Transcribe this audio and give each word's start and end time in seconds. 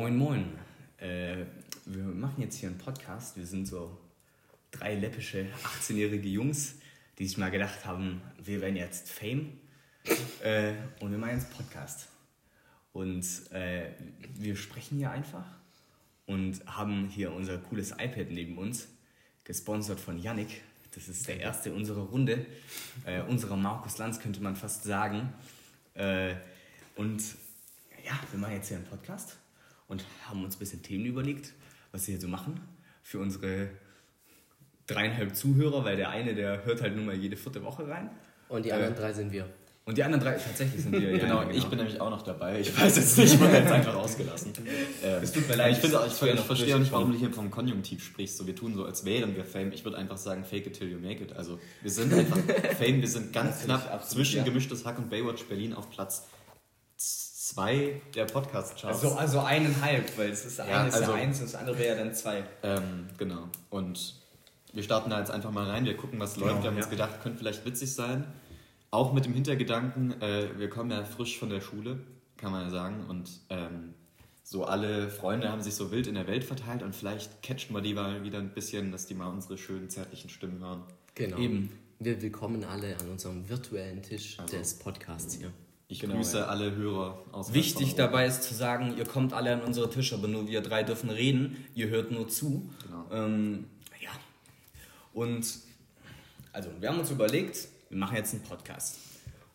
moin, 0.00 0.16
moin. 0.16 0.58
Äh, 0.96 1.44
wir 1.84 2.04
machen 2.04 2.40
jetzt 2.40 2.56
hier 2.56 2.70
einen 2.70 2.78
Podcast. 2.78 3.36
Wir 3.36 3.44
sind 3.44 3.66
so 3.66 3.98
drei 4.70 4.94
läppische 4.94 5.46
18-jährige 5.62 6.26
Jungs, 6.26 6.76
die 7.18 7.26
sich 7.26 7.36
mal 7.36 7.50
gedacht 7.50 7.84
haben, 7.84 8.22
wir 8.42 8.62
werden 8.62 8.76
jetzt 8.76 9.10
Fame. 9.10 9.58
Äh, 10.42 10.72
und 11.00 11.10
wir 11.10 11.18
machen 11.18 11.34
jetzt 11.34 11.48
einen 11.48 11.56
Podcast. 11.56 12.08
Und 12.94 13.26
äh, 13.52 13.90
wir 14.38 14.56
sprechen 14.56 14.96
hier 14.96 15.10
einfach 15.10 15.44
und 16.24 16.64
haben 16.66 17.06
hier 17.08 17.34
unser 17.34 17.58
cooles 17.58 17.90
iPad 17.90 18.30
neben 18.30 18.56
uns, 18.56 18.88
gesponsert 19.44 20.00
von 20.00 20.18
Yannick. 20.18 20.62
Das 20.94 21.08
ist 21.08 21.28
der 21.28 21.40
erste 21.40 21.74
unserer 21.74 22.04
Runde, 22.04 22.46
äh, 23.04 23.20
unserer 23.20 23.56
Markus 23.58 23.98
Lanz 23.98 24.18
könnte 24.18 24.40
man 24.40 24.56
fast 24.56 24.82
sagen. 24.82 25.30
Äh, 25.92 26.36
und 26.96 27.22
ja, 28.02 28.18
wir 28.30 28.40
machen 28.40 28.54
jetzt 28.54 28.68
hier 28.68 28.78
einen 28.78 28.86
Podcast 28.86 29.36
und 29.90 30.04
haben 30.26 30.44
uns 30.44 30.56
ein 30.56 30.58
bisschen 30.58 30.82
Themen 30.82 31.04
überlegt, 31.04 31.52
was 31.92 32.06
wir 32.06 32.12
hier 32.14 32.20
so 32.20 32.28
machen 32.28 32.60
für 33.02 33.18
unsere 33.18 33.68
dreieinhalb 34.86 35.36
Zuhörer, 35.36 35.84
weil 35.84 35.96
der 35.96 36.10
eine, 36.10 36.34
der 36.34 36.64
hört 36.64 36.80
halt 36.80 36.96
nur 36.96 37.04
mal 37.04 37.14
jede 37.14 37.36
vierte 37.36 37.62
Woche 37.62 37.86
rein. 37.86 38.10
Und 38.48 38.64
die 38.64 38.72
anderen 38.72 38.94
drei 38.94 39.12
sind 39.12 39.32
wir. 39.32 39.46
Und 39.86 39.96
die 39.98 40.04
anderen 40.04 40.22
drei, 40.22 40.34
tatsächlich 40.34 40.82
sind 40.82 40.92
wir. 40.92 41.10
ja, 41.10 41.18
Genau, 41.18 41.42
ja, 41.42 41.50
ich 41.50 41.64
bin 41.66 41.78
nämlich 41.78 42.00
auch 42.00 42.10
noch 42.10 42.22
dabei. 42.22 42.60
Ich 42.60 42.78
weiß 42.78 42.96
jetzt 42.96 43.18
nicht, 43.18 43.40
man 43.40 43.50
hat 43.50 43.64
es 43.64 43.72
einfach 43.72 43.94
ausgelassen. 43.94 44.52
Ähm, 45.02 45.22
Es 45.22 45.32
tut 45.32 45.48
mir 45.48 45.56
leid, 45.56 45.72
Ich, 45.72 45.78
finde, 45.78 45.98
ich, 46.06 46.22
ich 46.22 46.34
ich 46.34 46.40
verstehe 46.40 46.74
auch 46.74 46.78
nicht, 46.78 46.92
warum 46.92 47.12
du 47.12 47.18
hier 47.18 47.32
vom 47.32 47.50
Konjunktiv 47.50 48.04
sprichst. 48.04 48.36
So, 48.36 48.46
wir 48.46 48.54
tun 48.54 48.74
so, 48.74 48.84
als 48.84 49.04
wären 49.04 49.34
wir 49.34 49.44
Fame. 49.44 49.72
Ich 49.72 49.84
würde 49.84 49.96
einfach 49.96 50.18
sagen, 50.18 50.44
fake 50.44 50.66
it 50.66 50.78
till 50.78 50.88
you 50.88 50.98
make 50.98 51.22
it. 51.22 51.32
Also 51.32 51.58
wir 51.80 51.90
sind 51.90 52.12
einfach 52.12 52.36
Fame. 52.78 53.00
Wir 53.00 53.08
sind 53.08 53.32
ganz 53.32 53.64
knapp 53.64 53.86
absolut, 53.86 54.26
zwischen 54.26 54.38
ja. 54.38 54.44
gemischtes 54.44 54.84
Hack 54.84 54.98
und 54.98 55.08
Baywatch 55.08 55.44
Berlin 55.44 55.72
auf 55.72 55.90
Platz 55.90 56.28
zwei 57.54 58.00
der 58.14 58.24
Podcast-Charts. 58.26 59.04
Also, 59.04 59.16
also 59.16 59.40
eineinhalb, 59.40 60.16
weil 60.18 60.30
es 60.30 60.44
ist 60.44 60.58
Ja, 60.58 60.64
eine 60.64 60.88
ist 60.88 60.94
also- 60.94 61.12
ja 61.12 61.16
eins 61.18 61.38
und 61.40 61.46
das 61.46 61.54
andere 61.54 61.78
wäre 61.78 61.96
ja 61.96 62.04
dann 62.04 62.14
zwei. 62.14 62.44
Ähm, 62.62 63.06
genau. 63.18 63.48
Und 63.70 64.14
wir 64.72 64.82
starten 64.82 65.10
da 65.10 65.18
jetzt 65.18 65.30
einfach 65.30 65.50
mal 65.50 65.68
rein. 65.68 65.84
Wir 65.84 65.96
gucken, 65.96 66.18
was 66.20 66.34
Genau, 66.34 66.46
läuft. 66.46 66.62
Wir 66.62 66.68
haben 66.70 66.76
ja. 66.76 66.82
uns 66.84 66.90
gedacht, 66.90 67.20
könnte 67.22 67.38
vielleicht 67.38 67.64
witzig 67.64 67.92
sein. 67.94 68.24
Auch 68.92 69.12
mit 69.12 69.24
dem 69.24 69.34
Hintergedanken, 69.34 70.20
äh, 70.20 70.58
wir 70.58 70.68
kommen 70.68 70.90
ja 70.90 71.04
frisch 71.04 71.38
von 71.38 71.48
der 71.50 71.60
Schule, 71.60 71.98
kann 72.36 72.52
man 72.52 72.64
ja 72.64 72.70
sagen. 72.70 73.04
Und 73.08 73.30
ähm, 73.50 73.94
so 74.42 74.64
alle 74.64 75.08
Freunde 75.10 75.50
haben 75.50 75.62
sich 75.62 75.74
so 75.74 75.90
wild 75.92 76.06
in 76.06 76.14
der 76.14 76.26
Welt 76.26 76.44
verteilt 76.44 76.82
und 76.82 76.94
vielleicht 76.94 77.42
catchen 77.42 77.74
wir 77.74 77.82
die 77.82 77.94
mal 77.94 78.22
wieder 78.24 78.38
ein 78.38 78.50
bisschen, 78.54 78.90
dass 78.92 79.06
die 79.06 79.14
mal 79.14 79.28
unsere 79.28 79.58
schönen, 79.58 79.88
zärtlichen 79.90 80.30
Stimmen 80.30 80.60
hören. 80.60 80.82
Genau. 81.14 81.38
Eben. 81.38 81.70
Wir 81.98 82.20
willkommen 82.22 82.64
alle 82.64 82.96
an 82.98 83.08
unserem 83.10 83.48
virtuellen 83.48 84.02
Tisch 84.02 84.38
des 84.50 84.78
Podcasts 84.78 85.34
hier. 85.34 85.52
Ich 85.90 85.98
Genau, 85.98 86.14
grüße 86.14 86.38
ja. 86.38 86.46
alle 86.46 86.76
Hörer 86.76 87.18
aus 87.32 87.52
Wichtig 87.52 87.96
dabei 87.96 88.24
ist 88.24 88.44
zu 88.44 88.54
sagen, 88.54 88.96
ihr 88.96 89.04
kommt 89.04 89.32
alle 89.32 89.52
an 89.52 89.60
unsere 89.60 89.90
Tische, 89.90 90.14
aber 90.14 90.28
nur 90.28 90.46
wir 90.46 90.60
drei 90.60 90.84
dürfen 90.84 91.10
reden. 91.10 91.66
Ihr 91.74 91.88
hört 91.88 92.12
nur 92.12 92.28
zu. 92.28 92.70
Genau. 92.86 93.06
Ähm, 93.10 93.64
ja. 94.00 94.10
Und 95.12 95.44
also, 96.52 96.70
wir 96.78 96.88
haben 96.88 97.00
uns 97.00 97.10
überlegt, 97.10 97.66
wir 97.88 97.98
machen 97.98 98.16
jetzt 98.16 98.32
einen 98.32 98.44
Podcast. 98.44 98.98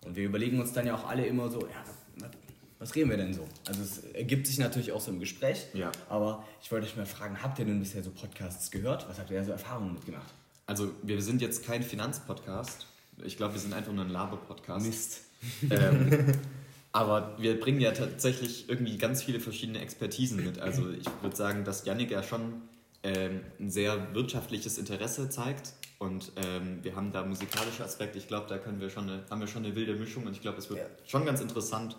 Und 0.03 0.17
wir 0.17 0.25
überlegen 0.25 0.59
uns 0.59 0.73
dann 0.73 0.85
ja 0.85 0.95
auch 0.95 1.07
alle 1.07 1.25
immer 1.25 1.49
so, 1.49 1.61
ja, 1.61 1.83
was, 2.17 2.31
was 2.79 2.95
reden 2.95 3.11
wir 3.11 3.17
denn 3.17 3.33
so? 3.33 3.47
Also 3.65 3.81
es 3.81 3.99
ergibt 4.13 4.45
sich 4.45 4.59
natürlich 4.59 4.91
auch 4.91 4.99
so 4.99 5.11
im 5.11 5.21
Gespräch. 5.21 5.67
Ja. 5.73 5.89
Aber 6.09 6.45
ich 6.61 6.69
wollte 6.69 6.85
euch 6.85 6.97
mal 6.97 7.05
fragen, 7.05 7.41
habt 7.41 7.59
ihr 7.59 7.65
denn 7.65 7.79
bisher 7.79 8.03
so 8.03 8.11
Podcasts 8.11 8.69
gehört? 8.71 9.07
Was 9.07 9.19
habt 9.19 9.31
ihr 9.31 9.39
da 9.39 9.45
so 9.45 9.53
Erfahrungen 9.53 9.93
mitgemacht? 9.93 10.33
Also 10.65 10.91
wir 11.01 11.21
sind 11.21 11.41
jetzt 11.41 11.65
kein 11.65 11.81
Finanzpodcast. 11.81 12.87
Ich 13.23 13.37
glaube, 13.37 13.53
wir 13.53 13.61
sind 13.61 13.73
einfach 13.73 13.93
nur 13.93 14.03
ein 14.03 14.11
Laber-Podcast. 14.11 14.85
Mist. 14.85 15.21
Ähm, 15.69 16.33
aber 16.91 17.35
wir 17.39 17.59
bringen 17.59 17.81
ja 17.81 17.91
tatsächlich 17.91 18.69
irgendwie 18.69 18.97
ganz 18.97 19.23
viele 19.23 19.39
verschiedene 19.39 19.79
Expertisen 19.79 20.43
mit. 20.43 20.59
Also 20.59 20.89
ich 20.89 21.05
würde 21.21 21.35
sagen, 21.35 21.63
dass 21.63 21.85
Yannick 21.85 22.11
ja 22.11 22.23
schon 22.23 22.61
ähm, 23.03 23.41
ein 23.59 23.69
sehr 23.69 24.13
wirtschaftliches 24.13 24.77
Interesse 24.77 25.29
zeigt. 25.29 25.73
Und 25.97 26.31
ähm, 26.35 26.79
wir 26.83 26.95
haben 26.95 27.11
da 27.11 27.23
musikalische 27.23 27.83
Aspekte. 27.83 28.17
Ich 28.17 28.27
glaube, 28.27 28.47
da 28.49 28.57
können 28.57 28.81
wir 28.81 28.89
schon 28.89 29.09
eine, 29.09 29.23
haben 29.29 29.39
wir 29.39 29.47
schon 29.47 29.63
eine 29.63 29.75
wilde 29.75 29.95
Mischung 29.95 30.25
und 30.25 30.33
ich 30.33 30.41
glaube, 30.41 30.57
es 30.57 30.69
wird 30.69 30.79
Ja. 30.79 30.85
schon 31.05 31.25
ganz 31.25 31.39
interessant. 31.39 31.95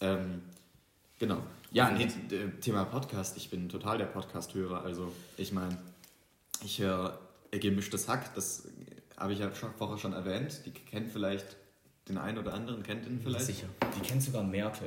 Ähm, 0.00 0.42
genau. 1.18 1.42
Ja, 1.70 1.90
nee, 1.90 2.08
Thema 2.60 2.84
Podcast. 2.84 3.36
Ich 3.38 3.48
bin 3.48 3.68
total 3.70 3.96
der 3.96 4.04
Podcast-Hörer. 4.06 4.82
Also 4.84 5.10
ich 5.38 5.52
meine, 5.52 5.78
ich 6.62 6.78
höre 6.80 7.18
gemischtes 7.50 8.08
Hack. 8.08 8.34
Das 8.34 8.68
habe 9.16 9.32
ich 9.32 9.38
ja 9.38 9.54
schon, 9.54 9.70
vorher 9.78 9.96
schon 9.98 10.12
erwähnt. 10.12 10.60
Die 10.66 10.70
kennt 10.70 11.10
vielleicht 11.10 11.56
den 12.08 12.18
einen 12.18 12.38
oder 12.38 12.54
anderen, 12.54 12.82
kennt 12.82 13.06
ihn 13.06 13.20
vielleicht. 13.22 13.46
Sicher. 13.46 13.66
Die 13.96 14.00
kennt 14.06 14.22
sogar 14.22 14.42
Merkel. 14.42 14.86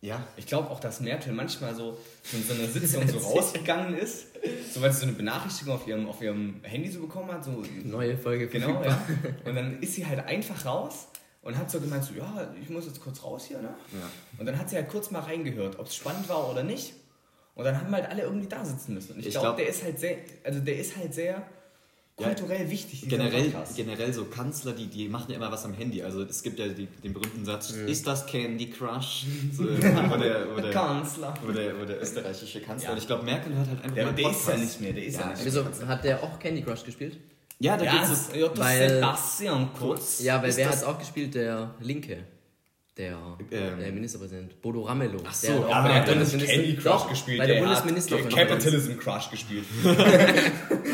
Ja, 0.00 0.22
Ich 0.36 0.46
glaube 0.46 0.68
auch, 0.70 0.80
dass 0.80 1.00
Merkel 1.00 1.32
manchmal 1.32 1.74
so 1.74 1.96
von 2.22 2.42
so 2.42 2.52
einer 2.52 2.66
Sitzung 2.68 3.08
so 3.08 3.16
rausgegangen 3.18 3.96
ist, 3.96 4.26
so 4.72 4.82
weil 4.82 4.92
sie 4.92 4.98
so 5.00 5.06
eine 5.06 5.12
Benachrichtigung 5.14 5.74
auf 5.74 5.86
ihrem, 5.86 6.06
auf 6.08 6.20
ihrem 6.20 6.60
Handy 6.62 6.90
so 6.90 7.00
bekommen 7.00 7.32
hat, 7.32 7.42
so 7.44 7.64
Neue 7.84 8.16
Folge 8.18 8.46
genau, 8.48 8.82
ja. 8.84 9.02
Und 9.46 9.54
dann 9.54 9.80
ist 9.80 9.94
sie 9.94 10.04
halt 10.06 10.20
einfach 10.26 10.66
raus 10.66 11.08
und 11.40 11.56
hat 11.56 11.70
so 11.70 11.80
gemeint, 11.80 12.04
so, 12.04 12.12
ja, 12.14 12.52
ich 12.60 12.68
muss 12.68 12.84
jetzt 12.84 13.00
kurz 13.00 13.22
raus 13.24 13.46
hier, 13.46 13.58
ne? 13.62 13.74
Ja. 13.92 14.10
Und 14.38 14.44
dann 14.46 14.58
hat 14.58 14.68
sie 14.68 14.76
halt 14.76 14.88
kurz 14.90 15.10
mal 15.10 15.20
reingehört, 15.20 15.78
ob 15.78 15.86
es 15.86 15.96
spannend 15.96 16.28
war 16.28 16.50
oder 16.50 16.62
nicht. 16.62 16.92
Und 17.54 17.64
dann 17.64 17.80
haben 17.80 17.90
halt 17.94 18.06
alle 18.06 18.22
irgendwie 18.24 18.48
da 18.48 18.62
sitzen 18.62 18.92
müssen. 18.94 19.12
Und 19.12 19.20
ich, 19.20 19.26
Ich 19.28 19.32
glaube, 19.32 19.46
glaub- 19.48 19.56
der 19.58 19.68
ist 19.68 19.84
halt 19.84 19.98
sehr, 19.98 20.18
also 20.42 20.60
der 20.60 20.76
ist 20.78 20.96
halt 20.98 21.14
sehr 21.14 21.46
Ja, 22.20 22.28
kulturell 22.28 22.70
wichtig, 22.70 23.00
dieser 23.00 23.16
generell, 23.16 23.44
Podcast. 23.50 23.74
generell 23.76 24.12
so 24.12 24.24
Kanzler, 24.26 24.72
die, 24.72 24.86
die 24.86 25.08
machen 25.08 25.30
ja 25.32 25.36
immer 25.36 25.50
was 25.50 25.64
am 25.64 25.74
Handy. 25.74 26.00
Also 26.00 26.22
es 26.22 26.42
gibt 26.44 26.60
ja 26.60 26.68
die, 26.68 26.86
den 26.86 27.12
berühmten 27.12 27.44
Satz, 27.44 27.72
Mhm. 27.72 27.88
ist 27.88 28.06
das 28.06 28.24
Candy 28.26 28.70
Crush? 28.70 29.24
So, 29.52 29.64
wo, 29.64 30.16
der, 30.16 30.46
wo, 30.54 30.60
der, 30.60 30.70
Kanzler. 30.70 31.34
wo, 31.44 31.50
der, 31.50 31.80
wo 31.80 31.84
der 31.84 32.00
österreichische 32.00 32.60
Kanzler. 32.60 32.90
Ja. 32.90 32.92
Und 32.92 32.98
ich 32.98 33.06
glaube, 33.08 33.24
Merkel 33.24 33.52
hört 33.56 33.66
halt 33.68 33.82
einfach 33.82 33.94
Der, 33.96 34.04
mal 34.06 34.12
der 34.14 34.30
ist 34.30 34.46
ja 34.46 34.52
Podcast. 34.52 34.58
nicht 34.62 34.80
mehr, 34.80 34.92
der 34.92 35.04
ist 35.06 35.14
ja, 35.14 35.20
Ja, 35.22 35.26
nicht 35.30 35.36
mehr. 35.44 35.46
Wieso 35.46 35.86
hat 35.88 36.04
der 36.04 36.22
auch 36.22 36.38
Candy 36.38 36.62
Crush 36.62 36.84
gespielt? 36.84 37.18
Ja, 37.58 37.76
da 37.76 37.84
Ja, 37.84 37.90
gibt 37.92 38.04
das, 38.04 38.28
es... 38.28 38.36
ja, 38.36 38.48
das 38.48 38.58
weil- 38.60 38.88
Sebastian 38.90 39.72
Kurz. 39.76 40.20
Ja, 40.22 40.40
weil 40.40 40.50
Ist 40.50 40.56
wer 40.58 40.66
hat 40.68 40.74
es 40.74 40.84
auch 40.84 40.98
gespielt? 40.98 41.34
Der 41.34 41.74
Linke. 41.80 42.18
Der, 42.96 43.16
Ähm. 43.50 43.78
der 43.80 43.90
Ministerpräsident. 43.90 44.62
Bodo 44.62 44.82
Ramelow. 44.82 45.20
Ach 45.26 45.34
so, 45.34 45.48
der 45.48 45.56
hat 45.56 45.60
ja, 45.62 45.66
auch 45.66 45.74
aber 45.74 45.88
der 45.88 45.96
hat 45.98 46.06
der 46.06 46.12
Bundesminister- 46.14 46.54
Candy 46.54 46.74
Crush 46.76 46.84
Doch, 46.84 47.08
gespielt. 47.10 47.38
Bei 47.38 47.46
der, 47.48 47.56
hat 47.56 47.64
Bundesministerkonferenz. 47.82 48.48
Capitalism 48.50 48.98
Crush 49.00 49.30
gespielt. 49.30 49.64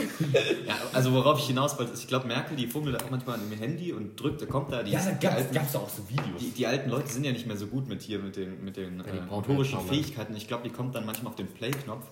Ja, 0.67 0.77
also 0.93 1.13
worauf 1.13 1.39
ich 1.39 1.47
hinaus 1.47 1.79
wollte, 1.79 1.93
ist, 1.93 2.01
ich 2.03 2.09
glaube, 2.09 2.27
Merkel, 2.27 2.57
die 2.57 2.67
fummelt 2.67 3.03
auch 3.03 3.11
manchmal 3.11 3.39
im 3.41 3.57
Handy 3.59 3.93
und 3.93 4.21
drückt, 4.21 4.43
da 4.43 4.47
kommt 4.47 4.73
da 4.73 4.83
die, 4.83 4.93
Ja, 4.93 5.05
da 5.05 5.13
die, 5.13 5.27
gab 5.27 5.35
alten, 5.35 5.57
es 5.57 5.77
auch 5.77 5.89
so 5.89 6.09
Videos. 6.09 6.41
die, 6.41 6.51
die 6.51 6.67
alten 6.67 6.91
Leute 6.91 7.09
sind 7.09 7.25
ja 7.25 7.33
nicht 7.33 7.47
mehr 7.47 7.57
so 7.57 7.67
gut 7.67 7.89
mit 7.89 8.03
hier, 8.03 8.19
mit 8.19 8.37
den, 8.37 8.65
mit 8.65 8.77
den 8.77 9.03
die 9.03 9.19
äh, 9.19 9.23
motorischen. 9.23 9.81
Fähigkeiten. 9.81 10.35
Ich 10.37 10.49
glaube, 10.49 10.65
die 10.65 10.71
kommt 10.71 10.95
dann 10.95 11.07
manchmal 11.07 11.31
auf 11.31 11.37
den 11.37 11.49
Play-Knopf 11.49 12.07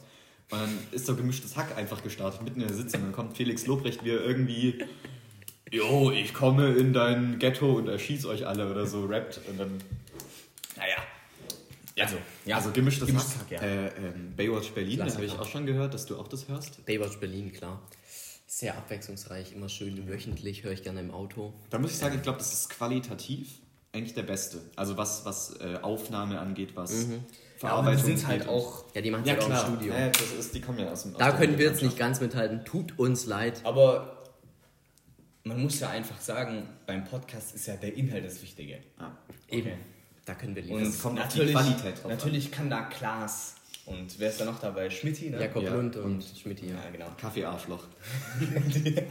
und 0.50 0.60
dann 0.60 0.78
ist 0.92 1.06
so 1.06 1.14
gemischtes 1.14 1.56
Hack 1.56 1.76
einfach 1.76 2.02
gestartet, 2.02 2.42
mitten 2.42 2.60
in 2.60 2.68
der 2.68 2.76
Sitzung. 2.76 3.02
Dann 3.02 3.12
kommt 3.12 3.36
Felix 3.36 3.66
Lobrecht, 3.66 4.04
wie 4.04 4.10
er 4.10 4.24
irgendwie, 4.24 4.84
jo, 5.70 6.10
ich 6.10 6.32
komme 6.32 6.68
in 6.74 6.92
dein 6.92 7.38
Ghetto 7.38 7.72
und 7.72 7.88
erschieß 7.88 8.24
euch 8.26 8.46
alle 8.46 8.70
oder 8.70 8.86
so, 8.86 9.04
rappt 9.04 9.40
und 9.48 9.58
dann, 9.60 9.72
naja. 10.76 10.96
Also, 12.04 12.16
ja, 12.44 12.56
also 12.56 12.70
gemischtes, 12.70 13.06
gemischtes 13.06 13.34
Hack. 13.36 13.42
Hack, 13.42 13.50
ja. 13.50 13.60
Äh, 13.62 13.86
ähm, 13.88 14.34
Baywatch 14.36 14.70
Berlin, 14.72 14.98
da 14.98 15.12
habe 15.12 15.24
ich 15.24 15.32
auch 15.38 15.48
schon 15.48 15.66
gehört, 15.66 15.94
dass 15.94 16.06
du 16.06 16.18
auch 16.18 16.28
das 16.28 16.48
hörst. 16.48 16.84
Baywatch 16.86 17.18
Berlin, 17.18 17.52
klar. 17.52 17.82
Sehr 18.46 18.76
abwechslungsreich, 18.76 19.52
immer 19.52 19.68
schön 19.68 20.08
wöchentlich, 20.08 20.64
höre 20.64 20.72
ich 20.72 20.82
gerne 20.82 21.00
im 21.00 21.10
Auto. 21.10 21.52
Da 21.70 21.78
muss 21.78 21.92
ich 21.92 21.98
sagen, 21.98 22.16
ich 22.16 22.22
glaube, 22.22 22.38
das 22.38 22.52
ist 22.52 22.70
qualitativ 22.70 23.60
eigentlich 23.92 24.14
der 24.14 24.22
Beste. 24.22 24.60
Also 24.76 24.96
was, 24.96 25.24
was 25.24 25.58
äh, 25.60 25.78
Aufnahme 25.82 26.40
angeht, 26.40 26.70
was 26.74 26.92
Ja, 26.92 26.98
aber 26.98 27.12
die 27.16 27.58
Verarbeitung 27.58 28.04
sind 28.04 28.26
halt 28.26 28.48
auch. 28.48 28.84
Ja, 28.94 29.00
die 29.00 29.10
machen 29.10 29.24
Ja, 29.24 29.34
ja 29.34 29.40
auch 29.40 29.46
klar. 29.46 29.66
im 29.66 29.74
Studio. 29.74 29.94
Ja, 29.94 30.08
das 30.08 30.32
ist, 30.38 30.54
die 30.54 30.60
kommen 30.60 30.78
ja 30.78 30.90
aus 30.90 31.02
dem 31.02 31.12
aus 31.12 31.18
da 31.18 31.32
können 31.32 31.58
wir 31.58 31.66
jetzt 31.66 31.82
nicht 31.82 31.96
ganz 31.98 32.20
mithalten. 32.20 32.64
Tut 32.64 32.98
uns 32.98 33.26
leid. 33.26 33.60
Aber 33.64 34.24
man 35.44 35.60
muss 35.62 35.80
ja 35.80 35.90
einfach 35.90 36.20
sagen, 36.20 36.68
beim 36.86 37.04
Podcast 37.04 37.54
ist 37.54 37.66
ja 37.66 37.76
der 37.76 37.94
Inhalt 37.94 38.24
das 38.24 38.40
Wichtige. 38.42 38.78
Ja. 38.98 39.16
Eben. 39.48 39.72
Da 40.28 40.34
können 40.34 40.54
wir 40.54 40.62
liefern. 40.62 40.82
Es 40.82 41.00
kommt 41.02 41.18
auf 41.20 41.28
die 41.28 41.38
natürlich, 41.38 41.54
Qualität 41.54 41.96
drauf 41.96 42.04
an. 42.04 42.10
Natürlich 42.10 42.52
kann 42.52 42.68
da 42.70 42.82
Klaas 42.82 43.54
und 43.88 44.18
wer 44.18 44.28
ist 44.28 44.38
da 44.38 44.44
noch 44.44 44.60
dabei? 44.60 44.90
Schmidti, 44.90 45.30
ne? 45.30 45.40
Jakob 45.40 45.62
Ja, 45.62 45.72
Lund 45.74 45.96
und, 45.96 46.04
und- 46.04 46.24
Schmidt 46.38 46.60
hier. 46.60 46.74
Ja, 46.74 46.90
genau. 46.92 47.06
Kaffeearschloch. 47.18 47.84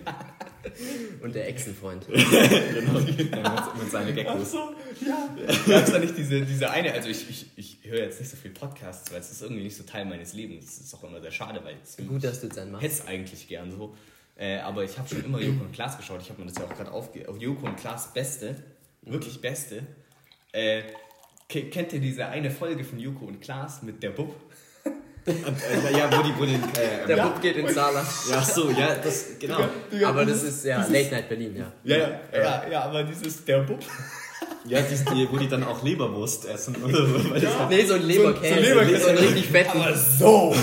Und 1.22 1.34
der 1.34 1.48
Echsenfreund. 1.48 2.06
genau. 2.08 3.00
mit, 3.00 3.18
mit 3.18 3.92
seinen 3.92 4.14
Geckos. 4.14 4.52
so, 4.52 4.76
ja. 5.06 5.30
Gab 5.66 5.84
es 5.86 5.92
da 5.92 6.00
nicht 6.00 6.18
diese, 6.18 6.42
diese 6.42 6.70
eine, 6.70 6.92
also 6.92 7.08
ich, 7.08 7.30
ich, 7.30 7.46
ich 7.56 7.80
höre 7.90 8.04
jetzt 8.04 8.20
nicht 8.20 8.30
so 8.30 8.36
viel 8.36 8.52
Podcasts, 8.52 9.10
weil 9.12 9.22
es 9.22 9.32
ist 9.32 9.42
irgendwie 9.42 9.64
nicht 9.64 9.78
so 9.78 9.84
Teil 9.84 10.04
meines 10.06 10.34
Lebens. 10.34 10.66
Das 10.66 10.86
ist 10.86 10.94
auch 10.94 11.04
immer 11.06 11.22
sehr 11.22 11.32
schade, 11.32 11.62
weil 11.64 11.78
es 11.82 11.96
Gut, 11.96 12.24
dass 12.24 12.42
du 12.42 12.48
jetzt 12.48 12.60
einen 12.60 12.72
machst. 12.72 12.84
hätte 12.84 12.94
es 12.96 13.08
eigentlich 13.08 13.48
gern 13.48 13.72
so. 13.72 13.96
Äh, 14.36 14.58
aber 14.60 14.84
ich 14.84 14.98
habe 14.98 15.08
schon 15.08 15.24
immer 15.24 15.40
Joko 15.40 15.64
und 15.64 15.72
Klaas 15.72 15.98
geschaut. 15.98 16.22
Ich 16.22 16.30
habe 16.30 16.42
mir 16.42 16.48
das 16.50 16.58
ja 16.58 16.66
auch 16.66 16.76
gerade 16.76 16.92
aufge... 16.92 17.28
Auf 17.30 17.38
Joko 17.38 17.66
und 17.66 17.78
Klaas 17.78 18.14
Beste, 18.14 18.62
wirklich 19.04 19.40
Beste. 19.40 19.84
Äh, 20.52 20.84
kennt 21.48 21.94
ihr 21.94 22.00
diese 22.00 22.26
eine 22.28 22.52
Folge 22.52 22.84
von 22.84 23.00
Joko 23.00 23.26
und 23.26 23.42
Klaas 23.42 23.82
mit 23.84 24.04
der 24.04 24.10
Bub? 24.12 24.36
Äh, 25.26 25.32
ja, 25.98 26.10
wo 26.12 26.24
die, 26.24 26.34
wo 26.40 26.46
den, 26.46 26.56
äh, 26.64 27.06
Der 27.08 27.18
ja. 27.18 27.28
Bub 27.28 27.42
geht 27.42 27.58
ins 27.58 27.74
Saarland. 27.74 28.08
ja, 28.30 28.42
so, 28.42 28.70
ja, 28.72 28.96
das, 28.96 29.26
genau. 29.40 29.60
Aber 30.06 30.26
das 30.26 30.44
ist 30.44 30.64
ja 30.64 30.80
Late 30.88 31.12
Night 31.12 31.28
Berlin, 31.30 31.56
ja. 31.58 31.74
Ja, 31.84 31.98
ja, 31.98 32.20
ja, 32.34 32.70
ja, 32.72 32.82
aber 32.84 33.04
dieses 33.04 33.44
der 33.44 33.60
Bub. 33.64 33.80
Ja, 34.66 34.82
die, 34.82 35.28
wo 35.32 35.38
die 35.38 35.48
dann 35.48 35.64
auch 35.64 35.84
Leberwurst 35.84 36.46
essen 36.46 36.76
oder 36.84 36.96
so. 37.06 37.30
Weil 37.30 37.42
das- 37.42 37.54
Nee, 37.70 37.86
so 37.86 37.94
ein 37.96 38.04
Leberkäse. 38.06 38.54
so 38.54 38.56
ein 38.60 38.64
Leberkäse. 38.64 39.02
So 39.04 39.08
ein 39.10 39.18
richtig 39.18 39.48
fetten. 39.48 39.80
so! 40.20 40.56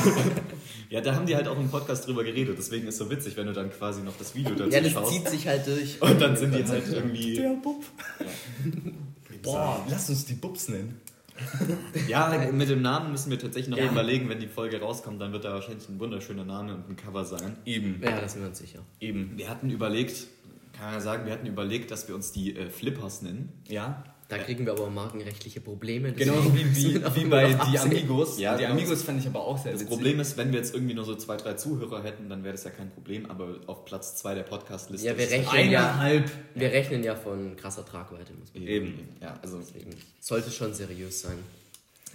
Ja, 0.91 1.01
da 1.01 1.15
haben 1.15 1.27
die 1.27 1.35
halt 1.35 1.49
auch 1.49 1.59
im 1.59 1.69
Podcast 1.71 2.07
drüber 2.07 2.23
geredet, 2.23 2.57
deswegen 2.59 2.87
ist 2.87 2.99
so 2.99 3.11
witzig, 3.11 3.37
wenn 3.37 3.47
du 3.47 3.53
dann 3.53 3.71
quasi 3.71 4.03
noch 4.03 4.17
das 4.17 4.35
Video 4.35 4.55
dazu 4.55 4.71
Ja, 4.71 4.81
das 4.81 4.93
schaust. 4.93 5.13
zieht 5.13 5.29
sich 5.29 5.47
halt 5.49 5.67
durch. 5.67 6.01
Und 6.01 6.21
dann 6.21 6.37
sind 6.37 6.55
die 6.55 6.65
halt 6.65 6.85
irgendwie. 6.91 7.35
Der 7.37 7.55
Bub. 7.63 7.83
Boah, 9.45 9.85
lass 9.89 10.09
uns 10.11 10.25
die 10.25 10.35
Bubs 10.35 10.69
nennen. 10.69 11.01
Ja, 12.09 12.49
mit 12.53 12.69
dem 12.69 12.81
Namen 12.83 13.11
müssen 13.11 13.31
wir 13.31 13.39
tatsächlich 13.41 13.69
noch 13.71 13.79
Ja. 13.79 13.91
überlegen, 13.91 14.29
wenn 14.29 14.39
die 14.39 14.47
Folge 14.47 14.81
rauskommt, 14.81 15.21
dann 15.21 15.33
wird 15.33 15.45
da 15.45 15.53
wahrscheinlich 15.53 15.89
ein 15.89 15.99
wunderschöner 15.99 16.45
Name 16.45 16.75
und 16.77 16.89
ein 16.91 16.97
Cover 16.97 17.25
sein. 17.25 17.57
Eben, 17.65 18.01
Ja, 18.03 18.21
das 18.21 18.33
sind 18.35 18.43
wir 18.43 18.49
uns 18.49 18.59
sicher. 18.59 18.81
eben. 19.01 19.33
Wir 19.37 19.49
hatten 19.51 19.69
überlegt, 19.71 20.27
kann 20.75 20.87
man 20.87 20.95
ja 20.95 21.01
sagen, 21.01 21.27
wir 21.27 21.33
hatten 21.33 21.47
überlegt, 21.47 21.91
dass 21.91 22.07
wir 22.07 22.15
uns 22.15 22.31
die 22.33 22.57
äh, 22.57 22.71
Flippers 22.71 23.23
nennen. 23.23 23.53
Ja, 23.69 24.05
Da 24.29 24.39
kriegen 24.39 24.65
wir 24.65 24.73
aber 24.73 24.89
markenrechtliche 24.89 25.61
Probleme. 25.61 26.13
Genau 26.13 26.35
wie, 26.55 26.65
wie, 26.75 26.95
wie 27.15 27.25
bei. 27.27 27.53
Die 27.71 27.79
Amigos. 27.79 28.39
Ja, 28.39 28.57
die 28.57 28.63
genau. 28.63 28.75
Amigos 28.75 29.03
fand 29.03 29.21
ich 29.21 29.27
aber 29.27 29.41
auch 29.45 29.59
sehr 29.59 29.73
Das 29.73 29.83
witzig. 29.83 29.95
Problem 29.95 30.19
ist, 30.21 30.37
wenn 30.37 30.51
wir 30.53 30.59
jetzt 30.61 30.75
irgendwie 30.75 30.95
nur 30.95 31.05
so 31.05 31.15
zwei, 31.17 31.37
drei 31.37 31.55
Zuhörer 31.55 32.03
hätten, 32.03 32.29
dann 32.31 32.43
wäre 32.43 32.53
das 32.53 32.65
ja 32.65 32.71
kein 32.71 32.91
Problem, 32.91 33.31
aber 33.31 33.57
auf 33.67 33.85
Platz 33.85 34.17
zwei 34.17 34.35
der 34.35 34.45
Podcast-Liste 34.45 35.07
Ja, 35.07 35.17
wir 35.19 35.25
ist- 35.27 35.33
rechnen 35.33 35.71
ja, 35.71 35.89
Eineinhalb. 35.91 36.31
wir 36.55 36.73
rechnen 36.73 37.05
ja 37.05 37.15
von 37.17 37.55
krasser 37.57 37.85
Tragweite. 37.85 38.33
Muss 38.33 38.53
man 38.55 38.63
Eben. 38.67 39.09
Ja, 39.21 39.39
also. 39.43 39.59
Deswegen 39.59 39.91
sollte 40.21 40.51
schon 40.51 40.73
seriös 40.73 41.21
sein. 41.21 41.39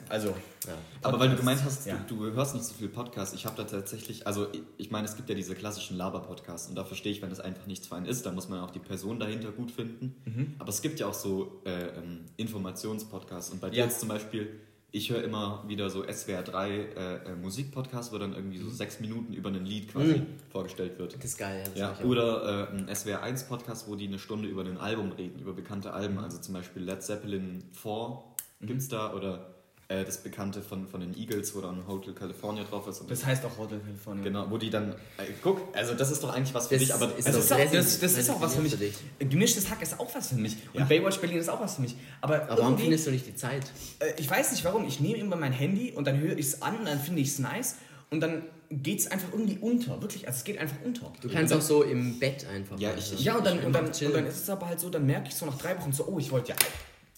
Also, 0.09 0.29
Ja. 0.67 0.73
Aber 1.03 1.19
weil 1.19 1.29
du 1.29 1.35
gemeint 1.37 1.63
hast, 1.63 1.85
Ja. 1.85 1.95
du, 2.07 2.15
du 2.27 2.31
hörst 2.33 2.53
nicht 2.55 2.65
so 2.65 2.73
viel 2.73 2.89
Podcasts, 2.89 3.33
ich 3.33 3.45
habe 3.45 3.55
da 3.55 3.63
tatsächlich, 3.63 4.27
also 4.27 4.47
ich, 4.77 4.91
meine, 4.91 5.07
es 5.07 5.15
gibt 5.15 5.29
ja 5.29 5.35
diese 5.35 5.55
klassischen 5.55 5.95
Laber-Podcasts 5.97 6.67
und 6.69 6.75
da 6.75 6.83
verstehe 6.83 7.11
ich, 7.11 7.21
wenn 7.21 7.29
das 7.29 7.39
einfach 7.39 7.65
nichts 7.67 7.87
für 7.87 7.95
einen 7.95 8.05
ist, 8.05 8.25
dann 8.25 8.35
muss 8.35 8.49
man 8.49 8.59
auch 8.59 8.71
die 8.71 8.79
Person 8.79 9.19
dahinter 9.19 9.51
gut 9.51 9.71
finden. 9.71 10.15
Mhm. 10.25 10.55
Aber 10.59 10.69
es 10.69 10.81
gibt 10.81 10.99
ja 10.99 11.07
auch 11.07 11.13
so 11.13 11.61
äh, 11.65 11.87
ähm, 11.97 12.25
Informationspodcasts 12.37 13.51
und 13.51 13.61
bei 13.61 13.69
dir 13.69 13.83
jetzt 13.83 13.99
zum 13.99 14.09
Beispiel, 14.09 14.49
ich 14.91 15.11
höre 15.11 15.23
immer 15.23 15.63
wieder 15.67 15.89
so 15.91 16.03
SWR3 16.03 16.67
äh, 16.67 17.15
äh, 17.31 17.35
Musikpodcasts, 17.35 18.11
wo 18.11 18.17
dann 18.17 18.33
irgendwie 18.33 18.57
so 18.57 18.69
sechs 18.69 18.99
Minuten 18.99 19.33
über 19.33 19.49
ein 19.49 19.63
Lied 19.65 19.91
quasi 19.91 20.13
Mhm. 20.19 20.25
vorgestellt 20.51 20.97
wird. 20.97 21.15
Das 21.15 21.23
ist 21.23 21.37
geil. 21.37 21.63
Ja, 21.75 21.89
das 21.91 21.99
Ja, 21.99 22.05
oder 22.05 22.69
äh, 22.73 22.77
ein 22.77 22.89
SWR1-Podcast, 22.89 23.87
wo 23.87 23.95
die 23.95 24.07
eine 24.07 24.17
Stunde 24.19 24.47
über 24.49 24.63
ein 24.63 24.77
Album 24.79 25.11
reden, 25.11 25.39
über 25.39 25.53
bekannte 25.53 25.93
Alben. 25.93 26.17
Also 26.17 26.39
zum 26.39 26.55
Beispiel 26.55 26.81
Led 26.83 27.03
Zeppelin 27.03 27.63
4 27.71 28.23
gibt's 28.61 28.87
da 28.87 29.13
oder 29.13 29.53
äh, 29.89 30.05
das 30.05 30.17
Bekannte 30.19 30.61
von, 30.61 30.87
von 30.87 31.01
den 31.01 31.17
Eagles, 31.17 31.53
wo 31.55 31.61
dann 31.61 31.85
Hotel 31.87 32.13
California 32.13 32.63
drauf 32.63 32.87
ist. 32.87 33.01
Und 33.01 33.09
das 33.11 33.25
heißt 33.25 33.43
auch 33.43 33.57
Hotel 33.57 33.79
California. 33.79 34.23
genau, 34.23 34.45
wo 34.49 34.57
die 34.57 34.69
dann. 34.69 34.91
Äh, 35.17 35.25
guck, 35.43 35.75
also 35.75 35.95
das 35.95 36.11
ist 36.11 36.23
doch 36.23 36.29
eigentlich 36.33 36.53
was 36.53 36.67
für 36.67 36.75
Das 36.75 36.83
dich, 36.83 36.93
aber 36.93 37.05
ist 37.17 37.27
Das 37.27 37.33
doch 37.35 37.41
ist, 37.41 37.51
auch, 37.51 37.71
das, 37.71 37.99
das 37.99 38.17
ist 38.17 38.29
auch 38.29 38.39
was 38.39 38.55
für 38.55 38.61
mich. 38.61 38.71
prädestiniert 38.77 39.31
Gemischtes 39.31 39.69
Hack 39.69 39.81
ist 39.81 39.99
auch 39.99 40.13
was 40.15 40.29
für 40.29 40.35
mich. 40.35 40.55
Und 40.73 40.79
Ja. 40.79 40.85
Baywatch 40.85 41.17
Berlin 41.19 41.39
ist 41.39 41.49
auch 41.49 41.59
was 41.59 41.75
für 41.75 41.81
mich. 41.81 41.95
Aber, 42.21 42.43
Aber 42.43 42.61
warum 42.61 42.77
findest 42.77 43.07
du 43.07 43.11
nicht 43.11 43.25
die 43.27 43.35
Zeit? 43.35 43.65
äh, 43.99 44.13
ich 44.17 44.29
weiß 44.29 44.51
nicht 44.51 44.63
warum, 44.63 44.85
ich 44.87 44.99
nehme 44.99 45.17
immer 45.17 45.35
mein 45.35 45.51
Handy 45.53 45.91
und 45.91 46.05
dann 46.07 46.19
höre 46.19 46.37
ich 46.37 46.45
es 46.45 46.61
an 46.61 46.77
und 46.77 46.85
dann 46.85 46.99
finde 46.99 47.21
ich 47.21 47.29
es 47.29 47.39
nice 47.39 47.75
und 48.11 48.21
dann 48.21 48.43
geht 48.71 48.99
es 48.99 49.07
einfach 49.09 49.29
irgendwie 49.33 49.57
unter. 49.59 49.99
Wirklich, 50.03 50.27
also 50.27 50.37
es 50.37 50.43
geht 50.43 50.59
einfach 50.59 50.77
unter. 50.85 51.11
Du 51.21 51.29
kannst 51.29 51.51
auch 51.51 51.61
so 51.61 51.81
im 51.81 52.19
Bett 52.19 52.45
einfach. 52.45 52.77
Ja, 52.79 52.93
ich- 52.95 53.05
so 53.05 53.15
Ja, 53.15 53.37
und 53.37 53.45
dann, 53.47 53.57
und, 53.65 53.73
dann, 53.73 53.85
und 53.87 54.13
dann 54.13 54.25
ist 54.27 54.43
es 54.43 54.49
aber 54.51 54.67
halt 54.67 54.79
so, 54.79 54.91
dann 54.91 55.07
merke 55.07 55.29
ich 55.29 55.33
so 55.35 55.47
nach 55.47 55.57
drei 55.57 55.75
Wochen 55.79 55.91
so, 55.91 56.05
oh, 56.07 56.19
ich 56.19 56.29
wollte 56.29 56.49
ja, 56.49 56.55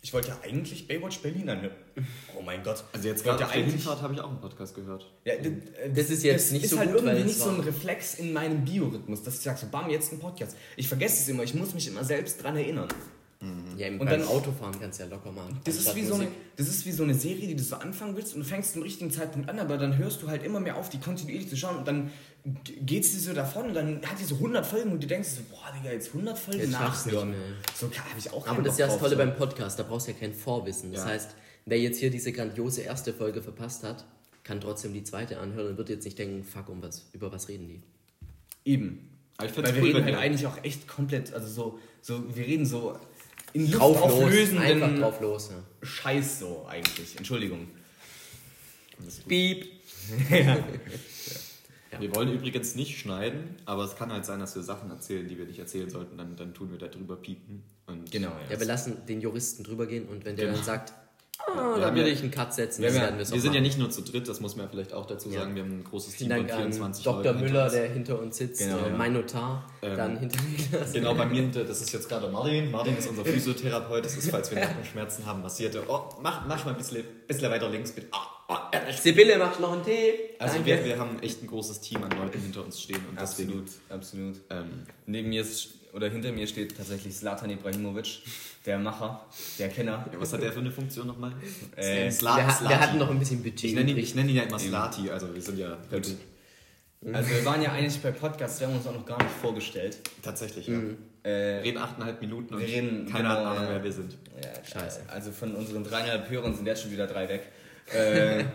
ich 0.04 0.14
wollte 0.14 0.30
ja 0.30 0.40
eigentlich 0.44 0.88
Baywatch 0.88 1.20
Berlin 1.20 1.48
anhören. 1.50 1.76
Oh 2.38 2.42
mein 2.42 2.64
Gott. 2.64 2.84
Also 2.92 3.08
jetzt 3.08 3.24
gerade 3.24 3.46
auf 3.46 3.52
der 3.52 3.62
eigentlich. 3.62 3.76
Hinfahrt 3.76 4.02
habe 4.02 4.14
ich 4.16 4.20
auch 4.22 4.30
einen 4.30 4.42
Podcast 4.42 4.74
gehört. 4.74 5.12
Ja, 5.26 5.34
Das 5.94 6.10
ist 6.10 6.24
jetzt 6.24 6.52
nicht 6.52 6.64
ist 6.64 6.72
so 6.72 6.80
halt 6.80 6.92
gut, 6.92 7.02
weil 7.02 7.10
irgendwie 7.10 7.28
nicht 7.28 7.40
so 7.40 7.50
ein 7.50 7.60
Reflex 7.60 8.16
in 8.16 8.34
meinem 8.34 8.66
Biorhythmus, 8.66 9.22
dass 9.22 9.36
ich 9.36 9.42
sage, 9.42 9.60
so 9.60 9.68
bam, 9.68 9.90
jetzt 9.90 10.12
ein 10.12 10.20
Podcast. 10.20 10.58
Ich 10.76 10.88
vergesse 10.88 11.22
es 11.22 11.30
immer, 11.30 11.44
ich 11.44 11.54
muss 11.54 11.74
mich 11.76 11.88
immer 11.88 12.04
selbst 12.04 12.42
dran 12.42 12.58
erinnern. 12.58 12.90
Ja, 13.76 13.88
im, 13.88 14.00
Und 14.00 14.08
dann- 14.10 14.24
Autofahren 14.24 14.80
kannst 14.80 15.00
du 15.00 15.04
ja 15.04 15.10
locker 15.10 15.32
machen. 15.32 15.60
Das 15.64 15.76
ist, 15.76 15.96
wie 15.96 16.04
so 16.06 16.14
eine, 16.14 16.28
das 16.58 16.68
ist 16.68 16.86
wie 16.86 16.92
so 16.92 17.02
eine 17.04 17.16
Serie, 17.16 17.48
die 17.48 17.56
du 17.56 17.64
so 17.64 17.76
anfangen 17.78 18.16
willst 18.16 18.36
und 18.36 18.42
du 18.42 18.48
fängst 18.48 18.74
zum 18.74 18.84
richtigen 18.84 19.10
Zeitpunkt 19.10 19.50
an, 19.50 19.58
aber 19.58 19.78
dann 19.78 19.98
hörst 19.98 20.22
du 20.22 20.28
halt 20.28 20.44
immer 20.44 20.60
mehr 20.60 20.78
auf, 20.78 20.90
die 20.90 21.00
kontinuierlich 21.00 21.50
zu 21.50 21.58
schauen 21.58 21.78
und 21.78 21.88
dann 21.88 22.12
geht 22.86 23.04
es 23.04 23.14
dir 23.14 23.20
so 23.20 23.34
davon 23.34 23.66
und 23.68 23.74
dann 23.74 24.02
hat 24.06 24.20
die 24.20 24.26
so 24.26 24.36
100 24.36 24.64
Folgen 24.66 24.92
und 24.92 25.02
du 25.02 25.08
denkst 25.08 25.30
so, 25.30 25.42
boah, 25.50 25.72
Digga, 25.76 25.92
jetzt 25.92 26.10
100 26.10 26.38
Folgen 26.38 26.60
Jetzt 26.60 26.72
nachhören. 26.72 27.30
mehr. 27.32 27.40
So 27.76 27.88
habe 27.88 28.20
ich 28.20 28.32
auch 28.32 28.48
Aber 28.48 28.62
das 28.62 28.74
ist 28.74 28.80
ja 28.80 28.86
das 28.88 29.00
Tolle 29.00 29.16
drauf, 29.16 29.26
beim 29.26 29.36
Podcast, 29.36 29.80
da 29.80 29.84
brauchst 29.84 30.08
du 30.08 30.12
ja 30.12 30.18
kein 30.20 30.34
Vorwissen. 30.36 30.92
Das 30.92 31.02
Ja. 31.02 31.08
heißt, 31.10 31.36
wer 31.66 31.80
jetzt 31.80 31.98
hier 32.00 32.12
diese 32.12 32.32
grandiose 32.32 32.82
erste 32.82 33.12
Folge 33.14 33.42
verpasst 33.42 33.84
hat, 33.84 34.06
kann 34.44 34.62
trotzdem 34.62 34.94
die 34.94 35.04
zweite 35.04 35.40
anhören 35.40 35.68
und 35.72 35.78
wird 35.78 35.90
jetzt 35.90 36.06
nicht 36.06 36.18
denken, 36.20 36.44
fuck, 36.44 36.70
um 36.70 36.82
was, 36.84 37.06
über 37.14 37.32
was 37.32 37.48
reden 37.48 37.68
die. 37.68 37.82
So. 38.22 38.28
Eben. 38.66 39.08
Aber 39.38 39.50
ich 39.50 39.58
Weil 39.58 39.64
wir 39.76 39.82
cool, 39.82 39.88
reden 39.90 40.06
halt 40.06 40.18
eigentlich 40.18 40.46
auch 40.46 40.64
echt 40.64 40.88
komplett, 40.88 41.34
also 41.34 41.48
so, 41.48 41.80
so 42.02 42.36
wir 42.36 42.46
reden 42.46 42.66
so 42.66 42.96
in 43.54 44.58
einfach 44.58 44.96
drauf 45.00 45.22
los. 45.22 45.50
Ja. 45.52 45.86
Scheiß 45.86 46.40
so 46.40 46.66
eigentlich. 46.68 47.18
Entschuldigung. 47.18 47.68
Piep. 49.28 49.68
Wir 52.00 52.16
wollen 52.16 52.32
übrigens 52.34 52.76
nicht 52.76 52.98
schneiden, 53.00 53.56
aber 53.66 53.84
es 53.84 53.96
kann 53.96 54.12
halt 54.12 54.26
sein, 54.26 54.40
dass 54.40 54.56
wir 54.56 54.64
Sachen 54.64 54.90
erzählen, 54.90 55.28
die 55.28 55.38
wir 55.38 55.46
nicht 55.46 55.60
erzählen 55.60 55.90
sollten, 55.90 56.18
dann, 56.18 56.36
dann 56.38 56.54
tun 56.54 56.72
wir 56.72 56.78
da 56.78 56.88
drüber 56.88 57.18
piepen. 57.18 57.64
Und 57.86 58.10
Genau, 58.12 58.32
Ja, 58.50 58.58
wir 58.60 58.66
lassen 58.66 59.06
den 59.08 59.20
Juristen 59.20 59.64
drüber 59.64 59.86
gehen 59.88 60.08
und 60.08 60.24
wenn 60.24 60.36
der 60.38 60.46
Genau. 60.46 60.58
dann 60.58 60.66
sagt, 60.66 60.94
ah, 61.48 61.54
haben 61.56 61.96
würde 61.96 62.08
ja- 62.10 62.14
ich 62.14 62.22
einen 62.22 62.32
Cut 62.32 62.54
setzen, 62.54 62.84
ja- 62.84 62.94
werden 62.94 63.18
wir 63.20 63.30
Wir 63.32 63.42
sind 63.42 63.54
ja 63.54 63.62
nicht 63.62 63.78
nur 63.78 63.90
zu 63.90 64.02
dritt, 64.02 64.28
das 64.28 64.40
muss 64.40 64.56
man 64.56 64.70
vielleicht 64.70 64.94
auch 64.94 65.06
dazu 65.06 65.30
sagen. 65.30 65.56
Wir 65.56 65.64
haben 65.64 65.80
ein 65.80 65.84
großes 65.84 66.16
Team 66.16 66.28
Vielen 66.28 66.40
von 66.40 66.48
Dank 66.48 66.60
an 66.60 66.72
24 66.74 67.04
Dr. 67.04 67.16
Leuten 67.24 67.38
hinter 67.40 67.52
Müller, 67.52 67.64
uns. 67.66 67.74
der 67.74 67.90
hinter 67.90 68.20
uns 68.20 68.38
sitzt, 68.38 68.60
Genau, 68.62 68.78
äh, 68.78 68.90
ja. 68.90 68.98
mein 68.98 69.14
Notar, 69.14 69.70
Ähm, 69.82 69.98
dann 69.98 70.18
hinter 70.20 70.40
Niklas. 70.44 70.94
Genau, 70.94 71.14
bei 71.16 71.26
mir 71.26 71.42
hinter, 71.42 71.64
das 71.64 71.82
ist 71.82 71.92
jetzt 71.94 72.08
gerade 72.10 72.28
Martin. 72.30 72.72
Martin 72.72 72.98
ist 72.98 73.08
unser 73.10 73.26
Physiotherapeut. 73.26 74.06
Das 74.06 74.16
ist, 74.18 74.30
falls 74.32 74.52
wir 74.52 74.60
Nackenschmerzen 74.60 75.26
haben, 75.26 75.42
massierte. 75.42 75.84
Oh, 75.88 76.02
mach, 76.22 76.46
mach 76.48 76.64
mal 76.66 76.72
ein 76.72 76.78
bisschen, 76.78 77.04
bisschen 77.28 77.50
weiter 77.52 77.70
links, 77.70 77.92
bitte. 77.92 78.08
Ah, 78.12 78.70
äh. 78.72 78.92
Sibylle, 78.94 79.38
machst 79.38 79.60
du 79.60 79.62
noch 79.64 79.72
einen 79.74 79.84
Tee? 79.86 80.14
Also 80.40 80.66
wir, 80.66 80.84
wir 80.84 81.00
haben 81.00 81.20
echt 81.22 81.42
ein 81.42 81.48
großes 81.48 81.80
Team 81.82 82.04
an 82.04 82.12
Leuten 82.12 82.40
hinter 82.42 82.64
uns 82.66 82.82
stehen 82.82 83.00
und 83.10 83.20
deswegen. 83.20 83.64
absolut. 83.90 84.36
Ähm, 84.50 84.66
Neben 85.06 85.30
mir 85.30 85.42
ist, 85.42 85.70
oder 85.94 86.10
hinter 86.10 86.32
mir 86.32 86.48
steht 86.48 86.76
tatsächlich 86.78 87.16
Zlatan 87.16 87.50
Ibrahimovic, 87.50 88.20
der 88.66 88.80
Macher, 88.80 89.26
der 89.60 89.70
Kenner. 89.70 90.06
ja, 90.12 90.20
was 90.20 90.32
hat 90.34 90.42
der 90.42 90.52
für 90.54 90.60
eine 90.60 90.72
Funktion 90.72 91.08
nochmal? 91.08 91.34
Äh, 91.76 92.08
Sla- 92.10 92.38
wir, 92.38 92.48
ha- 92.48 92.52
Slati. 92.52 92.70
wir 92.70 92.80
hatten 92.80 92.98
noch 92.98 93.10
ein 93.10 93.20
bisschen 93.20 93.42
Budget. 93.44 93.64
Ich 93.66 93.74
nenne 93.76 93.92
ihn, 93.92 93.98
ich 93.98 94.16
nenn 94.16 94.30
ihn 94.30 94.36
ja 94.36 94.44
immer 94.44 94.60
Slati, 94.60 95.10
also 95.10 95.34
wir 95.34 95.42
sind 95.42 95.58
ja 95.58 95.78
Gut. 95.90 96.08
Also 97.14 97.30
wir 97.32 97.44
waren 97.46 97.62
ja 97.64 97.72
eigentlich 97.72 98.00
bei 98.02 98.12
Podcasts, 98.12 98.60
wir 98.60 98.68
haben 98.68 98.76
uns 98.76 98.86
auch 98.86 98.94
noch 98.94 99.06
gar 99.06 99.18
nicht 99.18 99.32
vorgestellt. 99.42 99.98
tatsächlich, 100.22 100.68
ja. 100.68 100.76
Mhm. 100.78 100.98
Wir 101.24 101.32
Äh, 101.32 101.60
reden 101.62 101.78
achteinhalb 101.78 102.20
Minuten 102.22 102.54
und 102.56 102.62
Wir 102.62 102.68
reden- 102.68 103.08
keiner 103.12 103.30
hat 103.30 103.38
genau, 103.40 103.50
Ahnung, 103.52 103.66
wer 103.70 103.84
wir 103.84 103.92
sind. 103.92 104.18
ja, 104.44 104.64
Scheiße. 104.80 105.02
Also 105.08 105.32
von 105.32 105.54
unseren 105.56 105.84
dreieinhalb 105.84 106.30
Hörern 106.30 106.56
sind 106.56 106.66
jetzt 106.68 106.82
schon 106.84 106.92
wieder 106.92 107.08
drei 107.08 107.28
weg. 107.30 107.44
Äh, 107.94 108.46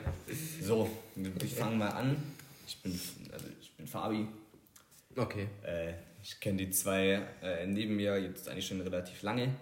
so, 0.63 0.89
ich 1.45 1.55
fange 1.55 1.77
mal 1.77 1.89
an. 1.89 2.17
Ich 2.67 2.79
bin, 2.79 2.99
also 3.33 3.45
ich 3.61 3.71
bin 3.73 3.87
Fabi. 3.87 4.27
Okay. 5.17 5.49
Äh, 5.65 5.95
ich 6.23 6.39
kenne 6.41 6.59
die 6.59 6.71
zwei 6.71 7.23
äh, 7.43 7.67
neben 7.67 7.97
mir 7.97 8.21
jetzt 8.21 8.49
eigentlich 8.49 8.67
schon 8.67 8.81
relativ 8.81 9.23
lange. 9.23 9.55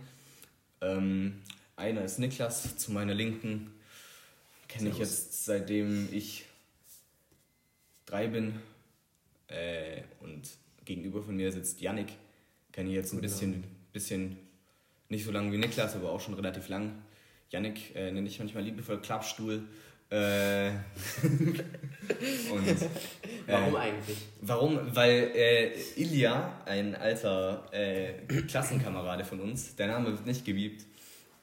Ähm, 0.80 1.42
einer 1.76 2.02
ist 2.02 2.18
Niklas 2.18 2.76
zu 2.76 2.92
meiner 2.92 3.14
Linken. 3.14 3.72
Kenne 4.66 4.90
ich 4.90 4.98
jetzt 4.98 5.44
seitdem 5.44 6.08
ich 6.12 6.44
drei 8.06 8.26
bin. 8.26 8.60
Äh, 9.46 10.02
und 10.20 10.48
gegenüber 10.84 11.22
von 11.22 11.36
mir 11.36 11.52
sitzt 11.52 11.80
Yannick. 11.80 12.12
Kenne 12.72 12.88
ich 12.88 12.96
jetzt 12.96 13.12
ein 13.12 13.16
Guten 13.16 13.22
bisschen, 13.22 13.64
bisschen 13.92 14.36
nicht 15.08 15.24
so 15.24 15.30
lange 15.30 15.52
wie 15.52 15.58
Niklas, 15.58 15.94
aber 15.94 16.10
auch 16.10 16.20
schon 16.20 16.34
relativ 16.34 16.68
lang. 16.68 17.02
Yannick 17.50 17.94
äh, 17.94 18.10
nenne 18.10 18.26
ich 18.26 18.38
manchmal 18.40 18.64
liebevoll 18.64 19.00
Klappstuhl. 19.00 19.62
Äh, 20.10 20.68
und 22.52 22.76
Warum 23.46 23.74
äh, 23.74 23.78
eigentlich? 23.78 24.16
Warum? 24.42 24.80
Weil 24.94 25.30
äh, 25.34 25.72
Ilja, 25.96 26.60
ein 26.66 26.94
alter 26.94 27.66
äh, 27.72 28.12
Klassenkamerade 28.42 29.24
von 29.24 29.40
uns, 29.40 29.74
der 29.76 29.88
Name 29.88 30.10
wird 30.12 30.26
nicht 30.26 30.44
gebiebt, 30.44 30.84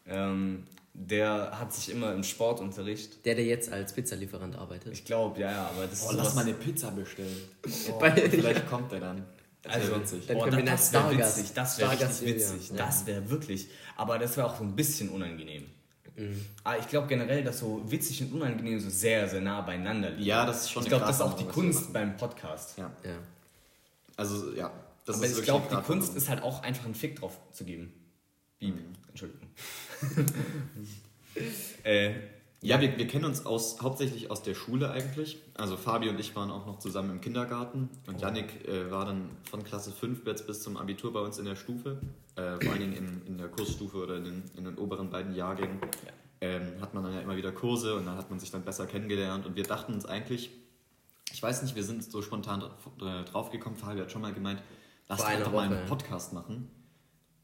ähm, 0.08 0.64
der 0.94 1.58
hat 1.60 1.74
sich 1.74 1.94
immer 1.94 2.14
im 2.14 2.24
Sportunterricht, 2.24 3.26
Der, 3.26 3.36
der 3.36 3.46
jetzt 3.46 3.72
als 3.72 3.94
Pizzalieferant 3.94 4.56
arbeitet. 4.58 4.92
ich 4.94 5.06
glaube, 5.06 5.40
ja, 5.40 5.52
ja, 5.52 5.70
aber 5.74 5.88
das 5.88 6.06
Oh, 6.06 6.12
ist 6.12 6.18
lass 6.18 6.36
mal 6.36 6.42
eine 6.44 6.54
Pizza 6.54 6.92
bestellen. 6.92 7.36
Oh, 7.92 8.00
vielleicht 8.30 8.68
kommt 8.70 8.92
er 8.94 9.00
dann. 9.00 9.26
Das 9.64 9.74
also, 9.76 9.96
witzig. 9.96 10.26
Dann 10.28 10.38
oh, 10.38 10.42
können 10.44 10.58
wir 10.58 10.64
nach 10.64 10.72
das 10.74 10.92
wäre 10.94 11.04
Stargast- 11.04 11.38
witzig, 11.38 11.54
das 11.54 11.78
wäre 11.80 11.92
richtig 11.92 12.26
witzig, 12.36 12.70
ja. 12.72 12.76
das 12.78 13.06
wäre 13.06 13.30
wirklich, 13.30 13.68
aber 13.96 14.18
das 14.20 14.36
wäre 14.38 14.48
auch 14.48 14.58
so 14.58 14.64
ein 14.64 14.76
bisschen 14.76 15.10
unangenehm. 15.10 15.66
Mhm. 16.16 16.46
Aber 16.64 16.80
ich 16.80 16.88
glaube 16.88 17.08
generell, 17.08 17.44
dass 17.44 17.60
so 17.60 17.82
witzig 17.90 18.22
und 18.24 18.34
unangenehm 18.34 18.80
so 18.80 18.90
sehr, 18.90 19.28
sehr 19.28 19.42
nah 19.42 19.62
beieinander 19.62 20.10
liegen. 20.12 20.24
Ja, 20.24 20.46
das 20.46 20.64
ist 20.64 20.72
schon 20.72 20.84
Ich 20.84 20.90
glaube, 20.90 21.06
das 21.06 21.16
ist 21.16 21.22
auch 21.22 21.36
die 21.38 21.46
Kunst 21.46 21.94
beim 21.94 22.18
Podcast. 22.18 22.78
Ja. 22.78 22.92
Ja. 23.04 23.18
Also, 24.18 24.54
ja. 24.54 24.72
Das 25.06 25.18
aber 25.18 25.26
ist 25.26 25.40
ich 25.40 25.46
glaube, 25.46 25.68
die. 25.76 25.82
Kunst 25.82 26.16
ist 26.16 26.30
halt 26.30 26.44
auch 26.44 26.62
einfach 26.64 26.86
einen 26.86 26.96
Fick 26.96 27.20
drauf 27.20 27.40
zu 27.52 27.64
geben. 27.66 27.92
Bieb, 28.60 28.76
Mhm. 28.76 28.96
Entschuldigung. 29.10 29.48
äh, 31.84 32.14
Ja, 32.64 32.80
wir, 32.80 32.96
wir 32.96 33.08
kennen 33.08 33.26
uns 33.26 33.46
aus, 33.46 33.82
hauptsächlich 33.82 34.30
aus 34.30 34.44
der 34.44 34.54
Schule 34.54 34.92
eigentlich. 34.92 35.42
Also 35.56 35.78
Fabi 35.78 36.10
und 36.10 36.20
ich 36.20 36.36
waren 36.36 36.52
auch 36.52 36.68
noch 36.68 36.78
zusammen 36.78 37.10
im 37.10 37.22
Kindergarten 37.22 37.90
und 38.06 38.22
Yannick 38.22 38.68
äh, 38.68 38.92
war 38.92 39.06
dann 39.06 39.32
von 39.50 39.64
Klasse 39.64 39.92
5 39.92 40.26
jetzt 40.28 40.46
bis 40.46 40.62
zum 40.62 40.78
Abitur 40.78 41.12
bei 41.12 41.22
uns 41.22 41.40
in 41.40 41.46
der 41.46 41.56
Stufe. 41.56 42.00
Äh, 42.36 42.60
vor 42.62 42.72
allen 42.72 42.82
Dingen 42.82 42.94
in, 42.94 43.26
in 43.26 43.38
der 43.40 43.48
Kursstufe 43.48 43.98
oder 43.98 44.18
in 44.18 44.26
den, 44.26 44.44
in 44.56 44.66
den 44.66 44.78
oberen 44.78 45.10
beiden 45.10 45.34
Jahrgängen 45.34 45.80
ähm, 46.40 46.80
hat 46.82 46.94
man 46.94 47.04
dann 47.04 47.14
ja 47.14 47.22
immer 47.22 47.36
wieder 47.36 47.52
Kurse 47.52 47.96
und 47.96 48.06
dann 48.06 48.16
hat 48.16 48.30
man 48.30 48.40
sich 48.40 48.52
dann 48.52 48.64
besser 48.64 48.86
kennengelernt 48.86 49.46
und 49.48 49.56
wir 49.56 49.64
dachten 49.64 49.94
uns 49.94 50.06
eigentlich, 50.06 50.52
ich 51.32 51.42
weiß 51.42 51.64
nicht, 51.64 51.76
wir 51.76 51.84
sind 51.84 52.04
so 52.04 52.22
spontan 52.22 52.64
dra- 53.00 53.24
draufgekommen, 53.24 53.78
Fabi 53.78 54.00
hat 54.02 54.12
schon 54.12 54.22
mal 54.22 54.34
gemeint, 54.34 54.62
lass 55.08 55.20
doch 55.20 55.26
einfach 55.26 55.52
mal 55.52 55.54
Woche, 55.54 55.64
einen 55.64 55.74
ja. 55.80 55.86
Podcast 55.86 56.34
machen. 56.34 56.70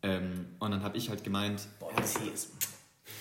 Ähm, 0.03 0.45
und 0.59 0.71
dann 0.71 0.83
habe 0.83 0.95
ich 0.95 1.09
halt 1.09 1.23
gemeint, 1.23 1.67
Boah, 1.79 1.91
das 1.95 2.19
hier 2.19 2.31
ist. 2.33 2.51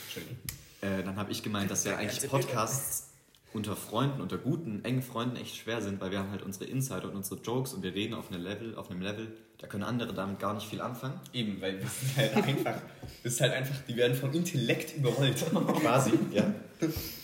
Entschuldigung. 0.05 0.37
Äh, 0.81 1.03
dann 1.05 1.17
habe 1.17 1.33
ich 1.33 1.43
gemeint, 1.43 1.71
dass 1.71 1.85
ja 1.85 1.97
eigentlich 1.97 2.29
Podcasts 2.31 3.09
unter 3.53 3.75
Freunden, 3.77 4.21
unter 4.21 4.37
guten, 4.37 4.85
engen 4.85 5.01
Freunden 5.03 5.37
echt 5.37 5.57
schwer 5.57 5.81
sind, 5.81 6.01
weil 6.01 6.11
wir 6.11 6.19
haben 6.19 6.31
halt 6.31 6.43
unsere 6.43 6.67
Insider 6.67 7.05
und 7.05 7.17
unsere 7.17 7.41
Jokes 7.41 7.73
und 7.73 7.83
wir 7.83 7.95
reden 7.95 8.13
auf, 8.15 8.31
eine 8.31 8.37
Level, 8.43 8.75
auf 8.75 8.91
einem 8.91 9.01
Level, 9.01 9.29
da 9.59 9.67
können 9.67 9.85
andere 9.85 10.13
damit 10.13 10.39
gar 10.39 10.53
nicht 10.53 10.67
viel 10.69 10.83
anfangen. 10.83 11.19
Eben, 11.33 11.59
weil 11.63 11.81
wir 11.81 11.89
sind 11.89 12.17
halt 12.17 12.37
einfach, 12.37 12.83
das 13.23 13.33
ist 13.33 13.41
halt 13.41 13.53
einfach, 13.55 13.75
die 13.89 13.97
werden 13.97 14.15
vom 14.15 14.33
Intellekt 14.33 14.97
überrollt. 14.99 15.43
Quasi, 15.81 16.11
ja. 16.33 16.53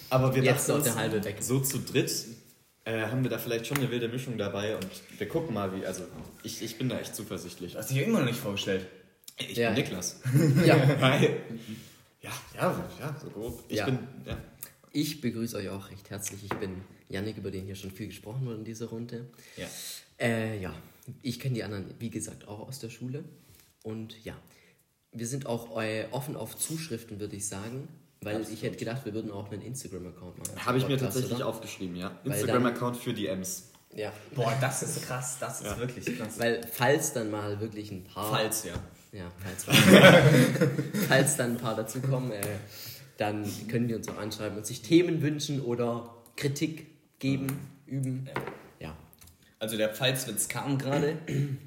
Aber 0.09 0.35
wir 0.35 0.43
Jetzt 0.43 0.69
dachten 0.71 0.83
der 0.85 0.95
halbe 0.95 1.23
weg. 1.25 1.37
so 1.41 1.61
zu 1.61 1.79
dritt 1.81 2.11
äh, 2.85 3.03
haben 3.09 3.23
wir 3.23 3.31
da 3.31 3.37
vielleicht 3.39 3.67
schon 3.67 3.77
eine 3.77 3.91
wilde 3.91 4.09
Mischung 4.09 4.39
dabei 4.39 4.75
und 4.77 4.87
wir 5.19 5.29
gucken 5.29 5.53
mal, 5.55 5.75
wie, 5.79 5.85
also 5.85 6.05
ich, 6.43 6.63
ich 6.63 6.79
bin 6.79 6.89
da 6.89 6.99
echt 6.99 7.15
zuversichtlich. 7.15 7.73
Du 7.73 7.79
hast 7.79 7.91
dich 7.91 7.99
ja 7.99 8.05
immer 8.05 8.21
noch 8.21 8.27
nicht 8.27 8.39
vorgestellt. 8.41 8.87
Ich 9.37 9.57
Ja. 9.59 9.71
bin 9.73 9.83
Niklas. 9.83 10.21
Ja, 10.65 10.77
Hi. 11.03 11.29
Ja, 12.23 12.31
ja, 12.55 12.91
ja, 13.01 13.17
so 13.21 13.29
grob. 13.31 13.65
Ich 13.69 13.79
Ja. 13.79 13.87
bin, 13.87 13.99
ja. 14.25 14.39
ich 14.93 15.21
begrüße 15.21 15.57
euch 15.57 15.69
auch 15.69 15.91
recht 15.91 16.09
herzlich. 16.11 16.45
Ich 16.45 16.55
bin 16.55 16.83
Yannick, 17.09 17.37
über 17.37 17.51
den 17.51 17.65
hier 17.67 17.75
schon 17.75 17.91
viel 17.91 18.07
gesprochen 18.07 18.47
wurde 18.47 18.59
in 18.59 18.65
dieser 18.65 18.87
Runde. 18.87 19.27
Ja. 19.57 19.67
Äh, 20.19 20.61
ja, 20.61 20.73
ich 21.23 21.41
kenne 21.41 21.55
die 21.57 21.65
anderen, 21.65 21.93
wie 21.99 22.11
gesagt, 22.11 22.47
auch 22.47 22.61
aus 22.61 22.79
der 22.79 22.91
Schule. 22.91 23.25
Und 23.83 24.25
ja, 24.25 24.35
wir 25.11 25.27
sind 25.27 25.47
auch 25.47 25.81
äh, 25.81 26.07
offen 26.13 26.37
auf 26.37 26.57
Zuschriften, 26.57 27.19
würde 27.19 27.37
ich 27.37 27.47
sagen. 27.47 27.89
Weil 28.25 28.47
ich 28.53 28.63
hätte 28.63 28.77
gedacht, 28.77 29.05
wir 29.05 29.15
würden 29.15 29.33
auch 29.33 29.51
einen 29.51 29.63
Instagram-Account 29.63 30.39
machen. 30.39 30.65
Habe 30.65 30.79
ich 30.79 30.85
mir 30.85 30.91
Podcast, 30.91 31.15
tatsächlich 31.15 31.39
oder? 31.39 31.49
aufgeschrieben, 31.49 31.97
ja. 31.97 32.17
Instagram-Account 32.23 32.97
für 32.97 33.13
DMs. 33.13 33.73
Ja, 33.97 34.13
Boah, 34.37 34.57
das 34.61 34.85
ist 34.85 35.03
krass, 35.03 35.39
das 35.41 35.61
ist 35.61 35.77
wirklich 35.77 36.17
krass. 36.17 36.39
weil 36.39 36.65
falls 36.73 37.13
dann 37.13 37.33
mal 37.33 37.61
wirklich 37.61 37.91
ein 37.91 38.05
paar... 38.05 38.31
Falls, 38.31 38.63
ja. 38.65 38.75
Ja, 39.13 39.31
falls, 39.39 39.65
falls 41.09 41.37
dann 41.37 41.53
ein 41.53 41.59
paar 41.59 41.77
dazukommen, 41.77 42.33
äh, 42.33 42.41
dann 43.19 43.45
können 43.69 43.87
die 43.87 43.95
uns 43.95 44.09
auch 44.09 44.17
anschreiben 44.17 44.57
und 44.57 44.67
sich 44.67 44.81
Themen 44.81 45.21
wünschen 45.21 45.61
oder 45.61 46.15
Kritik 46.37 46.87
geben, 47.19 47.47
üben. 47.87 48.29
Also 49.63 49.77
der 49.77 49.91
Pfalzwitz 49.91 50.49
kam 50.49 50.77
gerade. 50.77 51.19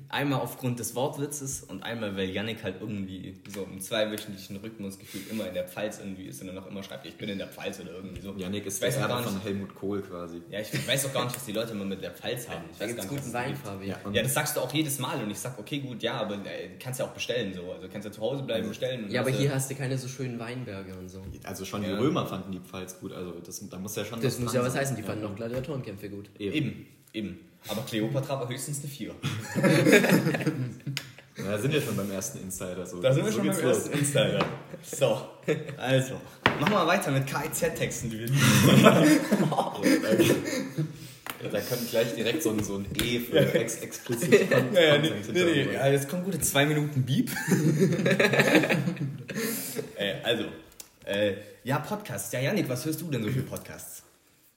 Einmal 0.10 0.42
aufgrund 0.42 0.80
des 0.82 0.96
Wortwitzes 0.96 1.64
und 1.64 1.82
einmal, 1.82 2.14
weil 2.18 2.30
Yannick 2.30 2.62
halt 2.62 2.76
irgendwie 2.82 3.36
so 3.48 3.64
im 3.64 3.80
zweiwöchentlichen 3.80 4.58
Rhythmus 4.58 5.00
gefühlt 5.00 5.32
immer 5.32 5.48
in 5.48 5.54
der 5.54 5.64
Pfalz 5.66 6.00
irgendwie 6.00 6.26
ist 6.26 6.42
und 6.42 6.48
dann 6.48 6.58
auch 6.58 6.68
immer 6.68 6.84
schreibt, 6.84 7.06
ich 7.06 7.16
bin 7.16 7.30
in 7.30 7.38
der 7.38 7.48
Pfalz 7.48 7.80
oder 7.80 7.92
irgendwie 7.94 8.20
so. 8.22 8.34
Yannick 8.38 8.66
ist 8.66 8.82
weiß 8.82 8.98
der 8.98 9.08
gar 9.08 9.22
nicht. 9.22 9.30
von 9.30 9.42
Helmut 9.42 9.74
Kohl 9.76 10.02
quasi. 10.02 10.42
Ja, 10.50 10.60
ich 10.60 10.86
weiß 10.86 11.06
auch 11.06 11.14
gar 11.14 11.24
nicht, 11.24 11.38
was 11.38 11.46
die 11.46 11.54
Leute 11.54 11.72
immer 11.72 11.86
mit 11.86 12.02
der 12.04 12.12
Pfalz 12.12 12.50
haben. 12.50 12.66
Ich 12.70 12.78
Da 12.78 12.84
weiß 12.84 12.90
gibt 12.90 13.00
es 13.00 13.06
gar 13.32 13.48
nicht, 13.48 13.64
guten 13.64 13.78
Wein. 13.80 13.88
Ja, 13.88 13.98
Ja, 14.12 14.24
das 14.24 14.34
sagst 14.34 14.58
du 14.58 14.60
auch 14.60 14.74
jedes 14.74 15.00
Mal 15.00 15.24
und 15.24 15.32
ich 15.32 15.40
sag, 15.40 15.58
okay, 15.58 15.80
gut, 15.80 16.04
ja, 16.04 16.16
aber 16.16 16.36
äh, 16.46 16.72
kannst 16.78 17.00
ja 17.00 17.06
auch 17.06 17.14
bestellen 17.14 17.54
so. 17.54 17.72
Also 17.72 17.88
kannst 17.88 18.06
ja 18.06 18.12
zu 18.12 18.20
Hause 18.20 18.44
bleiben, 18.44 18.68
bestellen. 18.68 19.06
Und 19.06 19.12
Ja, 19.12 19.22
aber 19.22 19.30
hier 19.32 19.56
hast 19.56 19.72
du 19.72 19.76
keine 19.76 19.98
so 19.98 20.10
schönen 20.10 20.38
Weinberge 20.38 20.98
und 20.98 21.08
so. 21.08 21.22
Also 21.44 21.64
schon 21.64 21.82
Ja. 21.84 21.90
die 21.90 21.96
Römer 21.96 22.26
fanden 22.26 22.52
die 22.52 22.60
Pfalz 22.60 23.00
gut, 23.00 23.14
also 23.14 23.32
das, 23.40 23.68
da 23.70 23.78
muss 23.80 23.96
ja 23.96 24.04
schon 24.04 24.20
Das 24.20 24.38
muss 24.38 24.54
ja 24.54 24.62
was 24.62 24.74
sein. 24.74 24.82
heißen, 24.82 24.98
die 24.98 25.04
fanden 25.04 25.24
auch 25.26 25.36
Gladiatorenkämpfe 25.36 26.10
gut. 26.10 26.30
Eben. 26.40 26.54
Eben, 26.56 26.88
eben. 27.16 27.40
Aber 27.68 27.82
Cleopatra 27.82 28.40
war 28.40 28.48
höchstens 28.48 28.80
eine 28.80 28.90
4. 28.90 29.12
Ja, 31.38 31.44
da 31.52 31.58
sind 31.58 31.74
wir 31.74 31.82
schon 31.82 31.96
beim 31.96 32.12
ersten 32.12 32.40
Insider. 32.40 32.86
So. 32.86 33.02
Da 33.02 33.12
sind 33.12 33.26
wir 33.26 33.32
so 33.32 33.40
schon 33.40 33.48
beim 33.48 33.62
los. 33.62 33.78
ersten 33.78 33.98
Insider. 33.98 34.46
So, 34.84 35.22
also. 35.78 36.22
Machen 36.60 36.74
wir 36.74 36.88
weiter 36.88 37.12
mit 37.12 37.26
KIZ-Texten, 37.26 38.10
die 38.12 38.20
wir 38.20 38.28
Da 41.52 41.60
können 41.62 41.88
gleich 41.90 42.16
direkt 42.16 42.44
so 42.44 42.52
ein, 42.52 42.64
so 42.64 42.78
ein 42.78 42.86
E 43.02 43.20
für 43.20 43.54
ex 43.54 43.78
explizit 43.78 44.50
Ja, 44.50 44.60
ja, 44.60 44.98
nee, 45.00 45.12
nee, 45.34 45.44
nee. 45.44 45.74
Ja, 45.74 45.88
jetzt 45.88 46.08
kommen 46.08 46.24
gute 46.24 46.40
zwei 46.40 46.66
Minuten 46.66 47.04
Beep. 47.04 47.30
äh, 49.98 50.22
also, 50.24 50.46
äh, 51.06 51.34
ja, 51.64 51.80
Podcast. 51.80 52.32
Ja, 52.34 52.40
Janik, 52.40 52.70
was 52.70 52.86
hörst 52.86 53.02
du 53.02 53.10
denn 53.10 53.24
so 53.24 53.30
für 53.30 53.42
Podcasts? 53.42 54.04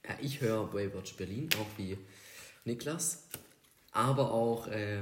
Ja, 0.06 0.14
ich 0.22 0.40
höre 0.40 0.66
Baywatch 0.66 1.14
Berlin, 1.14 1.48
auch 1.60 1.66
wie 1.76 1.98
Niklas, 2.68 3.26
aber 3.92 4.30
auch 4.30 4.68
äh, 4.68 5.00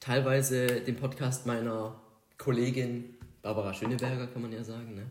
teilweise 0.00 0.66
den 0.80 0.96
Podcast 0.96 1.46
meiner 1.46 1.98
Kollegin 2.36 3.14
Barbara 3.42 3.72
Schöneberger, 3.74 4.26
kann 4.26 4.42
man 4.42 4.52
ja 4.52 4.64
sagen. 4.64 4.94
Ne? 4.94 5.02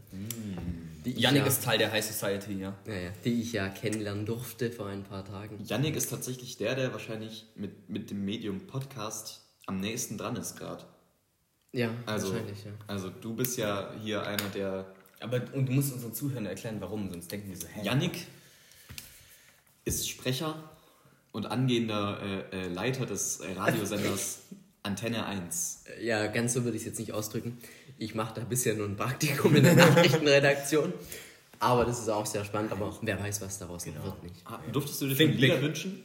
Die 1.05 1.11
ich 1.11 1.19
Janik 1.19 1.43
ja, 1.43 1.47
ist 1.47 1.63
Teil 1.63 1.77
der 1.77 1.91
High 1.91 2.03
Society, 2.03 2.53
ja. 2.59 2.75
ja, 2.87 2.93
ja, 2.93 3.09
die 3.23 3.41
ich 3.41 3.53
ja 3.53 3.69
kennenlernen 3.69 4.25
durfte 4.25 4.71
vor 4.71 4.87
ein 4.87 5.03
paar 5.03 5.23
Tagen. 5.23 5.63
Yannick 5.63 5.95
ist 5.95 6.09
tatsächlich 6.09 6.57
der, 6.57 6.75
der 6.75 6.91
wahrscheinlich 6.91 7.45
mit, 7.55 7.89
mit 7.89 8.09
dem 8.09 8.25
Medium 8.25 8.67
Podcast 8.67 9.41
am 9.67 9.79
nächsten 9.79 10.17
dran 10.17 10.35
ist 10.35 10.57
gerade. 10.57 10.83
Ja, 11.71 11.91
Also, 12.07 12.31
wahrscheinlich, 12.31 12.65
ja. 12.65 12.71
also 12.87 13.09
du 13.09 13.35
bist 13.35 13.57
ja 13.57 13.93
hier 14.01 14.23
einer 14.23 14.49
der... 14.49 14.93
Aber 15.19 15.39
und 15.53 15.67
du 15.67 15.71
musst 15.71 15.93
unseren 15.93 16.13
Zuhörern 16.13 16.47
erklären, 16.47 16.77
warum, 16.79 17.09
sonst 17.09 17.31
denken 17.31 17.49
die 17.49 17.55
so, 17.55 17.67
hä? 17.67 17.85
Yannick 17.85 18.25
ist 19.85 20.09
Sprecher 20.09 20.55
und 21.33 21.47
angehender 21.47 22.19
äh, 22.51 22.57
äh, 22.57 22.67
Leiter 22.69 23.05
des 23.05 23.41
äh, 23.41 23.51
Radiosenders 23.51 24.43
Antenne 24.83 25.25
1. 25.25 25.83
Ja, 26.01 26.27
ganz 26.27 26.53
so 26.53 26.63
würde 26.63 26.77
ich 26.77 26.83
es 26.83 26.87
jetzt 26.87 26.99
nicht 26.99 27.11
ausdrücken. 27.11 27.57
Ich 27.97 28.15
mache 28.15 28.35
da 28.39 28.41
bisher 28.45 28.75
nur 28.75 28.87
ein 28.87 28.95
Praktikum 28.95 29.55
in 29.55 29.63
der 29.63 29.75
Nachrichtenredaktion. 29.75 30.93
Aber 31.59 31.85
das 31.85 31.99
ist 31.99 32.09
auch 32.09 32.25
sehr 32.25 32.43
spannend, 32.45 32.71
aber 32.71 32.97
wer 33.01 33.19
weiß, 33.21 33.41
was 33.41 33.59
daraus 33.59 33.85
noch 33.85 34.03
wird 34.03 34.23
nicht. 34.23 34.35
Ah, 34.45 34.59
durftest 34.71 35.01
du 35.01 35.07
dir 35.07 35.15
schon 35.15 35.31
Lieder 35.37 35.61
wünschen? 35.61 36.03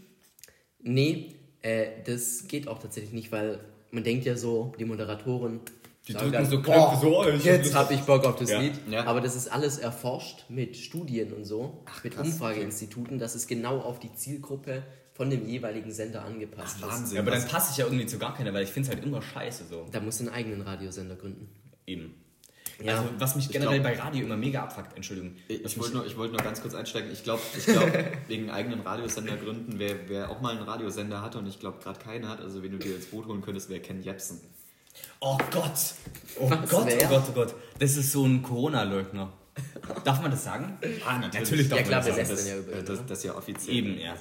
Nee, 0.80 1.34
äh, 1.62 1.86
das 2.06 2.46
geht 2.46 2.68
auch 2.68 2.78
tatsächlich 2.78 3.12
nicht, 3.12 3.32
weil 3.32 3.58
man 3.90 4.04
denkt 4.04 4.24
ja 4.24 4.36
so, 4.36 4.72
die 4.78 4.84
Moderatoren 4.84 5.60
Die 6.06 6.12
drücken 6.12 6.32
dann, 6.32 6.46
so 6.48 6.62
"Boah, 6.62 6.90
Knöpfe 6.90 7.00
so, 7.00 7.18
oh, 7.18 7.24
hab 7.24 7.44
jetzt 7.44 7.74
habe 7.74 7.94
ich 7.94 8.00
Bock 8.02 8.24
auf 8.24 8.36
das 8.36 8.50
Ja. 8.50 8.60
Lied. 8.60 8.74
Ja. 8.88 9.04
Aber 9.06 9.20
das 9.20 9.34
ist 9.34 9.48
alles 9.50 9.78
erforscht 9.78 10.44
mit 10.48 10.76
Studien 10.76 11.32
und 11.32 11.44
so, 11.44 11.82
mit 12.04 12.14
krass, 12.14 12.26
Umfrageinstituten, 12.28 13.18
dass 13.18 13.34
es 13.34 13.46
genau 13.48 13.80
auf 13.80 13.98
die 13.98 14.14
Zielgruppe 14.14 14.84
von 15.18 15.28
dem 15.28 15.46
jeweiligen 15.46 15.92
Sender 15.92 16.24
angepasst 16.24 16.76
ist. 16.76 16.82
Wahnsinn. 16.82 17.16
Ja, 17.16 17.22
aber 17.22 17.32
dann 17.32 17.46
passe 17.46 17.72
ich 17.72 17.76
ja 17.76 17.84
irgendwie 17.84 18.06
zu 18.06 18.18
gar 18.18 18.34
keiner, 18.34 18.54
weil 18.54 18.62
ich 18.64 18.70
finde 18.70 18.88
es 18.88 18.94
halt 18.94 19.04
immer 19.04 19.20
scheiße 19.20 19.64
so. 19.68 19.86
Da 19.92 20.00
musst 20.00 20.20
du 20.20 20.24
einen 20.24 20.32
eigenen 20.32 20.62
Radiosender 20.62 21.16
gründen. 21.16 21.48
Eben. 21.86 22.14
Ja. 22.82 22.98
Also, 22.98 23.10
was 23.18 23.34
mich 23.34 23.46
Ich 23.46 23.50
generell 23.50 23.80
glaub- 23.80 23.92
bei 23.94 24.00
Radio 24.00 24.24
immer 24.24 24.36
mega 24.36 24.62
abfuckt, 24.62 24.94
Entschuldigung. 24.94 25.34
Ich, 25.48 25.64
ich 25.64 25.78
wollte 25.80 25.96
nur, 25.96 26.06
ich 26.06 26.16
wollte 26.16 26.34
nur 26.34 26.42
ganz 26.44 26.62
kurz 26.62 26.74
einsteigen. 26.74 27.10
Ich 27.10 27.24
glaube, 27.24 27.42
ich 27.56 27.66
glaub, 27.66 27.92
wegen 28.28 28.48
eigenen 28.50 28.80
Radiosender 28.80 29.36
gründen, 29.36 29.80
wer, 29.80 30.08
wer 30.08 30.30
auch 30.30 30.40
mal 30.40 30.56
einen 30.56 30.62
Radiosender 30.62 31.20
hatte 31.20 31.38
und 31.38 31.46
ich 31.48 31.58
glaube 31.58 31.78
gerade 31.82 31.98
keinen 31.98 32.28
hat, 32.28 32.40
also 32.40 32.62
wenn 32.62 32.70
du 32.70 32.78
dir 32.78 32.94
ins 32.94 33.06
Boot 33.06 33.26
holen 33.26 33.42
könntest, 33.42 33.68
wäre 33.68 33.80
Ken 33.80 34.00
Jebsen. 34.00 34.40
Oh 35.20 35.36
Gott! 35.50 35.72
Oh 36.38 36.48
Was, 36.50 36.70
Gott, 36.70 36.86
wer? 36.86 37.06
oh 37.06 37.14
Gott, 37.14 37.22
oh 37.28 37.32
Gott. 37.32 37.54
Das 37.80 37.96
ist 37.96 38.12
so 38.12 38.24
ein 38.24 38.42
Corona-Leugner. 38.42 39.32
Darf 40.04 40.22
man 40.22 40.30
das 40.30 40.44
sagen? 40.44 40.78
Ah, 41.04 41.18
Natürlich 41.18 41.68
darf 41.68 41.80
Ja, 41.80 41.84
klar, 41.84 42.00
man 42.06 42.16
das 42.16 42.28
sagen. 42.28 42.30
Das, 42.30 42.48
ja 42.48 42.82
das, 42.82 43.06
das 43.06 43.18
ist 43.18 43.24
ja 43.24 43.34
offiziell. 43.36 43.76
Eben, 43.76 43.98
ja. 43.98 44.14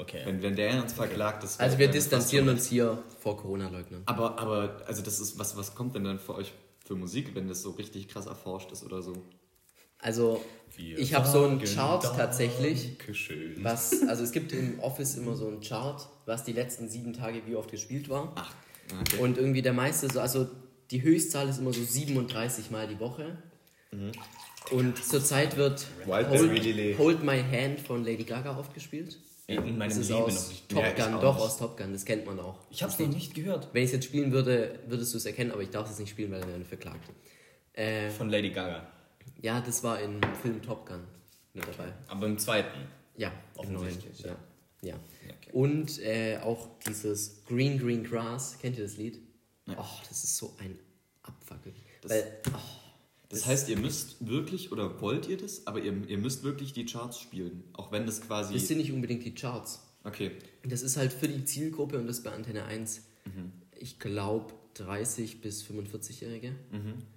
Okay. 0.00 0.22
Wenn, 0.24 0.42
wenn 0.42 0.56
der 0.56 0.82
uns 0.82 0.94
verklagt, 0.94 1.42
das 1.42 1.60
Also 1.60 1.78
wir 1.78 1.88
distanzieren 1.88 2.48
uns 2.48 2.66
hier 2.66 3.02
vor 3.18 3.36
Corona-Leugnern. 3.36 4.02
Aber, 4.06 4.38
aber, 4.38 4.82
also 4.86 5.02
das 5.02 5.20
ist, 5.20 5.38
was, 5.38 5.56
was 5.56 5.74
kommt 5.74 5.94
denn 5.94 6.04
dann 6.04 6.18
für 6.18 6.34
euch 6.34 6.52
für 6.86 6.94
Musik, 6.94 7.34
wenn 7.34 7.48
das 7.48 7.62
so 7.62 7.72
richtig 7.72 8.08
krass 8.08 8.26
erforscht 8.26 8.72
ist 8.72 8.82
oder 8.82 9.02
so? 9.02 9.12
Also 9.98 10.42
Wir 10.76 10.98
ich 10.98 11.14
habe 11.14 11.28
so 11.28 11.44
einen 11.44 11.62
Chart 11.62 12.02
tatsächlich. 12.02 12.96
Dankeschön. 12.96 13.62
Was, 13.62 14.02
also 14.08 14.24
es 14.24 14.32
gibt 14.32 14.52
im 14.52 14.80
Office 14.80 15.16
immer 15.16 15.36
so 15.36 15.46
einen 15.46 15.60
Chart, 15.60 16.08
was 16.24 16.44
die 16.44 16.52
letzten 16.52 16.88
sieben 16.88 17.12
Tage 17.12 17.42
wie 17.46 17.54
oft 17.54 17.70
gespielt 17.70 18.08
war. 18.08 18.32
Ach, 18.36 18.54
okay. 19.00 19.18
Und 19.18 19.36
irgendwie 19.36 19.60
der 19.60 19.74
meiste, 19.74 20.10
so, 20.10 20.20
also 20.20 20.48
die 20.90 21.02
Höchstzahl 21.02 21.48
ist 21.48 21.58
immer 21.58 21.74
so 21.74 21.82
37 21.82 22.70
Mal 22.70 22.88
die 22.88 22.98
Woche. 22.98 23.36
Und 24.70 25.04
zurzeit 25.04 25.56
wird. 25.56 25.86
Hold, 26.06 26.98
Hold 26.98 27.24
My 27.24 27.42
Hand 27.42 27.80
von 27.80 28.04
Lady 28.04 28.24
Gaga 28.24 28.56
oft 28.56 28.72
gespielt. 28.72 29.18
In 29.56 29.78
meinem 29.78 29.88
Das 29.88 29.98
ist 29.98 30.08
Leben 30.10 30.22
aus 30.22 30.42
noch 30.44 30.48
nicht. 30.50 30.68
Top 30.68 30.82
Ja, 30.82 30.92
Gun, 30.92 31.14
auch 31.14 31.20
doch 31.20 31.36
aus 31.38 31.58
Top 31.58 31.76
Gun, 31.76 31.92
das 31.92 32.04
kennt 32.04 32.24
man 32.26 32.38
auch. 32.40 32.58
Ich 32.70 32.82
hab's 32.82 32.98
noch 32.98 33.08
nicht 33.08 33.34
gehört. 33.34 33.68
Wenn 33.72 33.82
ich 33.82 33.88
es 33.88 33.92
jetzt 33.94 34.04
spielen 34.06 34.30
würde, 34.32 34.78
würdest 34.86 35.12
du 35.12 35.16
es 35.18 35.26
erkennen, 35.26 35.50
aber 35.50 35.62
ich 35.62 35.70
darf 35.70 35.90
es 35.90 35.98
nicht 35.98 36.10
spielen, 36.10 36.30
weil 36.30 36.40
er 36.40 36.46
dann 36.46 36.64
verklagt. 36.64 37.10
Äh, 37.72 38.10
Von 38.10 38.28
Lady 38.30 38.50
Gaga. 38.50 38.86
ja, 39.42 39.60
das 39.60 39.82
war 39.82 40.00
im 40.00 40.20
Film 40.42 40.60
Top 40.62 40.86
Gun 40.86 41.00
mit 41.54 41.64
dabei. 41.64 41.92
Aber 42.08 42.26
im 42.26 42.38
zweiten. 42.38 42.78
Ja. 43.16 43.32
Offensichtlich, 43.56 44.20
Ja. 44.20 44.36
ja. 44.82 44.94
Okay. 44.94 45.50
Und 45.52 45.98
äh, 46.00 46.38
auch 46.42 46.68
dieses 46.86 47.44
Green 47.46 47.78
Green 47.78 48.04
Grass, 48.04 48.56
kennt 48.60 48.76
ihr 48.78 48.84
das 48.84 48.96
Lied? 48.96 49.18
Oh, 49.68 49.84
das 50.08 50.24
ist 50.24 50.36
so 50.36 50.54
ein 50.58 50.78
Abfuck. 51.22 51.58
Das- 52.02 52.10
Weil, 52.12 52.38
oh, 52.54 52.58
Das 53.30 53.46
heißt, 53.46 53.68
ihr 53.68 53.78
müsst 53.78 54.26
wirklich, 54.26 54.72
oder 54.72 55.00
wollt 55.00 55.28
ihr 55.28 55.36
das, 55.38 55.66
aber 55.66 55.80
ihr, 55.80 55.94
ihr 56.08 56.18
müsst 56.18 56.42
wirklich 56.42 56.72
die 56.72 56.84
Charts 56.84 57.18
spielen. 57.20 57.62
Auch 57.72 57.92
wenn 57.92 58.04
das 58.04 58.20
quasi. 58.20 58.52
Das 58.54 58.66
sind 58.68 58.78
nicht 58.78 58.92
unbedingt 58.92 59.24
die 59.24 59.34
Charts. 59.34 59.86
Okay. 60.04 60.32
Das 60.64 60.82
ist 60.82 60.96
halt 60.96 61.12
für 61.12 61.28
die 61.28 61.44
Zielgruppe 61.44 61.98
und 61.98 62.06
das 62.06 62.22
bei 62.22 62.32
Antenne 62.32 62.64
1. 62.64 63.02
Mhm. 63.26 63.52
Ich 63.78 63.98
glaube 63.98 64.52
30 64.74 65.40
bis 65.40 65.62
45-Jährige. 65.64 66.54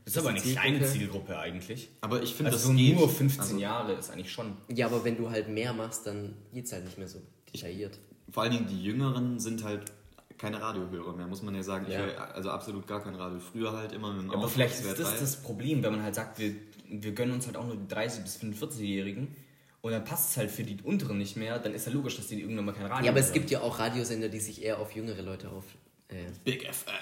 Das 0.05 0.13
ist 0.13 0.17
aber 0.19 0.29
eine 0.29 0.41
die 0.41 0.51
kleine 0.51 0.77
Zielgruppe. 0.79 0.91
Zielgruppe 0.99 1.39
eigentlich. 1.39 1.89
Aber 2.01 2.21
ich 2.21 2.33
finde, 2.33 2.51
Also 2.51 2.57
das 2.67 2.67
so 2.67 2.73
geht. 2.77 2.95
nur 2.95 3.09
15 3.09 3.41
Also, 3.41 3.57
Jahre 3.57 3.93
ist 3.93 4.09
eigentlich 4.11 4.31
schon. 4.31 4.53
Ja, 4.73 4.87
aber 4.87 5.03
wenn 5.03 5.17
du 5.17 5.29
halt 5.29 5.49
mehr 5.49 5.73
machst, 5.73 6.05
dann 6.07 6.33
geht 6.53 6.65
es 6.65 6.73
halt 6.73 6.85
nicht 6.85 6.97
mehr 6.97 7.07
so 7.07 7.19
detailliert. 7.53 7.97
Vor 8.29 8.43
allen 8.43 8.51
Dingen 8.53 8.67
die 8.67 8.83
Jüngeren 8.83 9.39
sind 9.39 9.63
halt 9.63 9.91
keine 10.37 10.61
Radiohörer 10.61 11.13
mehr, 11.13 11.27
muss 11.27 11.41
man 11.41 11.55
ja 11.55 11.63
sagen. 11.63 11.85
Ich 11.87 11.93
Ja. 11.93 11.99
höre 11.99 12.35
also 12.35 12.49
absolut 12.51 12.87
gar 12.87 13.03
kein 13.03 13.15
Radio. 13.15 13.39
Früher 13.39 13.71
halt 13.73 13.91
immer 13.93 14.11
mit 14.13 14.23
dem 14.23 14.27
Ja, 14.27 14.33
aber 14.33 14.43
Auto, 14.45 14.49
vielleicht 14.53 14.75
SWR 14.75 14.91
ist 14.91 14.99
das 14.99 15.11
3. 15.13 15.19
das 15.19 15.35
Problem, 15.43 15.83
wenn 15.83 15.91
man 15.93 16.03
halt 16.03 16.15
sagt, 16.15 16.39
wir, 16.39 16.53
wir 16.89 17.11
gönnen 17.13 17.33
uns 17.33 17.45
halt 17.45 17.57
auch 17.57 17.65
nur 17.65 17.75
die 17.75 17.93
30- 17.93 18.21
bis 18.23 18.37
45-Jährigen 18.37 19.35
und 19.81 19.91
dann 19.91 20.03
passt 20.03 20.31
es 20.31 20.37
halt 20.37 20.51
für 20.51 20.63
die 20.63 20.77
Unteren 20.83 21.17
nicht 21.17 21.35
mehr, 21.37 21.59
dann 21.59 21.73
ist 21.73 21.85
ja 21.87 21.91
logisch, 21.93 22.15
dass 22.17 22.27
die 22.27 22.39
irgendwann 22.41 22.65
mal 22.65 22.73
kein 22.73 22.85
Radio 22.87 23.05
Ja, 23.05 23.11
aber 23.11 23.19
es 23.19 23.27
hören. 23.27 23.33
gibt 23.35 23.51
ja 23.51 23.61
auch 23.61 23.79
Radiosender, 23.79 24.29
die 24.29 24.39
sich 24.39 24.63
eher 24.63 24.79
auf 24.79 24.91
jüngere 24.95 25.21
Leute 25.21 25.49
auf. 25.49 25.63
Äh, 26.09 26.15
Big 26.43 26.63
FM. 26.71 26.93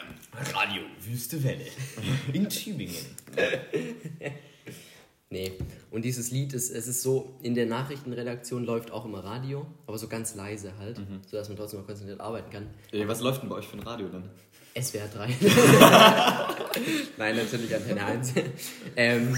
Radio, 0.53 0.83
Wüste 1.01 1.43
Welle 1.43 1.65
in 2.33 2.47
Tübingen. 2.49 2.95
nee. 5.31 5.53
Und 5.89 6.05
dieses 6.05 6.29
Lied 6.29 6.53
ist, 6.53 6.69
es 6.69 6.87
ist 6.87 7.01
so, 7.01 7.33
in 7.41 7.55
der 7.55 7.65
Nachrichtenredaktion 7.65 8.63
läuft 8.63 8.91
auch 8.91 9.05
immer 9.05 9.23
Radio, 9.23 9.65
aber 9.87 9.97
so 9.97 10.07
ganz 10.07 10.35
leise 10.35 10.77
halt, 10.77 11.01
sodass 11.27 11.49
man 11.49 11.57
trotzdem 11.57 11.79
noch 11.79 11.87
konzentriert 11.87 12.21
arbeiten 12.21 12.51
kann. 12.51 12.67
Ey, 12.91 13.07
was 13.07 13.21
läuft 13.21 13.41
denn 13.41 13.49
bei 13.49 13.55
euch 13.55 13.67
für 13.67 13.77
ein 13.77 13.83
Radio 13.83 14.07
dann? 14.09 14.29
SWR 14.79 15.07
3. 15.07 15.27
Nein, 17.17 17.35
natürlich 17.35 17.75
Antenne 17.75 18.05
1. 18.05 18.33
ähm, 18.95 19.37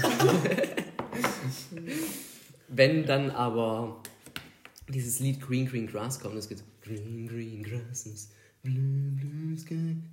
wenn 2.68 3.04
dann 3.04 3.30
aber 3.30 4.00
dieses 4.88 5.18
Lied 5.18 5.40
Green 5.40 5.66
Green 5.66 5.86
Grass 5.86 6.20
kommt, 6.20 6.36
das 6.36 6.48
geht 6.48 6.58
so, 6.58 6.64
Green 6.82 7.26
Green 7.26 7.62
Blue 7.62 7.80
Sky. 7.92 8.28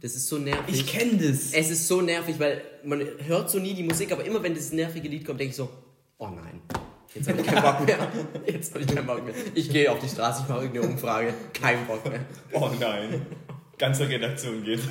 Das 0.02 0.16
ist 0.16 0.28
so 0.28 0.38
nervig. 0.38 0.76
Ich 0.76 0.88
kenne 0.88 1.14
das. 1.18 1.54
es 1.54 1.70
ist 1.72 1.88
so 1.88 2.02
nervig, 2.02 2.36
weil 2.40 2.62
man 2.84 3.02
hört 3.26 3.50
so 3.50 3.60
nie 3.60 3.74
die 3.74 3.84
Musik, 3.84 4.12
aber 4.12 4.26
immer 4.26 4.44
wenn 4.44 4.54
dieses 4.54 4.74
nervige 4.74 5.08
Lied 5.08 5.26
kommt, 5.26 5.40
denke 5.40 5.52
ich 5.52 5.56
so, 5.56 5.70
oh 6.18 6.28
nein. 6.28 6.62
Jetzt 7.14 7.30
habe 7.30 7.42
ich 7.42 7.48
keinen 7.48 7.62
Bock 7.62 7.86
mehr. 7.86 7.98
Jetzt 8.46 8.74
habe 8.74 8.84
ich 8.84 8.94
keinen 8.94 9.06
Bock 9.06 9.26
mehr. 9.26 9.34
Ich 9.54 9.70
gehe 9.70 9.92
auf 9.92 10.00
die 10.00 10.08
Straße, 10.08 10.44
ich 10.44 10.50
mache 10.50 10.62
irgendeine 10.64 10.94
Umfrage. 10.94 11.34
Kein 11.54 11.86
Bock 11.86 12.08
mehr. 12.10 12.26
Oh 12.54 12.70
nein. 12.80 13.22
Ganze 13.78 14.08
Redaktion 14.08 14.64
geht. 14.64 14.82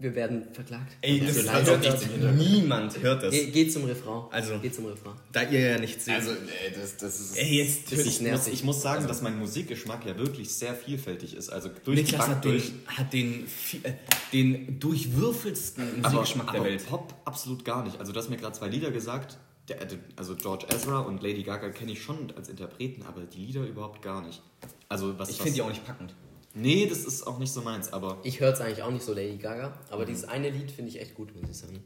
Wir 0.00 0.14
werden 0.14 0.44
verklagt. 0.52 0.96
Ey, 1.00 1.18
So 1.28 1.42
das 1.42 1.66
hört. 1.66 1.80
nicht. 1.82 2.36
Niemand 2.36 3.02
hört 3.02 3.22
das. 3.24 3.32
Ge 3.32 3.50
geht 3.50 3.72
zum 3.72 3.84
Refrain. 3.84 4.22
Also- 4.30 4.58
Geht 4.60 4.74
zum 4.74 4.86
Refrain. 4.86 5.14
Da 5.32 5.42
ihr 5.42 5.60
ja 5.72 5.78
nichts 5.78 6.04
seht. 6.04 6.14
Also, 6.14 6.30
ey, 6.30 6.72
das, 6.74 6.96
das 6.96 7.18
ist. 7.20 7.36
Ey, 7.36 7.56
jetzt 7.58 7.90
das 7.90 7.98
ist 8.00 8.06
ich, 8.06 8.20
muss, 8.30 8.46
ich 8.46 8.62
muss 8.64 8.80
sagen, 8.80 9.06
dass 9.08 9.22
mein 9.22 9.38
Musikgeschmack 9.38 10.06
ja 10.06 10.16
wirklich 10.16 10.54
sehr 10.54 10.74
vielfältig 10.74 11.34
ist. 11.34 11.48
Also 11.50 11.68
durch 11.84 11.96
die 11.98 12.02
Niklas 12.04 12.26
Bank 12.26 12.36
hat 12.36 12.44
durch. 12.44 12.64
den, 12.70 12.86
hat 12.86 13.12
den, 13.12 13.46
äh, 13.82 13.92
den 14.32 14.78
durchwürfelsten 14.78 15.84
Aber, 16.04 16.14
Musikgeschmack 16.14 16.52
der 16.52 16.60
aber 16.60 16.70
Welt. 16.70 16.86
Pop 16.86 17.14
absolut 17.24 17.64
gar 17.64 17.84
nicht. 17.84 17.98
Also 17.98 18.12
du 18.12 18.18
hast 18.20 18.28
mir 18.30 18.36
gerade 18.36 18.56
zwei 18.56 18.68
Lieder 18.68 18.90
gesagt. 18.90 19.38
Der, 19.68 19.84
der- 19.84 19.98
also 20.16 20.34
George 20.36 20.66
Ezra 20.74 21.00
und 21.00 21.22
Lady 21.22 21.42
Gaga 21.42 21.68
kenne 21.70 21.92
ich 21.92 22.02
schon 22.02 22.32
als 22.36 22.48
Interpreten, 22.48 23.02
aber 23.02 23.22
die 23.22 23.38
Lieder 23.46 23.62
überhaupt 23.66 24.00
gar 24.00 24.24
nicht. 24.24 24.40
Also 24.88 25.18
was 25.18 25.28
Ich 25.30 25.36
finde 25.36 25.52
die 25.54 25.62
auch 25.62 25.68
nicht 25.68 25.84
packend. 25.84 26.14
Nee, 26.58 26.86
das 26.86 27.04
ist 27.04 27.26
auch 27.26 27.38
nicht 27.38 27.52
so 27.52 27.62
meins, 27.62 27.92
aber 27.92 28.18
Ich 28.24 28.40
höre 28.40 28.52
es 28.52 28.60
eigentlich 28.60 28.82
auch 28.82 28.90
nicht 28.90 29.04
so 29.04 29.12
Lady 29.14 29.36
Gaga, 29.38 29.78
aber 29.90 30.02
Mhm. 30.02 30.06
dieses 30.08 30.24
eine 30.24 30.50
Lied 30.50 30.70
finde 30.70 30.90
ich 30.90 31.00
echt 31.00 31.14
gut, 31.14 31.34
muss 31.34 31.48
ich 31.50 31.56
sagen. 31.56 31.82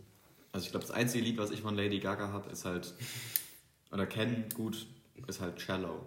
also 0.53 0.65
ich 0.65 0.71
glaube, 0.71 0.87
das 0.87 0.95
einzige 0.95 1.25
Lied, 1.25 1.39
was 1.39 1.51
ich 1.51 1.61
von 1.63 1.77
Lady 1.77 1.99
Gaga 1.99 2.29
habe, 2.33 2.51
ist 2.51 2.65
halt 2.65 2.95
oder 3.91 4.07
kenne 4.07 4.45
gut, 4.55 4.87
ist 5.27 5.41
halt 5.41 5.61
Shallow. 5.61 6.07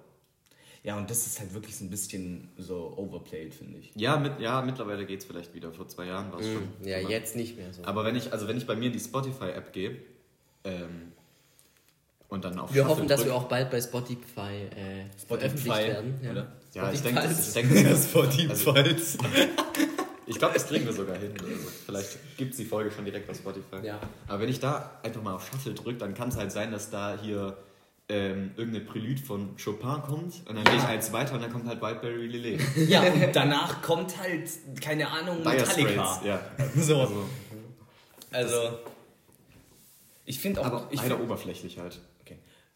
Ja, 0.84 0.98
und 0.98 1.10
das 1.10 1.26
ist 1.26 1.40
halt 1.40 1.54
wirklich 1.56 1.76
so 1.76 1.84
ein 1.84 1.90
bisschen 1.90 2.50
so 2.58 2.94
overplayed, 2.98 3.56
finde 3.56 3.80
ich. 3.80 3.92
Ja, 3.96 4.18
mit, 4.18 4.40
ja, 4.40 4.62
mittlerweile 4.62 5.06
geht 5.08 5.20
es 5.22 5.26
vielleicht 5.26 5.54
wieder. 5.56 5.72
Vor 5.74 5.88
zwei 5.88 6.06
Jahren 6.06 6.32
war 6.32 6.40
es 6.40 6.46
schon. 6.46 6.64
Mm, 6.64 6.88
Ja, 6.88 7.00
aber, 7.00 7.10
jetzt 7.10 7.36
nicht 7.36 7.58
mehr 7.58 7.74
so. 7.74 7.84
Aber 7.84 8.06
wenn 8.06 8.16
ich, 8.16 8.32
also 8.34 8.48
wenn 8.48 8.56
ich 8.58 8.68
bei 8.68 8.76
mir 8.76 8.88
in 8.88 8.94
die 8.94 9.00
Spotify-App 9.00 9.74
gehe 9.74 9.98
ähm, 10.64 11.12
und 12.30 12.44
dann 12.44 12.60
auf 12.60 12.74
wir 12.74 12.82
Shuffle 12.84 12.96
hoffen, 12.96 13.08
dass 13.08 13.26
wir 13.26 13.36
auch 13.36 13.44
bald 13.46 13.70
bei 13.72 13.82
Spotify, 13.82 14.68
äh, 14.76 15.06
veröffentlicht 15.28 15.78
werden. 15.78 16.20
Ja. 16.24 16.32
oder? 16.32 16.48
Ja, 16.74 16.92
ich 16.92 17.00
Spotify. 17.00 17.22
denke, 17.22 17.40
ich 17.40 17.54
denke, 17.54 17.98
Spotify. 18.56 18.96
Ich 20.28 20.40
glaube, 20.40 20.56
das 20.56 20.68
kriegen 20.68 20.86
wir 20.86 20.94
sogar 20.94 21.18
hin. 21.18 21.34
Also 21.40 21.54
vielleicht 21.86 22.38
gibt 22.38 22.52
es 22.52 22.58
die 22.58 22.66
Folge 22.66 22.92
schon 22.92 23.06
direkt 23.06 23.30
auf 23.30 23.38
Spotify. 23.38 23.86
Ja. 23.86 24.00
Aber 24.28 24.42
wenn 24.42 24.50
ich 24.50 24.60
da 24.60 25.00
einfach 25.04 25.22
mal 25.22 25.36
auf 25.36 25.48
Shuffle 25.48 25.74
drücke, 25.74 26.00
dann 26.00 26.16
kann 26.16 26.30
es 26.30 26.38
halt 26.38 26.52
sein, 26.52 26.72
dass 26.72 26.90
da 26.90 27.18
hier 27.22 27.56
ähm, 28.10 28.52
irgendeine 28.56 28.86
Prelude 28.86 29.22
von 29.22 29.56
Chopin 29.64 30.02
kommt 30.04 30.48
und 30.48 30.56
dann 30.56 30.64
gehe 30.64 30.78
ich 30.78 30.84
eins 30.84 31.12
weiter 31.12 31.34
und 31.36 31.42
dann 31.42 31.52
kommt 31.52 31.68
halt 31.68 31.82
Whiteberry 31.82 32.28
Lillet. 32.28 32.62
Ja, 32.88 33.02
und 33.02 33.36
danach 33.36 33.82
kommt 33.82 34.20
halt, 34.20 34.50
keine 34.82 35.08
Ahnung, 35.08 35.42
Dire 35.42 35.56
Metallica. 35.56 36.06
Straits, 36.06 36.26
ja. 36.26 36.40
So. 36.82 37.02
Also, 37.02 37.26
Also, 38.32 38.80
ich 40.26 40.40
finde 40.40 40.62
auch, 40.62 40.66
aber 40.66 40.88
ich 40.92 41.02
leider 41.02 41.16
find, 41.16 41.30
oberflächlich 41.30 41.78
halt. 41.80 42.00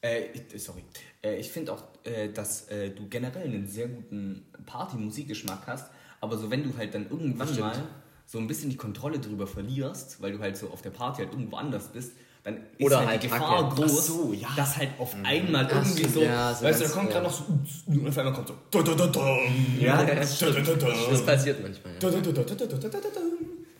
Äh, 0.01 0.25
ich- 0.33 0.63
sorry. 0.63 0.83
Äh, 1.21 1.35
ich 1.37 1.49
finde 1.49 1.73
auch, 1.73 1.83
äh, 2.03 2.29
dass 2.29 2.67
äh, 2.69 2.89
du 2.91 3.07
generell 3.09 3.43
einen 3.45 3.67
sehr 3.67 3.87
guten 3.87 4.45
Party-Musikgeschmack 4.65 5.63
hast, 5.67 5.89
aber 6.21 6.37
so 6.37 6.49
wenn 6.51 6.63
du 6.63 6.75
halt 6.77 6.93
dann 6.93 7.09
irgendwann 7.09 7.59
mal 7.59 7.83
so 8.25 8.37
ein 8.37 8.47
bisschen 8.47 8.69
die 8.69 8.77
Kontrolle 8.77 9.19
drüber 9.19 9.47
verlierst, 9.47 10.21
weil 10.21 10.31
du 10.33 10.39
halt 10.39 10.55
so 10.57 10.69
auf 10.69 10.81
der 10.81 10.91
Party 10.91 11.21
halt 11.23 11.31
irgendwo 11.33 11.57
anders 11.57 11.87
bist, 11.87 12.11
dann 12.43 12.57
ist 12.77 12.85
Oder 12.85 12.99
halt, 12.99 13.09
halt 13.09 13.23
die 13.23 13.27
Gefahr 13.27 13.65
Hacke. 13.69 13.81
groß, 13.81 14.07
so, 14.07 14.33
ja. 14.33 14.47
dass 14.55 14.77
halt 14.77 14.91
auf 14.97 15.13
einmal 15.23 15.67
Ach 15.69 15.75
irgendwie 15.75 16.07
so, 16.07 16.21
ja, 16.21 16.53
so 16.53 16.63
weißt 16.65 16.79
du, 16.81 16.85
da 16.85 16.89
kommt 16.91 17.09
gerade 17.09 17.25
noch 17.25 17.33
so, 17.33 17.43
und 17.87 18.07
auf 18.07 18.17
einmal 18.17 18.33
kommt 18.33 18.47
so, 18.47 18.55
da, 18.71 18.81
da, 18.81 18.93
da, 18.95 19.07
da, 19.07 19.37
Ja, 19.77 20.03
da, 20.05 20.15
das 20.15 20.39
da, 20.39 20.49
da, 20.51 20.61
da, 20.61 20.87
Das 21.09 21.25
passiert 21.25 21.61
manchmal. 21.61 21.93
Ja. 21.93 21.99
da, 21.99 22.09
da, 22.11 22.19
da, 22.21 22.31
da, 22.31 22.43
da, 22.43 22.65
da, 22.65 22.65
da, 22.77 22.87
da, 22.89 22.99
da. 22.99 23.21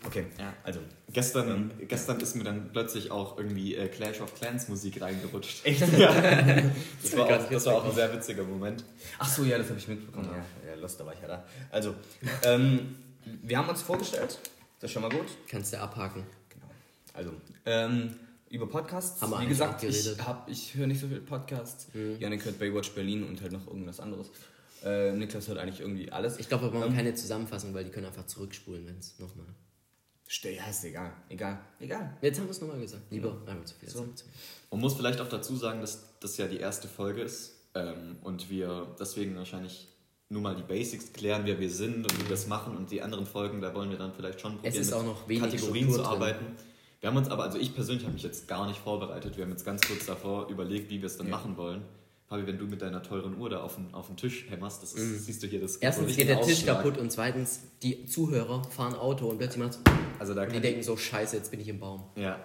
Okay, 0.10 0.26
Ja. 0.40 0.54
also 0.64 0.80
Gestern, 1.12 1.72
gestern 1.88 2.20
ist 2.20 2.36
mir 2.36 2.44
dann 2.44 2.72
plötzlich 2.72 3.10
auch 3.10 3.38
irgendwie 3.38 3.76
äh, 3.76 3.88
Clash 3.88 4.22
of 4.22 4.34
Clans 4.36 4.68
Musik 4.68 5.02
reingerutscht. 5.02 5.66
Echt? 5.66 5.82
Ja. 5.98 6.14
Das 7.02 7.18
war, 7.18 7.26
auch, 7.26 7.50
das 7.50 7.66
war 7.66 7.76
auch 7.76 7.86
ein 7.86 7.94
sehr 7.96 8.14
witziger 8.14 8.44
Moment. 8.44 8.84
Ach 9.18 9.28
so, 9.28 9.44
ja, 9.44 9.58
das 9.58 9.70
habe 9.70 9.80
ich 9.80 9.88
mitbekommen. 9.88 10.30
Ja, 10.32 10.70
ja, 10.70 10.76
Lost, 10.76 11.00
da 11.00 11.06
war 11.06 11.14
ich 11.14 11.22
ja 11.22 11.28
da. 11.28 11.46
Also, 11.72 11.96
ähm, 12.44 12.96
wir 13.44 13.58
haben 13.58 13.70
uns 13.70 13.82
vorgestellt. 13.82 14.38
Das 14.80 14.90
ist 14.90 14.94
schon 14.94 15.02
mal 15.02 15.10
gut. 15.12 15.26
Kannst 15.48 15.74
du 15.74 15.80
abhaken. 15.80 16.24
Genau. 16.50 16.66
Also, 17.14 17.34
ähm, 17.66 18.16
über 18.50 18.68
Podcasts. 18.68 19.22
Haben 19.22 19.32
wir 19.32 19.42
Wie 19.42 19.48
gesagt, 19.48 19.84
ich, 19.84 20.16
hab- 20.26 20.48
ich 20.50 20.74
höre 20.76 20.88
nicht 20.88 21.02
so 21.02 21.08
viel 21.08 21.22
Podcasts. 21.22 21.88
Janik 22.20 22.46
hört 22.46 22.58
Baywatch 22.60 22.92
Berlin 22.92 23.24
und 23.24 23.42
halt 23.42 23.52
noch 23.52 23.66
irgendwas 23.68 24.00
anderes. 24.00 24.30
Äh, 24.84 25.12
Niklas 25.12 25.48
hört 25.48 25.58
eigentlich 25.58 25.82
irgendwie 25.82 26.12
alles. 26.12 26.38
Ich 26.40 26.48
glaube, 26.48 26.66
wir 26.66 26.72
brauchen 26.72 26.92
Ähm, 26.92 26.96
keine 26.96 27.14
Zusammenfassung, 27.14 27.74
weil 27.74 27.84
die 27.84 27.90
können 27.92 28.06
einfach 28.08 28.26
zurückspulen, 28.28 28.86
wenn 28.88 28.98
es 28.98 29.18
nochmal. 29.20 29.46
Stell, 30.32 30.54
ja, 30.56 30.68
ist 30.70 30.84
egal. 30.86 31.12
Egal. 31.28 31.60
Egal. 31.80 32.16
Jetzt 32.22 32.38
haben 32.40 32.46
wir 32.46 32.52
es 32.52 32.62
nochmal 32.62 32.80
gesagt. 32.80 33.02
Lieber 33.10 33.36
einmal 33.48 33.66
zu 33.66 33.74
viel. 33.74 33.90
So. 33.90 34.06
Man 34.70 34.80
muss 34.80 34.94
vielleicht 34.94 35.20
auch 35.22 35.28
dazu 35.28 35.56
sagen, 35.56 35.82
dass 35.82 36.04
das 36.20 36.38
ja 36.38 36.48
die 36.48 36.58
erste 36.58 36.88
Folge 36.88 37.22
ist 37.24 37.56
ähm, 37.74 38.18
und 38.22 38.48
wir 38.48 38.96
deswegen 39.00 39.36
wahrscheinlich 39.36 39.88
nur 40.30 40.44
mal 40.44 40.56
die 40.56 40.62
Basics 40.62 41.12
klären, 41.14 41.42
wer 41.46 41.60
wir 41.60 41.72
sind 41.72 42.04
und 42.04 42.16
wie 42.20 42.24
wir 42.26 42.30
das 42.30 42.46
machen 42.46 42.78
und 42.78 42.92
die 42.92 43.02
anderen 43.02 43.26
Folgen, 43.26 43.60
da 43.60 43.74
wollen 43.74 43.90
wir 43.90 43.98
dann 43.98 44.14
vielleicht 44.14 44.40
schon 44.40 44.58
probieren, 44.58 44.76
ist 44.76 44.94
auch 44.94 45.04
noch 45.04 45.28
wenig 45.28 45.42
Kategorien 45.42 45.86
Struktur 45.90 46.04
zu 46.06 46.10
drin. 46.12 46.22
arbeiten. 46.22 46.46
Wir 47.00 47.10
haben 47.10 47.18
uns 47.18 47.30
aber, 47.30 47.46
also 47.46 47.58
ich 47.58 47.74
persönlich 47.74 48.04
habe 48.04 48.14
mich 48.14 48.22
jetzt 48.22 48.48
gar 48.48 48.68
nicht 48.68 48.80
vorbereitet, 48.80 49.36
wir 49.36 49.46
haben 49.46 49.52
jetzt 49.52 49.66
ganz 49.66 49.82
kurz 49.88 50.06
davor 50.06 50.48
überlegt, 50.50 50.92
wie 50.92 51.02
wir 51.02 51.08
es 51.08 51.18
dann 51.18 51.26
Ja. 51.28 51.38
machen 51.38 51.58
wollen. 51.58 51.82
Fabi, 52.30 52.46
wenn 52.46 52.60
du 52.60 52.66
mit 52.66 52.80
deiner 52.84 53.02
teuren 53.02 53.40
Uhr 53.40 53.50
da 53.50 53.62
auf 53.62 53.76
den, 53.76 53.92
auf 53.92 54.06
den 54.06 54.16
Tisch 54.16 54.46
hämmerst, 54.50 54.84
das 54.84 54.94
ist, 54.94 55.26
siehst 55.26 55.42
du 55.42 55.48
hier 55.48 55.60
das. 55.60 55.78
Erstens 55.78 56.16
geht 56.16 56.30
der 56.30 56.40
Tisch 56.42 56.64
kaputt 56.64 57.00
und 57.00 57.12
zweitens, 57.12 57.62
die 57.82 58.06
Zuhörer 58.06 58.64
fahren 58.66 58.94
Auto 58.94 59.28
und 59.28 59.40
plötzlich 59.40 59.64
macht 59.64 59.80
Also 60.20 60.36
da 60.36 60.44
und 60.44 60.54
die 60.54 60.62
denken 60.62 60.84
so, 60.84 60.96
scheiße, 60.96 61.36
jetzt 61.36 61.50
bin 61.50 61.60
ich 61.60 61.68
im 61.68 61.80
Baum. 61.80 62.04
Ja. 62.16 62.40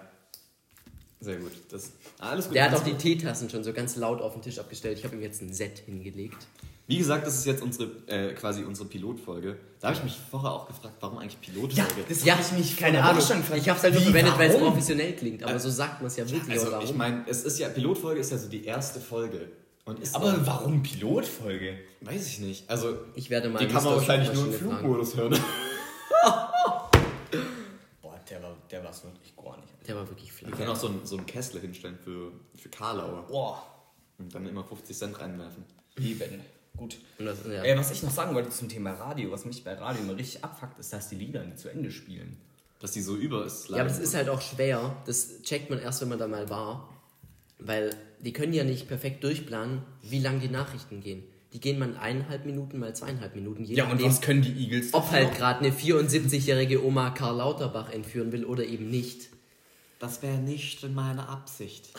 Sehr 1.19 1.37
gut. 1.37 1.51
Das, 1.69 1.91
alles 2.17 2.47
gut. 2.47 2.55
Der 2.55 2.71
hat 2.71 2.75
auch 2.75 2.83
die. 2.83 2.95
Teetassen 2.95 3.47
schon 3.49 3.63
so 3.63 3.73
ganz 3.73 3.95
laut 3.95 4.21
auf 4.21 4.33
den 4.33 4.41
Tisch 4.41 4.57
abgestellt. 4.57 4.97
Ich 4.97 5.05
habe 5.05 5.15
ihm 5.15 5.21
jetzt 5.21 5.41
ein 5.43 5.53
Set 5.53 5.79
hingelegt. 5.79 6.47
Wie 6.87 6.97
gesagt, 6.97 7.25
das 7.25 7.35
ist 7.35 7.45
jetzt 7.45 7.61
unsere, 7.61 7.89
äh, 8.07 8.33
quasi 8.33 8.63
unsere 8.63 8.87
Pilotfolge. 8.87 9.57
Da 9.79 9.87
habe 9.89 9.97
ich 9.97 10.03
mich 10.03 10.17
vorher 10.29 10.51
auch 10.51 10.67
gefragt, 10.67 10.95
warum 10.99 11.19
eigentlich 11.19 11.39
Pilotfolge? 11.41 12.05
das 12.09 12.25
Ja, 12.25 12.37
ich 12.39 12.51
mich 12.57 12.77
keine 12.77 13.03
Ahnung. 13.03 13.21
Schon 13.21 13.37
gefragt. 13.37 13.61
Ich 13.61 13.69
habe 13.69 13.77
es 13.77 13.83
halt 13.83 13.93
nur 13.93 14.03
verwendet, 14.03 14.37
weil 14.37 14.49
es 14.49 14.57
professionell 14.57 15.15
klingt. 15.15 15.43
Aber 15.43 15.59
so 15.59 15.69
sagt 15.69 16.01
man 16.01 16.07
es 16.07 16.15
ja 16.15 16.29
wirklich. 16.29 16.59
also 16.59 16.79
ich 16.81 16.95
meine, 16.95 17.23
es 17.27 17.43
ist 17.43 17.59
ja, 17.59 17.69
Pilotfolge 17.69 18.19
ist 18.19 18.31
ja 18.31 18.37
so 18.39 18.49
die 18.49 18.65
erste 18.65 18.99
Folge. 18.99 19.47
Und 19.85 19.99
ist 19.99 20.15
Aber 20.15 20.45
warum 20.45 20.81
Pilotfolge? 20.81 21.77
weiß 22.01 22.27
ich 22.27 22.39
nicht. 22.39 22.69
Also, 22.69 22.97
ich 23.13 23.29
werde 23.29 23.49
mal 23.49 23.59
die 23.59 23.67
kann 23.67 23.83
man 23.83 23.95
wahrscheinlich 23.95 24.33
nur 24.33 24.45
im. 24.47 24.53
Flugmodus 24.53 25.15
hören. 25.15 25.37
Boah, 28.01 28.19
der 28.29 28.41
war 28.41 28.55
der 28.71 28.83
war's 28.83 29.03
wirklich 29.03 29.35
gar 29.35 29.57
nicht. 29.57 29.73
Der 29.87 29.95
war 29.95 30.07
wirklich 30.09 30.29
Wir 30.41 30.47
flach. 30.47 30.57
können 30.57 30.69
auch 30.71 30.75
so 30.75 30.87
einen, 30.87 31.05
so 31.05 31.17
einen 31.17 31.25
Kessel 31.27 31.61
hinstellen 31.61 31.97
für, 32.03 32.31
für 32.55 32.69
Karlauer. 32.69 33.27
Boah, 33.27 33.63
Und 34.17 34.33
dann 34.33 34.47
immer 34.47 34.63
50 34.63 34.97
Cent 34.97 35.19
reinwerfen. 35.19 35.63
eben. 35.99 36.41
Gut. 36.77 36.97
Das, 37.19 37.37
ja. 37.45 37.63
Äh, 37.63 37.77
was 37.77 37.91
ich 37.91 38.03
noch 38.03 38.11
sagen 38.11 38.35
wollte 38.35 38.49
zum 38.49 38.67
Thema 38.67 38.91
Radio, 38.93 39.31
was 39.31 39.45
mich 39.45 39.63
bei 39.63 39.75
Radio 39.75 40.01
immer 40.01 40.17
richtig 40.17 40.43
abfuckt, 40.43 40.77
ist, 40.79 40.91
dass 40.91 41.07
die 41.09 41.15
Lieder 41.15 41.43
nicht 41.45 41.59
zu 41.59 41.69
Ende 41.69 41.89
spielen. 41.91 42.37
Dass 42.79 42.91
die 42.91 43.01
so 43.01 43.15
über 43.15 43.45
ist. 43.45 43.69
Ja, 43.69 43.77
aber 43.77 43.85
das 43.87 43.99
ist 43.99 44.13
halt 44.15 44.27
auch 44.27 44.41
schwer. 44.41 44.97
Das 45.05 45.41
checkt 45.43 45.69
man 45.69 45.79
erst, 45.79 46.01
wenn 46.01 46.09
man 46.09 46.19
da 46.19 46.27
mal 46.27 46.49
war. 46.49 46.89
Weil 47.59 47.95
die 48.19 48.33
können 48.33 48.53
ja 48.53 48.63
nicht 48.63 48.87
perfekt 48.87 49.23
durchplanen, 49.23 49.81
wie 50.01 50.19
lang 50.19 50.39
die 50.39 50.49
Nachrichten 50.49 51.01
gehen. 51.01 51.23
Die 51.53 51.61
gehen 51.61 51.79
mal 51.79 51.95
eineinhalb 51.95 52.45
Minuten, 52.45 52.79
mal 52.79 52.93
zweieinhalb 52.93 53.33
Minuten. 53.33 53.63
Je 53.63 53.75
Ja, 53.75 53.89
und 53.89 54.03
was 54.03 54.19
können 54.19 54.41
die 54.41 54.51
Eagles 54.51 54.93
ob 54.93 55.09
halt 55.11 55.35
gerade 55.35 55.59
eine 55.59 55.71
74-jährige 55.71 56.83
Oma 56.83 57.11
Karl 57.11 57.37
Lauterbach 57.37 57.93
entführen 57.93 58.33
will 58.33 58.43
oder 58.43 58.65
eben 58.65 58.89
nicht. 58.89 59.29
Das 59.99 60.21
wäre 60.21 60.37
nicht 60.37 60.83
in 60.83 60.93
meiner 60.93 61.29
Absicht. 61.29 61.89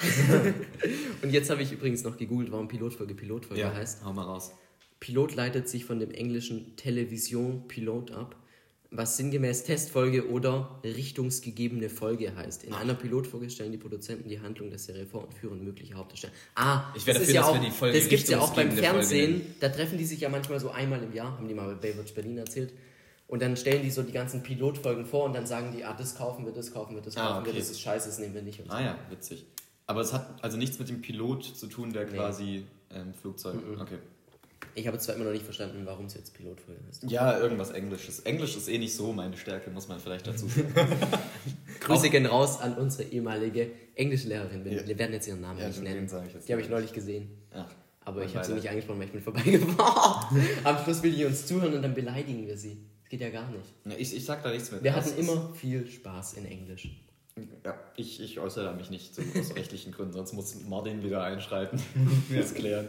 Und 1.23 1.31
jetzt 1.33 1.49
habe 1.49 1.63
ich 1.63 1.73
übrigens 1.73 2.05
noch 2.05 2.19
gegoogelt, 2.19 2.53
warum 2.53 2.69
Pilotfolge 2.69 3.15
Pilotfolge 3.15 3.75
heißt. 3.75 4.05
hau 4.05 4.13
mal 4.13 4.25
raus. 4.25 4.53
Pilot 5.01 5.35
leitet 5.35 5.69
sich 5.69 5.85
von 5.85 5.99
dem 5.99 6.11
englischen 6.11 6.77
Television 6.77 7.67
Pilot 7.69 8.11
ab, 8.13 8.37
was 8.91 9.17
sinngemäß 9.17 9.65
Testfolge 9.65 10.29
oder 10.31 10.81
richtungsgegebene 10.85 11.89
Folge 11.89 12.35
heißt. 12.37 12.65
In 12.65 12.73
einer 12.73 12.95
Pilotfolge 12.95 13.51
stellen 13.51 13.73
die 13.73 13.79
Produzenten 13.79 14.29
die 14.29 14.41
Handlung 14.41 14.71
der 14.71 14.79
Serie 14.79 15.07
vor 15.07 15.25
und 15.25 15.35
führen 15.35 15.65
mögliche 15.65 15.95
Hauptdarsteller. 15.95 16.33
Ah, 16.55 16.85
Ich 16.95 17.05
das 17.05 17.15
dafür, 17.15 17.23
ist 17.29 17.33
ja 17.33 17.45
auch, 17.45 17.61
wir 17.61 17.93
das 17.93 18.09
gibt's 18.09 18.29
ja 18.29 18.39
auch 18.41 18.55
beim 18.55 18.69
richtungsgebende 18.69 18.83
Folge 19.05 19.07
Fernsehen. 19.09 19.55
Da 19.61 19.69
treffen 19.69 19.99
die 19.99 20.05
sich 20.05 20.21
ja 20.21 20.29
manchmal 20.29 20.61
so 20.61 20.71
einmal 20.71 21.03
im 21.03 21.13
Jahr, 21.13 21.33
haben 21.37 21.49
die 21.49 21.55
mal 21.55 21.75
bei 21.75 21.91
Baywatch 21.93 22.15
Berlin 22.15 22.39
erzählt. 22.39 22.73
Und 23.29 23.43
dann 23.43 23.57
stellen 23.57 23.83
die 23.83 23.91
so 23.91 24.03
die 24.05 24.13
ganzen 24.13 24.43
Pilotfolgen 24.45 25.05
vor 25.05 25.25
und 25.25 25.35
dann 25.35 25.47
sagen 25.47 25.73
die, 25.77 25.85
ah, 25.85 25.95
das 25.99 26.15
kaufen 26.17 26.45
wir, 26.47 26.53
das 26.53 26.73
kaufen 26.73 26.95
wir, 26.95 27.03
das 27.03 27.17
Ah, 27.17 27.27
kaufen 27.33 27.45
wir, 27.45 27.51
okay. 27.51 27.59
das 27.59 27.71
ist 27.71 27.81
scheiße, 27.81 28.09
das 28.09 28.19
nehmen 28.21 28.35
wir 28.35 28.43
nicht. 28.43 28.63
So. 28.65 28.71
Ah 28.71 28.81
ja, 28.83 28.99
witzig. 29.11 29.45
Aber 29.89 30.01
es 30.01 30.13
hat 30.13 30.43
also 30.43 30.57
nichts 30.57 30.79
mit 30.79 30.89
dem 30.89 31.01
Pilot 31.01 31.45
zu 31.45 31.67
tun, 31.67 31.93
der 31.93 32.07
quasi 32.07 32.65
ähm, 32.91 33.15
Flugzeug. 33.15 33.57
Okay. 33.81 33.99
Ich 34.77 34.87
habe 34.87 34.99
zwar 34.99 35.15
immer 35.15 35.25
noch 35.25 35.33
nicht 35.33 35.45
verstanden, 35.45 35.83
warum 35.85 36.05
es 36.07 36.15
jetzt 36.15 36.35
Pilotfolge 36.35 36.81
heißt. 36.87 37.05
Ja, 37.11 37.39
irgendwas 37.39 37.71
Englisches. 37.71 38.21
Englisch 38.21 38.57
ist 38.57 38.69
eh 38.69 38.77
nicht 38.79 38.95
so 38.95 39.13
meine 39.13 39.37
Stärke, 39.37 39.71
muss 39.71 39.89
man 39.89 39.99
vielleicht 39.99 40.27
dazu 40.27 40.47
sagen. 40.47 40.73
Grüße 41.81 42.11
gehen 42.11 42.27
raus 42.27 42.61
an 42.61 42.75
unsere 42.77 43.09
ehemalige 43.09 43.71
Englischlehrerin. 43.95 44.65
Wir, 44.65 44.85
Ja. 44.87 44.99
werden 44.99 45.13
jetzt 45.15 45.27
ihren 45.29 45.41
Namen 45.41 45.59
Ja, 45.61 45.69
nicht 45.69 45.83
nennen. 45.83 46.07
Die 46.47 46.53
habe 46.53 46.61
ich 46.63 46.69
neulich 46.69 46.93
gesehen. 46.93 47.31
Ja. 47.55 47.67
Aber 48.05 48.23
ich 48.25 48.37
habe 48.37 48.47
sie 48.47 48.53
nicht 48.53 48.69
angesprochen, 48.69 48.99
weil 49.01 49.07
ich 49.07 49.13
bin 49.13 49.23
vorbeigefahren. 49.23 50.47
Am 50.65 50.85
Schluss 50.85 51.03
will 51.03 51.13
die 51.13 51.25
uns 51.25 51.47
zuhören 51.47 51.73
und 51.75 51.83
dann 51.83 51.95
beleidigen 51.95 52.47
wir 52.47 52.57
sie. 52.59 52.77
Das 53.03 53.09
geht 53.11 53.21
ja 53.23 53.31
gar 53.31 53.51
nicht. 53.51 53.65
Na, 53.85 53.97
Ich, 53.97 54.15
ich 54.15 54.25
sag 54.25 54.43
da 54.43 54.51
nichts 54.53 54.71
mehr. 54.71 54.83
Wir 54.83 54.95
hatten 54.95 55.09
ist- 55.09 55.19
immer 55.19 55.55
viel 55.55 55.87
Spaß 55.89 56.35
in 56.35 56.45
Englisch. 56.45 56.89
Ja, 57.65 57.79
ich, 57.97 58.21
ich 58.23 58.39
äußere 58.41 58.75
mich 58.75 58.89
nicht 58.89 59.15
so 59.15 59.21
aus 59.39 59.55
rechtlichen 59.57 59.93
Gründen, 59.93 60.15
sonst 60.15 60.33
muss 60.33 60.55
Martin 60.67 61.03
wieder 61.03 61.23
einschreiten. 61.23 61.79
das 62.35 62.55
klären. 62.55 62.89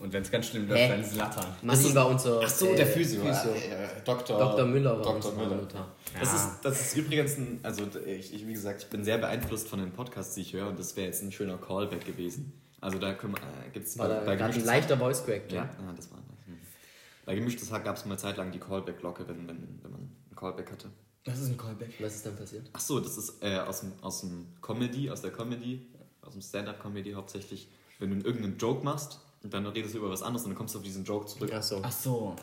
Und 0.00 0.12
wenn 0.14 0.22
es 0.22 0.30
ganz 0.30 0.46
schlimm 0.46 0.66
wird, 0.66 0.90
dann 0.90 1.04
Slattern. 1.04 1.46
Martin 1.60 1.94
war 1.94 2.08
unser 2.08 2.40
Ach 2.42 2.48
so, 2.48 2.68
äh, 2.68 2.76
der 2.76 2.86
Physio. 2.86 3.20
Physio. 3.20 3.50
Ja, 3.54 3.82
ja, 3.82 3.88
Dr. 4.02 4.38
Dr. 4.38 4.64
Müller 4.64 4.96
war 4.96 5.02
Dr. 5.02 5.16
unser 5.16 5.32
Müller. 5.32 5.68
Das, 6.18 6.32
Ja. 6.32 6.36
ist, 6.36 6.48
das 6.62 6.80
ist 6.80 6.96
übrigens 6.96 7.36
ein, 7.36 7.60
also 7.62 7.86
ich, 8.06 8.32
ich, 8.34 8.46
wie 8.46 8.52
gesagt, 8.54 8.84
ich 8.84 8.88
bin 8.88 9.04
sehr 9.04 9.18
beeinflusst 9.18 9.68
von 9.68 9.78
den 9.78 9.92
Podcasts, 9.92 10.34
die 10.34 10.40
ich 10.40 10.54
höre 10.54 10.68
und 10.68 10.78
das 10.78 10.96
wäre 10.96 11.06
jetzt 11.06 11.22
ein 11.22 11.30
schöner 11.30 11.58
Callback 11.58 12.06
gewesen. 12.06 12.58
Also 12.80 12.98
da 12.98 13.12
können, 13.12 13.34
äh, 13.34 13.70
gibt 13.74 13.86
es 13.86 13.98
War 13.98 14.08
da 14.08 14.34
gerade 14.34 14.54
ein 14.54 14.64
leichter 14.64 14.96
Voice 14.96 15.22
Crack. 15.22 15.52
Ja, 15.52 15.56
ja, 15.64 15.68
das 15.94 16.10
war 16.10 16.18
das. 16.26 16.46
Hm. 16.46 16.58
Bei 17.26 17.34
gemischtes 17.34 17.70
Hack 17.70 17.84
gab 17.84 17.96
es 17.96 18.06
mal 18.06 18.18
Zeit 18.18 18.38
lang 18.38 18.50
die 18.52 18.58
Callback-Glocke, 18.58 19.28
wenn, 19.28 19.46
wenn, 19.46 19.78
wenn 19.82 19.90
man 19.90 20.00
einen 20.00 20.34
Callback 20.34 20.72
hatte. 20.72 20.88
Das 21.24 21.38
ist 21.38 21.50
ein 21.50 21.58
Callback. 21.58 21.90
Was 22.00 22.14
ist 22.16 22.24
dann 22.24 22.36
passiert? 22.36 22.70
Ach 22.72 22.80
so, 22.80 23.00
das 23.00 23.18
ist 23.18 23.42
äh, 23.42 23.58
aus, 23.58 23.80
dem, 23.80 23.92
aus 24.00 24.22
dem 24.22 24.46
Comedy, 24.62 25.10
aus 25.10 25.20
der 25.20 25.30
Comedy, 25.30 25.86
aus 26.22 26.32
dem 26.32 26.40
Stand-Up-Comedy 26.40 27.12
hauptsächlich, 27.12 27.68
wenn 27.98 28.18
du 28.18 28.26
irgendeinen 28.26 28.56
Joke 28.56 28.82
machst 28.82 29.20
und 29.42 29.54
dann 29.54 29.66
redest 29.66 29.94
du 29.94 29.98
über 29.98 30.10
was 30.10 30.22
anderes 30.22 30.42
und 30.44 30.50
dann 30.50 30.56
kommst 30.58 30.74
du 30.74 30.78
auf 30.78 30.84
diesen 30.84 31.04
Joke 31.04 31.26
zurück. 31.26 31.50
Ach 31.54 31.62
so. 31.62 31.80
Ach 31.82 31.92
so. 31.92 32.36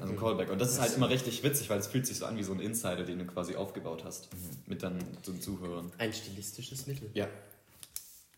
Also 0.00 0.12
ein 0.12 0.18
Callback. 0.18 0.50
Und 0.50 0.60
das 0.60 0.72
ist 0.72 0.80
halt 0.80 0.96
immer 0.96 1.08
richtig 1.08 1.42
witzig, 1.44 1.70
weil 1.70 1.78
es 1.78 1.86
fühlt 1.86 2.06
sich 2.06 2.18
so 2.18 2.26
an 2.26 2.36
wie 2.36 2.42
so 2.42 2.52
ein 2.52 2.60
Insider, 2.60 3.04
den 3.04 3.18
du 3.20 3.24
quasi 3.26 3.54
aufgebaut 3.54 4.02
hast. 4.04 4.28
Mit 4.66 4.82
dann 4.82 4.98
den 5.26 5.40
Zuhörern. 5.40 5.90
Ein 5.98 6.12
stilistisches 6.12 6.86
Mittel. 6.86 7.10
Ja, 7.14 7.28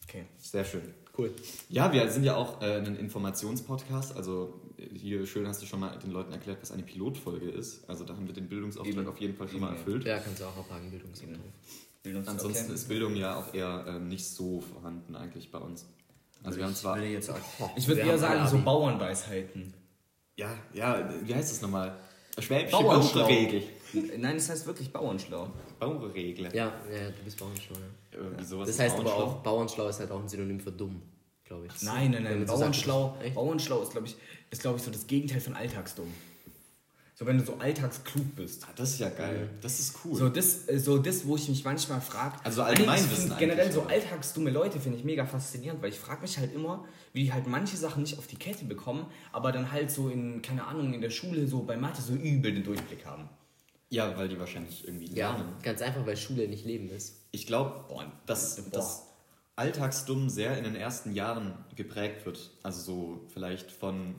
Okay. 0.06 0.26
sehr 0.38 0.64
schön. 0.64 0.82
Cool. 1.16 1.32
Ja, 1.68 1.92
wir 1.92 2.08
sind 2.10 2.24
ja 2.24 2.36
auch 2.36 2.60
äh, 2.60 2.76
ein 2.76 2.94
Informationspodcast. 2.96 4.14
Also 4.16 4.60
äh, 4.76 4.86
hier 4.96 5.26
schön 5.26 5.46
hast 5.48 5.62
du 5.62 5.66
schon 5.66 5.80
mal 5.80 5.98
den 5.98 6.10
Leuten 6.12 6.32
erklärt, 6.32 6.58
was 6.60 6.70
eine 6.72 6.82
Pilotfolge 6.82 7.48
ist. 7.50 7.88
Also 7.88 8.04
da 8.04 8.14
haben 8.14 8.26
wir 8.26 8.34
den 8.34 8.48
Bildungsauftrag 8.48 8.96
Eben. 8.98 9.08
auf 9.08 9.18
jeden 9.18 9.34
Fall 9.34 9.48
schon 9.48 9.60
mal 9.60 9.68
Eben. 9.70 9.76
erfüllt. 9.78 10.04
Ja, 10.04 10.18
kannst 10.18 10.40
du 10.40 10.44
auch 10.44 10.56
abhaken, 10.56 10.90
Bildungsauftrag. 10.90 11.38
Bildungs- 12.04 12.28
Ansonsten 12.28 12.64
okay. 12.66 12.74
ist 12.74 12.88
Bildung 12.88 13.16
ja 13.16 13.36
auch 13.36 13.54
eher 13.54 13.84
ähm, 13.88 14.08
nicht 14.08 14.26
so 14.26 14.60
vorhanden 14.60 15.16
eigentlich 15.16 15.50
bei 15.50 15.58
uns. 15.58 15.86
Also 16.44 16.59
wir 16.59 16.66
haben 16.66 16.74
zwar... 16.74 16.96
würde 16.96 17.09
jetzt 17.09 17.30
auch, 17.30 17.37
Oh, 17.59 17.70
ich 17.74 17.88
würde 17.88 18.02
eher 18.02 18.18
sagen, 18.18 18.46
so. 18.46 18.59
Bauernweisheiten. 18.59 19.74
Ja, 20.37 20.50
ja, 20.72 21.09
wie 21.22 21.35
heißt 21.35 21.50
das 21.52 21.62
nochmal? 21.62 21.96
Schwäbische 22.38 22.72
Bauernschlau. 22.76 23.20
Bauernregel. 23.22 23.62
Nein, 24.18 24.37
das 24.37 24.50
heißt 24.50 24.66
wirklich 24.66 24.92
Bauernschlau. 24.92 25.48
Bauernregel. 25.78 26.46
Ja, 26.54 26.72
ja, 26.92 27.11
du 27.16 27.22
bist 27.24 27.38
Bauernschlau. 27.38 27.76
Ja. 27.76 28.18
Irgendwie 28.18 28.44
sowas 28.44 28.68
Das 28.68 28.78
heißt 28.78 28.94
aber 28.96 29.04
Bauernschlau. 29.04 29.26
auch, 29.30 29.42
Bauernschlau 29.42 29.88
ist 29.88 30.00
halt 30.00 30.11
auch 30.11 30.20
ein 30.20 30.28
Synonym 30.28 30.61
für 30.61 30.72
dumm, 30.72 31.00
glaube 31.44 31.66
ich. 31.66 31.83
Nein, 31.83 32.11
nein, 32.11 32.24
nein. 32.24 32.44
Bauernschlau? 32.44 33.16
Bauernschlau 33.35 33.83
ist, 33.83 33.92
glaube 33.92 34.07
ich, 34.09 34.16
ist, 34.50 34.61
glaube 34.62 34.78
ich, 34.78 34.83
so 34.83 34.90
das 34.90 35.07
Gegenteil 35.07 35.40
von 35.40 35.54
Alltagsdumm. 35.54 36.12
So, 37.24 37.28
wenn 37.28 37.38
du 37.38 37.44
so 37.44 37.54
alltagsklug 37.58 38.37
bist. 38.37 38.64
Ah, 38.64 38.72
das 38.76 38.90
ist 38.90 39.00
ja 39.00 39.08
geil. 39.08 39.48
Das 39.60 39.80
ist 39.80 39.96
cool. 40.04 40.14
So 40.16 40.28
das, 40.28 40.68
äh, 40.68 40.78
so 40.78 40.98
das, 40.98 41.26
wo 41.26 41.37
ich 41.37 41.48
mich 41.48 41.64
manchmal 41.64 42.00
frage. 42.00 42.37
Also 42.44 42.62
Allgemeinwissen 42.62 43.34
Generell 43.38 43.60
eigentlich, 43.62 43.74
so 43.74 43.82
oder? 43.82 43.90
alltagsdumme 43.90 44.50
Leute 44.50 44.78
finde 44.78 44.98
ich 44.98 45.04
mega 45.04 45.24
faszinierend, 45.24 45.80
weil 45.82 45.90
ich 45.90 45.98
frage 45.98 46.22
mich 46.22 46.38
halt 46.38 46.54
immer, 46.54 46.84
wie 47.12 47.24
die 47.24 47.32
halt 47.32 47.46
manche 47.46 47.76
Sachen 47.76 48.02
nicht 48.02 48.18
auf 48.18 48.26
die 48.26 48.37
Kette 48.37 48.64
bekommen, 48.64 49.06
aber 49.32 49.52
dann 49.52 49.72
halt 49.72 49.90
so 49.90 50.08
in, 50.08 50.42
keine 50.42 50.66
Ahnung, 50.66 50.92
in 50.92 51.00
der 51.00 51.10
Schule 51.10 51.46
so 51.46 51.62
bei 51.62 51.76
Mathe 51.76 52.02
so 52.02 52.12
übel 52.14 52.52
den 52.52 52.62
Durchblick 52.64 53.04
haben. 53.06 53.28
ja, 53.90 54.16
weil 54.18 54.28
die 54.28 54.38
wahrscheinlich 54.38 54.87
irgendwie 54.87 55.06
Ja, 55.14 55.30
lernen. 55.37 55.52
ganz 55.62 55.80
einfach, 55.82 56.04
weil 56.06 56.16
Schule 56.16 56.46
nicht 56.48 56.64
Leben 56.64 56.88
ist. 56.90 57.16
Ich 57.32 57.46
glaube, 57.46 57.84
Boah, 57.88 58.04
dass, 58.26 58.68
dass 58.70 59.04
Alltagsdumm 59.56 60.28
sehr 60.28 60.58
in 60.58 60.64
den 60.64 60.74
ersten 60.74 61.12
Jahren 61.14 61.54
geprägt 61.76 62.26
wird. 62.26 62.50
Also 62.62 62.80
so 62.82 63.20
vielleicht 63.32 63.70
von 63.70 64.16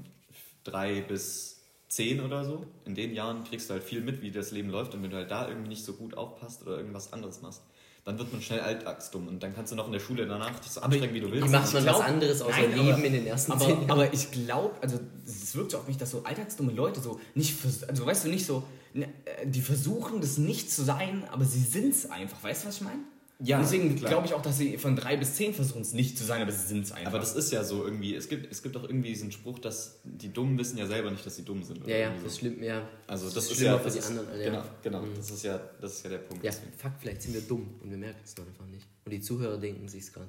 drei 0.63 1.01
bis 1.01 1.54
zehn 1.95 2.19
oder 2.21 2.43
so. 2.43 2.65
In 2.85 2.93
den 2.95 3.13
Jahren 3.13 3.43
kriegst 3.43 3.69
du 3.69 3.73
halt 3.73 3.83
viel 3.83 4.01
mit, 4.01 4.21
wie 4.21 4.31
das 4.31 4.51
Leben 4.51 4.69
läuft. 4.69 4.93
Und 4.93 5.03
wenn 5.03 5.09
du 5.11 5.15
halt 5.17 5.31
da 5.31 5.47
irgendwie 5.47 5.69
nicht 5.69 5.85
so 5.85 5.93
gut 5.93 6.15
aufpasst 6.17 6.61
oder 6.67 6.77
irgendwas 6.77 7.13
anderes 7.13 7.41
machst, 7.41 7.61
dann 8.03 8.19
wird 8.19 8.31
man 8.31 8.41
schnell 8.41 8.59
alltagsdumm. 8.59 9.27
Und 9.27 9.41
dann 9.41 9.55
kannst 9.55 9.71
du 9.71 9.75
noch 9.75 9.87
in 9.87 9.93
der 9.93 9.99
Schule 9.99 10.27
danach 10.27 10.59
dich 10.59 10.71
so 10.71 10.81
anstrengen, 10.81 11.13
wie 11.13 11.21
du 11.21 11.31
willst. 11.31 11.49
Macht 11.49 11.73
man 11.73 11.81
ich 11.83 11.89
glaub- 11.89 11.99
was 11.99 12.05
anderes 12.05 12.41
außer 12.41 12.51
Nein, 12.61 12.75
Leben 12.75 12.91
aber- 12.93 13.03
in 13.05 13.13
den 13.13 13.25
ersten 13.27 13.51
Aber, 13.53 13.67
Jahren? 13.67 13.89
aber 13.89 14.13
ich 14.13 14.29
glaube, 14.31 14.75
also 14.81 14.99
es 15.25 15.55
wirkt 15.55 15.71
so 15.71 15.77
auf 15.79 15.87
mich, 15.87 15.97
dass 15.97 16.11
so 16.11 16.21
alltagsdumme 16.23 16.71
Leute 16.73 16.99
so 17.01 17.19
nicht, 17.33 17.55
also 17.87 18.05
weißt 18.05 18.25
du, 18.25 18.29
nicht 18.29 18.45
so, 18.45 18.63
ne, 18.93 19.07
äh, 19.25 19.47
die 19.47 19.61
versuchen 19.61 20.21
das 20.21 20.37
nicht 20.37 20.71
zu 20.71 20.83
sein, 20.83 21.23
aber 21.31 21.45
sie 21.45 21.61
sind 21.63 21.95
es 21.95 22.09
einfach. 22.11 22.43
Weißt 22.43 22.63
du, 22.63 22.67
was 22.67 22.75
ich 22.75 22.81
meine? 22.81 22.99
Ja, 23.39 23.59
Deswegen 23.59 23.93
glaube 23.97 24.27
ich 24.27 24.33
auch, 24.33 24.41
dass 24.41 24.57
sie 24.57 24.77
von 24.77 24.95
drei 24.95 25.17
bis 25.17 25.35
zehn 25.35 25.53
versuchen 25.53 25.81
es 25.81 25.91
nicht 25.91 26.17
zu 26.17 26.23
sein, 26.23 26.41
aber 26.41 26.53
sie 26.53 26.65
sind 26.67 26.85
es 26.85 26.93
einfach. 26.93 27.07
Aber 27.07 27.19
das 27.19 27.35
ist 27.35 27.51
ja 27.51 27.65
so 27.65 27.83
irgendwie, 27.83 28.15
es 28.15 28.29
gibt, 28.29 28.49
es 28.49 28.63
gibt 28.63 28.77
auch 28.77 28.83
irgendwie 28.83 29.09
diesen 29.09 29.29
Spruch, 29.33 29.59
dass 29.59 29.99
die 30.05 30.31
Dummen 30.31 30.57
wissen 30.57 30.77
ja 30.77 30.87
selber 30.87 31.11
nicht, 31.11 31.25
dass 31.25 31.35
sie 31.35 31.43
dumm 31.43 31.61
sind. 31.61 31.81
oder 31.81 31.89
Ja, 31.89 31.97
ja, 31.97 32.05
irgendwie 32.07 32.23
das 32.23 32.31
ist 32.33 32.39
so. 32.39 32.45
schlimm, 32.47 32.63
ja. 32.63 32.87
Also 33.07 33.25
das, 33.25 33.35
ist 33.35 33.51
ist 33.51 33.57
schlimmer 33.57 33.71
ja 33.73 33.77
für 33.79 33.83
das 33.83 33.93
die 33.93 33.99
ist, 33.99 34.07
anderen. 34.07 34.39
ja. 34.39 34.45
Genau, 34.45 34.63
genau. 34.83 35.01
Mhm. 35.01 35.15
Das 35.17 35.29
ist 35.31 35.43
ja, 35.43 35.59
das 35.81 35.91
ist 35.95 36.03
ja 36.05 36.09
der 36.11 36.17
Punkt. 36.19 36.45
Ja, 36.45 36.51
fuck, 36.77 36.91
vielleicht 36.97 37.21
sind 37.23 37.33
wir 37.33 37.41
dumm 37.41 37.75
und 37.83 37.91
wir 37.91 37.97
merken 37.97 38.19
es 38.23 38.37
noch 38.37 38.47
einfach 38.47 38.65
nicht. 38.67 38.87
Und 39.03 39.11
die 39.11 39.19
Zuhörer 39.19 39.57
denken 39.57 39.89
sich's 39.89 40.13
gerade. 40.13 40.27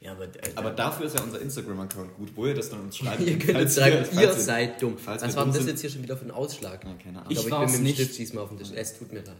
ja, 0.00 0.12
aber, 0.12 0.24
äh, 0.24 0.30
Aber 0.54 0.70
dafür 0.70 1.04
ist 1.06 1.16
ja 1.18 1.22
unser 1.24 1.42
Instagram-Account 1.42 2.14
gut, 2.16 2.30
wo 2.36 2.46
ihr 2.46 2.54
das 2.54 2.70
dann 2.70 2.80
uns 2.80 2.96
schreibt. 2.96 3.20
Ihr 3.26 3.38
könnt 3.38 3.58
uns 3.58 3.74
Falls 3.74 3.74
schreiben, 3.76 4.04
falls 4.14 4.36
ihr 4.38 4.42
seid 4.42 4.80
dumm. 4.82 4.96
falls 4.96 5.22
Was 5.22 5.32
wir 5.32 5.36
war 5.36 5.44
denn 5.44 5.52
das 5.52 5.58
sind- 5.62 5.68
jetzt 5.72 5.80
hier 5.82 5.90
schon 5.90 6.02
wieder 6.02 6.16
für 6.16 6.24
ein 6.24 6.30
Ausschlag? 6.30 6.84
Ja, 6.84 6.94
keine 6.94 7.18
Ahnung. 7.18 7.30
Ich 7.30 7.38
Ich 7.40 7.46
glaube, 7.46 7.66
ich 7.66 7.72
bin 7.72 7.82
mit 7.82 7.90
dem 7.90 7.92
nicht. 7.98 8.00
Stift 8.00 8.18
diesmal 8.18 8.44
auf 8.44 8.48
dem 8.48 8.58
Tisch. 8.58 8.68
Es 8.74 8.98
tut 8.98 9.12
mir 9.12 9.20
leid. 9.22 9.36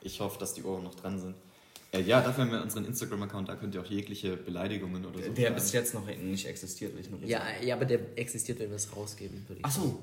Ich 0.00 0.20
hoffe, 0.20 0.38
dass 0.38 0.54
die 0.54 0.62
Ohren 0.62 0.82
noch 0.84 0.94
dran 0.94 1.20
sind. 1.20 1.34
Äh, 1.94 2.02
ja, 2.02 2.20
dafür 2.20 2.44
haben 2.44 2.52
wir 2.52 2.62
unseren 2.62 2.84
Instagram-Account, 2.86 3.48
da 3.48 3.56
könnt 3.56 3.74
ihr 3.74 3.80
auch 3.80 3.86
jegliche 3.86 4.36
Beleidigungen 4.36 5.04
oder 5.06 5.22
so. 5.22 5.30
der 5.32 5.50
bis 5.50 5.72
jetzt 5.72 5.94
noch 5.94 6.04
nicht 6.06 6.46
existiert, 6.46 6.94
will 6.94 7.00
ich 7.00 7.10
nur 7.10 7.20
Ja, 7.24 7.42
ja, 7.62 7.74
aber 7.76 7.84
der 7.84 8.00
existiert, 8.16 8.58
wenn 8.58 8.70
wir 8.70 8.76
es 8.76 8.94
rausgeben, 8.96 9.44
würde 9.48 9.60
ich 9.60 9.64
Ach 9.64 9.70
sagen. 9.70 9.86
so, 9.88 9.98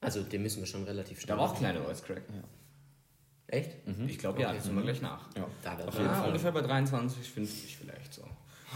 Also, 0.00 0.22
den 0.22 0.42
müssen 0.42 0.60
wir 0.60 0.66
schon 0.66 0.84
relativ 0.84 1.20
schnell 1.20 1.36
da 1.36 1.42
war 1.42 1.50
auch 1.50 1.56
kleine 1.58 1.80
Voice 1.82 2.02
Crack. 2.02 2.22
Echt? 3.48 3.70
Ich 4.08 4.18
glaube, 4.18 4.40
ja, 4.40 4.48
Okay. 4.48 4.56
das 4.58 4.66
tun 4.66 4.76
wir 4.76 4.82
gleich 4.82 5.02
nach. 5.02 5.28
Ja. 5.36 5.46
Da 5.62 5.76
wird 5.76 5.88
Auf 5.88 5.94
jeden 5.98 6.08
Ah, 6.08 6.14
Fall. 6.14 6.28
ungefähr 6.28 6.52
bei 6.52 6.62
23, 6.62 7.30
50 7.30 7.76
vielleicht 7.76 8.14
so. 8.14 8.22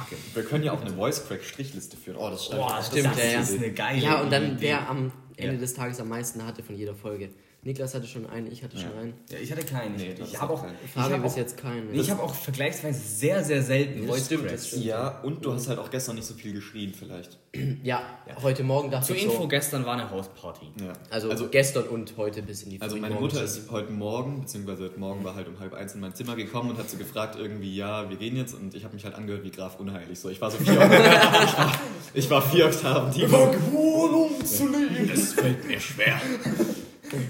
Okay. 0.05 0.17
Wir 0.35 0.45
können 0.45 0.63
ja 0.65 0.73
auch 0.73 0.81
eine 0.83 0.91
Voice-Crack-Strichliste 0.91 1.97
führen. 1.97 2.19
Oh, 2.19 2.29
das 2.29 2.45
stimmt. 2.45 2.61
Boah, 2.61 2.77
das 2.77 2.89
Stimmt, 2.89 3.07
das 3.07 3.17
ja, 3.19 3.25
ja. 3.31 3.41
ist 3.41 3.55
eine 3.57 3.73
geile 3.73 4.03
Ja, 4.03 4.21
und 4.21 4.31
dann 4.31 4.45
Idee. 4.53 4.57
wer 4.61 4.91
am 4.91 5.11
Ende 5.37 5.55
Ja. 5.55 5.61
des 5.61 5.75
Tages 5.75 6.01
am 6.01 6.09
meisten 6.09 6.45
hatte 6.47 6.63
von 6.63 6.77
jeder 6.77 6.95
Folge. 6.95 7.31
Niklas 7.63 7.95
hatte 7.95 8.07
schon 8.07 8.27
einen, 8.27 8.51
ich 8.53 8.63
hatte 8.63 8.79
schon 8.79 8.93
einen. 8.97 9.15
Ja, 9.29 9.39
ich 9.39 9.51
hatte 9.51 9.65
keinen. 9.65 9.97
Nee, 9.97 10.15
ich 10.23 10.41
habe 10.41 10.53
auch 10.53 10.59
auch, 10.61 10.67
kein. 10.67 10.75
ich 10.85 10.91
Fabi 10.93 11.15
hab 11.15 11.23
bis 11.23 11.33
auch, 11.33 11.37
jetzt 11.37 11.57
keinen. 11.57 11.91
nee, 11.91 11.99
ich 12.01 12.11
habe 12.13 12.23
auch 12.23 12.33
vergleichsweise 12.35 13.01
sehr, 13.01 13.43
sehr 13.43 13.61
selten 13.63 14.07
Voice 14.07 14.27
stimmt, 14.27 14.47
Cracks. 14.47 14.77
Ja, 14.85 15.21
und 15.23 15.45
du 15.45 15.53
hast 15.53 15.67
halt 15.69 15.81
auch 15.81 15.91
gestern 15.91 16.15
nicht 16.15 16.27
so 16.27 16.35
viel 16.35 16.53
geschrien, 16.53 16.95
vielleicht. 16.95 17.39
Ja, 17.83 18.03
heute 18.43 18.63
Morgen 18.63 18.91
dachte 18.91 19.09
Zur 19.09 19.17
ich 19.17 19.25
Info, 19.25 19.43
so, 19.43 19.49
gestern 19.49 19.87
war 19.87 19.95
eine 19.95 20.11
Hausparty. 20.11 20.67
Ja. 20.81 20.93
also, 21.11 21.31
also, 21.31 21.49
gestern 21.49 21.85
und 21.85 22.17
heute 22.17 22.43
bis 22.43 22.63
in 22.63 22.71
die 22.71 22.81
also 22.81 22.97
meine 22.97 23.15
Mutter 23.15 23.43
ist 23.43 23.71
heute 23.71 23.93
Morgen, 23.93 24.41
beziehungsweise 24.41 24.85
heute 24.85 24.99
Morgen 24.99 25.25
war 25.25 25.35
halt 25.35 25.49
um 25.49 25.59
halb 25.61 25.75
eins 25.75 25.95
in 25.95 26.01
mein 26.01 26.15
Zimmer 26.15 26.37
gekommen 26.37 26.71
und 26.71 26.79
hat 26.79 26.91
so 26.91 26.97
gefragt, 26.97 27.37
irgendwie, 27.39 27.75
ja, 27.75 28.09
wir 28.09 28.17
gehen 28.17 28.37
jetzt. 28.37 28.55
Und 28.55 28.75
ich 28.75 28.85
habe 28.85 28.95
mich 28.95 29.05
halt 29.05 29.15
angehört 29.15 29.45
wie 29.45 29.51
Graf 29.51 29.79
Unheilig. 29.79 30.19
So, 30.19 30.29
ich 30.29 30.41
war 30.41 30.51
so 30.51 30.59
vier 30.59 30.81
Oktaven. 30.81 30.93
ich, 31.45 31.59
war, 31.59 31.73
ich 32.15 32.31
war 32.31 32.43
vier 32.43 32.67
Oktaven 32.67 33.13
tief. 33.13 33.33
Wohnung 33.33 34.45
zu 34.45 34.69
leben, 34.69 35.11
es 35.13 35.35
fällt 35.35 35.67
mir 35.67 35.81
schwer. 35.81 36.21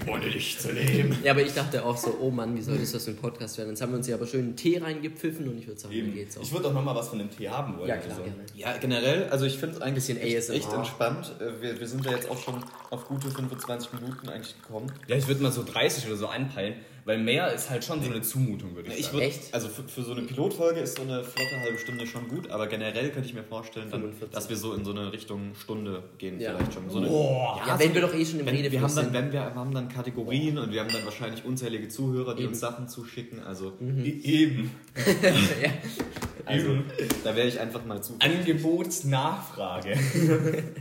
Ohne 0.07 0.29
dich 0.29 0.57
zu 0.59 0.71
leben. 0.71 1.15
Ja, 1.23 1.31
aber 1.31 1.41
ich 1.41 1.53
dachte 1.53 1.83
auch 1.85 1.97
so, 1.97 2.17
oh 2.19 2.31
Mann, 2.31 2.55
wie 2.55 2.61
soll 2.61 2.77
das 2.77 3.03
für 3.05 3.11
ein 3.11 3.17
Podcast 3.17 3.57
werden? 3.57 3.69
Jetzt 3.69 3.81
haben 3.81 3.91
wir 3.91 3.97
uns 3.97 4.07
ja 4.07 4.15
aber 4.15 4.25
schön 4.25 4.41
einen 4.41 4.55
Tee 4.55 4.77
reingepfiffen 4.77 5.47
und 5.47 5.57
ich 5.59 5.67
würde 5.67 5.79
sagen, 5.79 5.95
dann 5.95 6.13
geht's 6.13 6.37
auch. 6.37 6.41
Ich 6.41 6.51
würde 6.51 6.63
doch 6.63 6.73
nochmal 6.73 6.95
was 6.95 7.09
von 7.09 7.19
dem 7.19 7.29
Tee 7.29 7.49
haben 7.49 7.77
wollen. 7.77 7.89
Ja, 7.89 7.97
klar, 7.97 8.17
also. 8.17 8.23
gerne. 8.23 8.43
Ja, 8.55 8.77
generell, 8.77 9.27
also 9.29 9.45
ich 9.45 9.57
finde 9.57 9.75
es 9.75 9.81
eigentlich 9.81 9.97
Bisschen 9.97 10.19
echt, 10.21 10.49
echt 10.49 10.71
entspannt. 10.71 11.33
Äh, 11.39 11.61
Wir, 11.61 11.79
wir 11.79 11.87
sind 11.87 12.05
ja 12.05 12.11
jetzt 12.11 12.29
auch 12.29 12.37
schon 12.37 12.63
auf 12.91 13.05
gute 13.05 13.29
25 13.31 13.93
Minuten 13.93 14.29
eigentlich 14.29 14.55
gekommen. 14.61 14.91
Ja, 15.07 15.15
ich 15.15 15.27
würde 15.27 15.41
mal 15.41 15.51
so 15.51 15.63
30 15.63 16.05
oder 16.07 16.15
so 16.15 16.27
anpeilen, 16.27 16.75
weil 17.07 17.17
mehr 17.19 17.53
ist 17.53 17.69
halt 17.69 17.83
schon 17.85 18.03
so 18.03 18.11
eine 18.11 18.21
Zumutung, 18.21 18.75
würde 18.75 18.91
ich 18.91 18.99
Ich 18.99 19.05
sagen. 19.05 19.17
würd, 19.19 19.23
Echt? 19.29 19.53
Also 19.53 19.69
für, 19.69 19.83
für 19.87 20.03
so 20.03 20.11
eine 20.11 20.23
Pilotfolge 20.23 20.81
ist 20.81 20.97
so 20.97 21.03
eine 21.03 21.23
flotte 21.23 21.59
halbe 21.61 21.77
Stunde 21.79 22.05
schon 22.05 22.27
gut, 22.27 22.51
aber 22.51 22.67
generell 22.67 23.09
könnte 23.11 23.29
ich 23.29 23.33
mir 23.33 23.43
vorstellen, 23.45 23.87
dann, 23.89 24.01
45. 24.01 24.35
dass 24.35 24.49
wir 24.49 24.57
so 24.57 24.73
in 24.73 24.83
so 24.83 24.91
eine 24.91 25.11
Richtung 25.13 25.55
Stunde 25.55 26.03
gehen 26.17 26.39
Ja. 26.39 26.53
vielleicht 26.55 26.73
schon. 26.73 26.89
So 26.89 26.97
eine, 26.97 27.07
Boah. 27.07 27.61
Ja, 27.65 27.79
wenn 27.79 27.93
wir 27.95 28.01
doch 28.01 28.13
eh 28.13 28.25
schon 28.25 28.41
im 28.41 28.45
wenn, 28.45 28.55
wir, 28.71 28.81
haben 28.81 28.93
dann, 28.93 29.05
sind. 29.05 29.13
wenn 29.13 29.25
wir, 29.31 29.39
wir 29.41 29.55
haben 29.55 29.73
dann 29.73 29.87
Kategorien 29.89 30.57
und 30.57 30.71
wir 30.71 30.81
haben 30.81 30.91
dann 30.91 31.05
wahrscheinlich 31.05 31.45
unzählige 31.45 31.87
Zuhörer, 31.87 32.35
die 32.35 32.41
Eben. 32.43 32.49
uns 32.49 32.59
Sachen 32.59 32.89
zuschicken. 32.89 33.41
Also, 33.41 33.71
E- 33.81 34.19
Eben. 34.23 34.69
ja. 35.63 35.69
also 36.45 36.67
da 37.23 37.35
wäre 37.37 37.47
ich 37.47 37.57
einfach 37.59 37.85
mal 37.85 38.03
zu. 38.03 38.15
Angebotsnachfrage. 38.19 39.97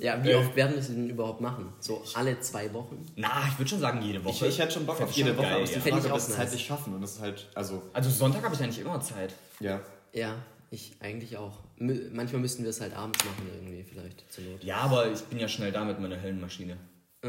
ja, 0.00 0.22
wie 0.24 0.30
Äh. 0.30 0.34
oft 0.36 0.56
werden 0.56 0.72
wir 0.72 0.80
es 0.80 0.86
denn 0.88 1.08
überhaupt 1.10 1.40
machen? 1.40 1.72
So 1.80 2.02
alle 2.14 2.38
zwei 2.40 2.72
Wochen? 2.72 3.04
Na, 3.16 3.28
ich 3.48 3.58
würde 3.58 3.68
schon 3.70 3.80
sagen, 3.80 4.02
jede 4.02 4.18
Ich, 4.18 4.24
Woche. 4.24 4.46
ich 4.48 4.58
hätte 4.58 4.72
schon 4.72 4.86
Bock 4.86 5.00
auf 5.00 5.10
ich 5.10 5.16
jede 5.16 5.36
Woche, 5.36 5.42
geil, 5.46 5.54
aber 5.54 5.62
es 5.62 5.70
ist 5.70 5.76
ja. 5.76 5.82
die 5.82 5.88
Fänd 5.90 5.94
Frage, 6.02 6.06
ich 6.06 6.12
ob 6.12 6.18
wir 6.18 6.22
es 6.22 6.28
nice. 6.28 6.36
zeitlich 6.38 6.66
schaffen. 6.66 6.94
Und 6.94 7.00
das 7.02 7.12
ist 7.12 7.20
halt, 7.20 7.48
also, 7.54 7.82
Also 7.92 8.10
Sonntag 8.10 8.42
habe 8.44 8.54
ich 8.54 8.62
eigentlich 8.62 8.80
immer 8.80 9.00
Zeit. 9.00 9.34
ja. 9.60 9.80
Ja, 10.12 10.34
ich 10.72 10.92
eigentlich 11.00 11.36
auch. 11.36 11.58
Manchmal 11.78 12.40
müssten 12.42 12.64
wir 12.64 12.70
es 12.70 12.80
halt 12.80 12.96
abends 12.96 13.24
machen 13.24 13.46
irgendwie 13.54 13.84
vielleicht 13.84 14.24
zur 14.32 14.42
Not. 14.44 14.64
Ja, 14.64 14.78
aber 14.78 15.10
ich 15.12 15.20
bin 15.22 15.38
ja 15.38 15.46
schnell 15.46 15.70
da 15.70 15.84
mit 15.84 16.00
meiner 16.00 16.20
Höllenmaschine. 16.20 16.76
Äh, 17.22 17.28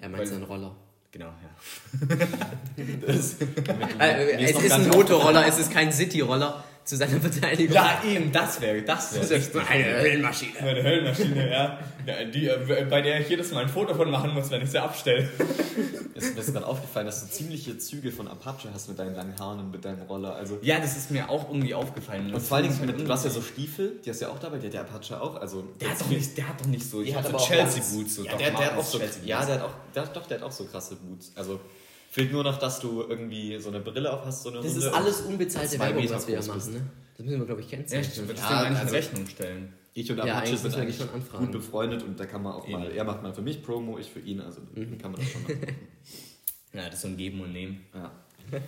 Er 0.00 0.08
meint 0.10 0.18
Weil- 0.18 0.26
seinen 0.26 0.42
Roller. 0.44 0.76
Genau, 1.10 1.26
ja. 1.26 2.06
Das, 3.06 3.36
Äh, 3.98 4.44
es 4.44 4.62
ist 4.62 4.72
ein 4.72 4.82
nicht 4.84 4.94
Motorroller, 4.94 5.46
es 5.46 5.58
ist 5.58 5.70
kein 5.72 5.92
City-Roller. 5.92 6.64
Zu 6.84 6.96
seiner 6.96 7.20
Verteidigung. 7.20 7.74
Ja, 7.74 8.02
eben, 8.04 8.32
das 8.32 8.60
wäre, 8.60 8.82
das 8.82 9.14
wäre. 9.30 9.66
eine 9.68 9.84
Höllenmaschine. 10.00 10.52
Meine 10.60 10.82
Höllenmaschine, 10.82 11.50
ja. 11.50 11.78
ja 12.06 12.24
die, 12.24 12.48
äh, 12.48 12.86
bei 12.90 13.00
der 13.00 13.20
ich 13.20 13.28
jedes 13.28 13.52
Mal 13.52 13.62
ein 13.62 13.68
Foto 13.68 13.94
von 13.94 14.10
machen 14.10 14.34
muss, 14.34 14.50
wenn 14.50 14.62
ich 14.62 14.70
sie 14.70 14.80
abstelle. 14.80 15.28
ist 16.14 16.34
mir 16.34 16.40
ist 16.40 16.52
gerade 16.52 16.66
aufgefallen, 16.66 17.06
dass 17.06 17.24
du 17.24 17.30
ziemliche 17.30 17.78
Züge 17.78 18.10
von 18.10 18.26
Apache 18.26 18.68
hast 18.74 18.88
mit 18.88 18.98
deinen 18.98 19.14
langen 19.14 19.38
Haaren 19.38 19.60
und 19.60 19.70
mit 19.70 19.84
deinem 19.84 20.02
Roller. 20.02 20.34
Also, 20.34 20.58
Ja, 20.62 20.80
das 20.80 20.96
ist 20.96 21.12
mir 21.12 21.30
auch 21.30 21.48
irgendwie 21.48 21.74
aufgefallen. 21.74 22.34
und 22.34 22.40
vor 22.40 22.56
allen 22.56 22.68
Dingen, 22.68 22.86
mit, 22.86 23.06
du 23.06 23.12
hast 23.12 23.24
ja 23.24 23.30
so 23.30 23.42
Stiefel, 23.42 24.00
die 24.04 24.10
hast 24.10 24.20
du 24.20 24.26
ja 24.26 24.32
auch 24.32 24.40
dabei, 24.40 24.58
der 24.58 24.66
hat 24.66 24.74
der 24.74 24.80
Apache 24.96 25.20
auch. 25.20 25.36
Also, 25.36 25.62
Der 25.80 25.90
hat 25.90 26.00
doch 26.00 26.08
nicht, 26.08 26.36
der 26.36 26.48
hat 26.48 26.60
doch 26.60 26.66
nicht 26.66 26.88
so. 26.88 27.04
Hat 27.04 27.26
so. 27.26 28.04
So 28.04 28.24
ja, 28.24 28.36
der, 28.36 28.50
der 28.50 28.66
hat 28.66 28.76
auch 28.76 28.84
so, 28.84 28.98
Chelsea 28.98 29.22
ja, 29.24 29.36
Boots. 29.36 29.46
der 29.46 29.56
hat 29.56 29.62
auch, 29.64 29.74
der, 29.94 30.06
doch, 30.06 30.26
der 30.26 30.38
hat 30.38 30.44
auch 30.44 30.52
so 30.52 30.64
krasse 30.64 30.96
Boots. 30.96 31.32
Also 31.36 31.60
fehlt 32.12 32.30
nur 32.30 32.44
noch, 32.44 32.58
dass 32.58 32.78
du 32.80 33.02
irgendwie 33.08 33.58
so 33.58 33.70
eine 33.70 33.80
Brille 33.80 34.12
auf 34.12 34.24
hast, 34.24 34.42
so 34.42 34.50
eine 34.50 34.58
Das 34.58 34.66
runde 34.72 34.86
ist 34.86 34.92
alles 34.92 35.20
unbezahlte 35.22 35.78
Werbung, 35.78 36.02
Meter 36.02 36.14
was 36.14 36.28
wir 36.28 36.36
bist. 36.36 36.48
machen. 36.48 36.72
Ne? 36.74 36.86
Das 37.16 37.26
müssen 37.26 37.38
wir, 37.40 37.46
glaube 37.46 37.60
ich, 37.62 37.70
Ja, 37.70 37.76
kennzeichnen. 37.78 38.10
ich 38.12 38.28
würde 38.28 38.40
Ja, 38.40 38.50
ja, 38.50 38.58
eigentlich 38.60 38.70
in 38.72 38.76
also- 38.76 38.94
Rechnung 38.94 39.26
stellen. 39.26 39.72
Ich 39.94 40.10
und 40.10 40.16
Ja, 40.18 40.24
Apache 40.24 40.56
sind 40.56 40.74
eigentlich 40.74 40.96
schon 40.96 41.10
anfragen. 41.10 41.44
gut 41.46 41.52
befreundet 41.52 42.02
und 42.02 42.18
da 42.18 42.24
kann 42.26 42.42
man 42.42 42.52
auch 42.54 42.66
mal, 42.68 42.90
er 42.90 43.04
macht 43.04 43.22
mal 43.22 43.32
für 43.34 43.42
mich 43.42 43.62
Promo, 43.62 43.98
ich 43.98 44.10
für 44.10 44.20
ihn, 44.20 44.40
also 44.40 44.60
Mhm. 44.74 44.96
kann 44.98 45.12
man 45.12 45.20
das 45.20 45.30
schon 45.30 45.42
machen. 45.42 45.58
Ja, 46.74 46.86
das 46.86 46.94
ist 46.94 47.02
so 47.02 47.08
ein 47.08 47.18
Geben 47.18 47.40
und 47.42 47.52
Nehmen. 47.52 47.80
Ja. 47.94 48.10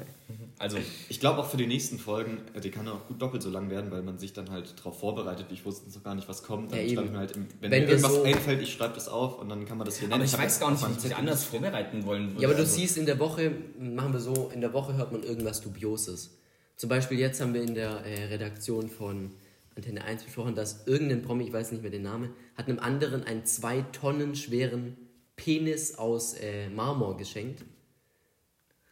Also, 0.59 0.79
Ich 1.09 1.19
glaube 1.21 1.41
auch 1.41 1.51
für 1.51 1.57
die 1.57 1.67
nächsten 1.67 1.99
Folgen, 1.99 2.39
äh, 2.55 2.61
die 2.61 2.71
kann 2.71 2.87
auch 2.89 3.07
gut 3.09 3.21
doppelt 3.21 3.43
so 3.43 3.51
lang 3.51 3.71
werden, 3.71 3.91
weil 3.91 4.03
man 4.03 4.19
sich 4.19 4.33
dann 4.33 4.51
halt 4.51 4.79
darauf 4.79 4.99
vorbereitet. 5.01 5.47
Ich 5.51 5.65
wusste 5.65 5.91
noch 5.91 6.03
gar 6.05 6.15
nicht, 6.15 6.29
was 6.29 6.45
kommt. 6.45 6.73
Dann 6.73 6.79
Ja, 6.79 6.95
schreibe 6.95 7.07
ich 7.07 7.13
mir 7.13 7.19
halt, 7.19 7.33
im, 7.33 7.47
wenn, 7.61 7.71
Wenn 7.73 7.83
mir 7.83 7.89
irgendwas 7.91 8.15
so- 8.15 8.23
einfällt, 8.23 8.63
ich 8.63 8.73
schreibe 8.73 8.95
das 8.95 9.09
auf 9.09 9.41
und 9.41 9.49
dann 9.49 9.65
kann 9.67 9.77
man 9.79 9.85
das 9.85 9.99
hier 9.99 10.07
nennen. 10.09 10.21
aber 10.21 10.25
ich 10.25 10.33
hab 10.33 10.41
weiß 10.41 10.61
gar 10.61 10.71
nicht, 10.71 10.87
wie 10.89 10.93
ich 10.93 11.03
das 11.03 11.13
anders 11.13 11.45
vorbereiten 11.45 12.05
wollen 12.07 12.29
würde. 12.31 12.43
Ja, 12.43 12.49
aber 12.49 12.55
du 12.57 12.63
Also, 12.63 12.77
siehst 12.77 12.97
in 12.97 13.05
der 13.07 13.19
Woche, 13.19 13.51
machen 13.81 14.13
wir 14.13 14.21
so, 14.21 14.51
in 14.55 14.61
der 14.61 14.73
Woche 14.73 14.95
hört 14.95 15.11
man 15.13 15.23
irgendwas 15.25 15.61
Dubioses. 15.61 16.39
Zum 16.77 16.89
Beispiel 16.89 17.19
jetzt 17.19 17.41
haben 17.41 17.53
wir 17.53 17.63
in 17.63 17.75
der 17.75 18.05
äh, 18.07 18.25
Redaktion 18.27 18.89
von 18.89 19.33
Antenne 19.77 20.05
1 20.05 20.23
besprochen, 20.23 20.55
dass 20.55 20.87
irgendein 20.87 21.23
Promi, 21.23 21.45
ich 21.49 21.53
weiß 21.53 21.73
nicht 21.73 21.83
mehr 21.83 21.91
den 21.91 22.03
Namen, 22.03 22.31
hat 22.57 22.69
einem 22.69 22.79
anderen 22.79 23.25
einen 23.25 23.45
zwei 23.45 23.83
Tonnen 23.93 24.37
schweren 24.37 24.97
Penis 25.37 25.97
aus 25.97 26.35
äh, 26.35 26.69
Marmor 26.69 27.17
geschenkt. 27.17 27.65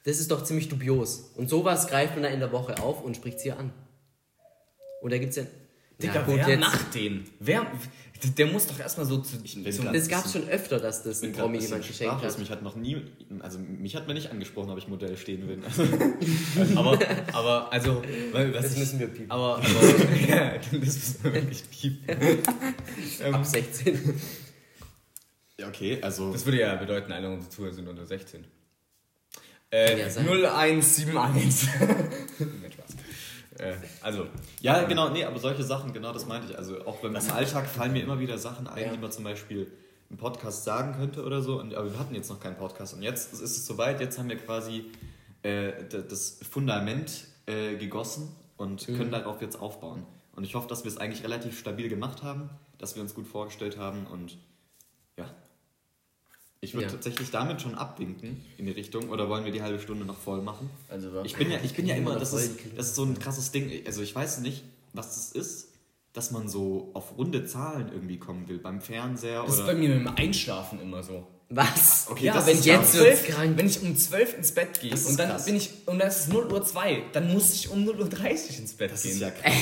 Das 0.04 0.18
ist 0.18 0.30
doch 0.30 0.42
ziemlich 0.44 0.68
dubios. 0.68 1.30
Und 1.36 1.48
sowas 1.48 1.86
greift 1.86 2.14
man 2.14 2.24
da 2.24 2.28
in 2.28 2.40
der 2.40 2.50
Woche 2.52 2.82
auf 2.82 3.02
und 3.04 3.16
spricht 3.16 3.40
sie 3.40 3.52
an. 3.52 3.72
Und 5.00 5.12
da 5.12 5.18
gibt's 5.18 5.36
ja... 5.36 5.44
Digga, 6.02 6.14
ja, 6.14 6.22
gut, 6.22 6.36
wer 6.36 6.48
jetzt, 6.48 6.60
macht 6.60 6.94
den? 6.94 7.24
Wer, 7.38 7.66
der 8.36 8.46
muss 8.46 8.66
doch 8.66 8.78
erstmal 8.80 9.06
so 9.06 9.18
zu. 9.18 9.36
Ich 9.44 9.62
bin 9.62 9.72
zum- 9.72 9.92
das 9.92 10.08
gab's 10.08 10.32
schon 10.32 10.48
öfter, 10.48 10.80
dass 10.80 11.04
das 11.04 11.22
ein 11.22 11.32
Promi 11.32 11.58
jemand 11.58 11.86
geschenkt 11.86 12.14
sprachlos. 12.14 12.32
hat. 12.32 12.38
Mich 12.40 12.50
hat 12.50 12.62
noch 12.62 12.74
nie, 12.74 13.02
also 13.40 13.58
mich 13.60 13.94
hat 13.94 14.08
mir 14.08 14.14
nicht 14.14 14.30
angesprochen, 14.30 14.70
ob 14.70 14.78
ich 14.78 14.88
Modell 14.88 15.16
stehen 15.16 15.46
will. 15.46 15.60
aber, 16.76 16.98
aber, 17.32 17.72
also, 17.72 18.02
weil, 18.32 18.52
was 18.54 18.62
Das 18.62 18.72
ich, 18.72 18.78
müssen 18.80 18.98
wir 18.98 19.06
piepen. 19.08 19.30
Aber, 19.30 19.58
aber 19.58 19.64
ja, 20.28 20.58
das 20.58 20.72
müssen 20.72 21.24
wir 21.24 21.34
wirklich 21.34 21.70
piepen. 21.70 22.16
ähm, 23.22 23.34
Ab 23.34 23.46
16. 23.46 24.20
ja, 25.60 25.68
okay, 25.68 25.98
also 26.02 26.32
das 26.32 26.44
würde 26.44 26.60
ja 26.60 26.74
bedeuten, 26.74 27.12
alle 27.12 27.28
unsere 27.30 27.50
Zuhörer 27.50 27.74
sind 27.74 27.86
unter 27.86 28.06
16. 28.06 28.44
Äh, 29.72 29.98
Ja, 30.00 30.10
sein. 30.10 30.26
0171. 30.26 31.68
Nein, 31.80 32.72
Spaß. 32.72 32.96
Äh, 33.58 33.74
also, 34.02 34.26
Ja, 34.60 34.82
genau, 34.84 35.08
nee, 35.10 35.24
aber 35.24 35.38
solche 35.38 35.62
Sachen, 35.62 35.92
genau 35.92 36.12
das 36.12 36.26
meinte 36.26 36.50
ich. 36.52 36.58
Also 36.58 36.84
auch 36.86 37.02
wenn 37.02 37.14
im 37.14 37.30
Alltag 37.30 37.66
fallen 37.66 37.92
mir 37.92 38.02
immer 38.02 38.18
wieder 38.20 38.38
Sachen 38.38 38.66
ein, 38.66 38.84
Ja. 38.84 38.92
die 38.92 38.98
man 38.98 39.10
zum 39.12 39.24
Beispiel 39.24 39.70
im 40.10 40.16
Podcast 40.18 40.64
sagen 40.64 40.94
könnte 40.94 41.24
oder 41.24 41.40
so. 41.40 41.58
Und, 41.58 41.74
aber 41.74 41.90
wir 41.90 41.98
hatten 41.98 42.14
jetzt 42.14 42.28
noch 42.28 42.38
keinen 42.40 42.56
Podcast. 42.56 42.94
Und 42.94 43.02
jetzt 43.02 43.32
ist 43.32 43.40
es 43.40 43.66
soweit, 43.66 44.00
jetzt 44.00 44.18
haben 44.18 44.28
wir 44.28 44.36
quasi 44.36 44.84
äh, 45.42 45.72
das 45.90 46.38
Fundament 46.48 47.24
äh, 47.46 47.76
gegossen 47.76 48.28
und 48.58 48.86
können 48.86 49.10
darauf 49.10 49.40
jetzt 49.40 49.58
aufbauen. 49.60 50.04
Und 50.36 50.44
ich 50.44 50.54
hoffe, 50.54 50.68
dass 50.68 50.84
wir 50.84 50.90
es 50.90 50.98
eigentlich 50.98 51.24
relativ 51.24 51.58
stabil 51.58 51.88
gemacht 51.88 52.22
haben, 52.22 52.50
dass 52.78 52.94
wir 52.94 53.02
uns 53.02 53.14
gut 53.14 53.26
vorgestellt 53.26 53.78
haben 53.78 54.06
und. 54.06 54.36
Ich 56.64 56.74
würde 56.74 56.86
Ja. 56.86 56.92
tatsächlich 56.92 57.30
damit 57.32 57.60
schon 57.60 57.74
abwinken 57.74 58.40
in 58.56 58.66
die 58.66 58.70
Richtung. 58.72 59.08
Oder 59.10 59.28
wollen 59.28 59.44
wir 59.44 59.50
die 59.50 59.62
halbe 59.62 59.80
Stunde 59.80 60.04
noch 60.04 60.16
voll 60.16 60.40
machen? 60.42 60.70
also 60.88 61.22
Ich 61.24 61.34
bin 61.34 61.50
ja, 61.50 61.58
ich 61.62 61.74
bin 61.74 61.86
ja 61.86 61.96
immer, 61.96 62.16
das 62.18 62.32
ist, 62.32 62.52
das 62.76 62.86
ist 62.86 62.94
so 62.94 63.02
ein 63.04 63.18
krasses 63.18 63.50
Ding. 63.50 63.70
Also 63.84 64.00
ich 64.00 64.14
weiß 64.14 64.38
nicht, 64.40 64.62
was 64.92 65.08
das 65.16 65.32
ist, 65.32 65.68
dass 66.12 66.30
man 66.30 66.48
so 66.48 66.90
auf 66.94 67.18
runde 67.18 67.44
Zahlen 67.46 67.90
irgendwie 67.92 68.16
kommen 68.18 68.46
will. 68.48 68.58
Beim 68.58 68.80
Fernseher 68.80 69.42
das 69.44 69.58
ist 69.58 69.66
bei 69.66 69.74
mir 69.74 69.88
mit 69.88 69.98
dem 70.06 70.14
Einschlafen 70.16 70.80
immer 70.80 71.02
so. 71.02 71.26
Was? 71.48 72.06
Okay, 72.08 72.26
ja, 72.26 72.34
das 72.34 72.46
wenn 72.46 72.56
um 72.58 72.62
jetzt 72.62 72.92
12, 72.92 73.04
wird's 73.04 73.34
krank. 73.36 73.58
wenn 73.58 73.66
ich 73.66 73.82
um 73.82 73.96
12 73.96 74.36
ins 74.38 74.52
Bett 74.52 74.80
gehe 74.80 74.92
und 74.94 75.18
dann 75.18 75.30
krass. 75.30 75.44
bin 75.44 75.56
ich, 75.56 75.70
und 75.86 75.98
das 75.98 76.20
ist 76.20 76.32
0 76.32 76.50
Uhr 76.50 76.64
2, 76.64 77.02
dann 77.12 77.30
muss 77.32 77.52
ich 77.54 77.68
um 77.70 77.84
0 77.84 78.00
Uhr 78.00 78.08
30 78.08 78.58
ins 78.60 78.72
Bett 78.74 78.90
Das 78.92 79.02
gehen. 79.02 79.12
ist 79.12 79.20
ja 79.20 79.30
krass. 79.32 79.52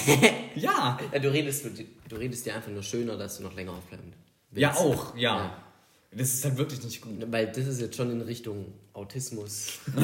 ja. 0.54 0.98
Ja, 1.12 1.18
du 1.18 1.32
redest, 1.32 1.64
du 2.08 2.14
redest 2.16 2.44
dir 2.46 2.54
einfach 2.54 2.70
nur 2.70 2.82
schöner, 2.82 3.16
dass 3.16 3.38
du 3.38 3.42
noch 3.42 3.54
länger 3.54 3.72
aufbleiben 3.72 4.12
willst. 4.50 4.60
Ja, 4.62 4.74
auch, 4.74 5.16
ja. 5.16 5.20
Ja. 5.38 5.62
Das 6.12 6.34
ist 6.34 6.44
halt 6.44 6.56
wirklich 6.56 6.82
nicht 6.82 7.00
gut. 7.00 7.12
Weil 7.30 7.46
das 7.46 7.66
ist 7.66 7.80
jetzt 7.80 7.96
schon 7.96 8.10
in 8.10 8.20
Richtung 8.20 8.66
Autismus. 8.92 9.78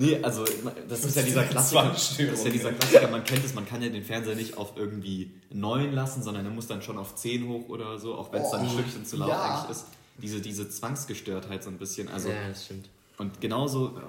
Nee, 0.00 0.16
also 0.22 0.44
das 0.88 1.04
ist 1.04 1.16
ja 1.16 1.22
dieser 1.22 1.42
Klassiker. 1.42 1.88
Das 1.90 2.12
ist 2.12 2.44
ja 2.44 2.50
dieser 2.50 2.72
Klassiker, 2.72 3.08
man 3.08 3.24
kennt 3.24 3.44
es, 3.44 3.52
man 3.52 3.66
kann 3.66 3.82
ja 3.82 3.88
den 3.88 4.04
Fernseher 4.04 4.36
nicht 4.36 4.56
auf 4.56 4.74
irgendwie 4.76 5.32
9 5.50 5.92
lassen, 5.92 6.22
sondern 6.22 6.44
er 6.44 6.52
muss 6.52 6.68
dann 6.68 6.82
schon 6.82 6.98
auf 6.98 7.16
10 7.16 7.48
hoch 7.48 7.68
oder 7.68 7.98
so, 7.98 8.14
auch 8.14 8.32
wenn 8.32 8.42
es 8.42 8.50
dann 8.52 8.60
ein 8.60 8.70
Stückchen 8.70 9.04
zu 9.04 9.16
laut 9.16 9.30
ja. 9.30 9.56
eigentlich 9.56 9.76
ist. 9.76 9.86
Diese, 10.22 10.40
diese 10.40 10.68
Zwangsgestörtheit 10.68 11.64
so 11.64 11.70
ein 11.70 11.78
bisschen. 11.78 12.06
Also, 12.08 12.28
ja, 12.28 12.48
das 12.48 12.66
stimmt. 12.66 12.88
Und 13.16 13.40
genauso, 13.40 14.00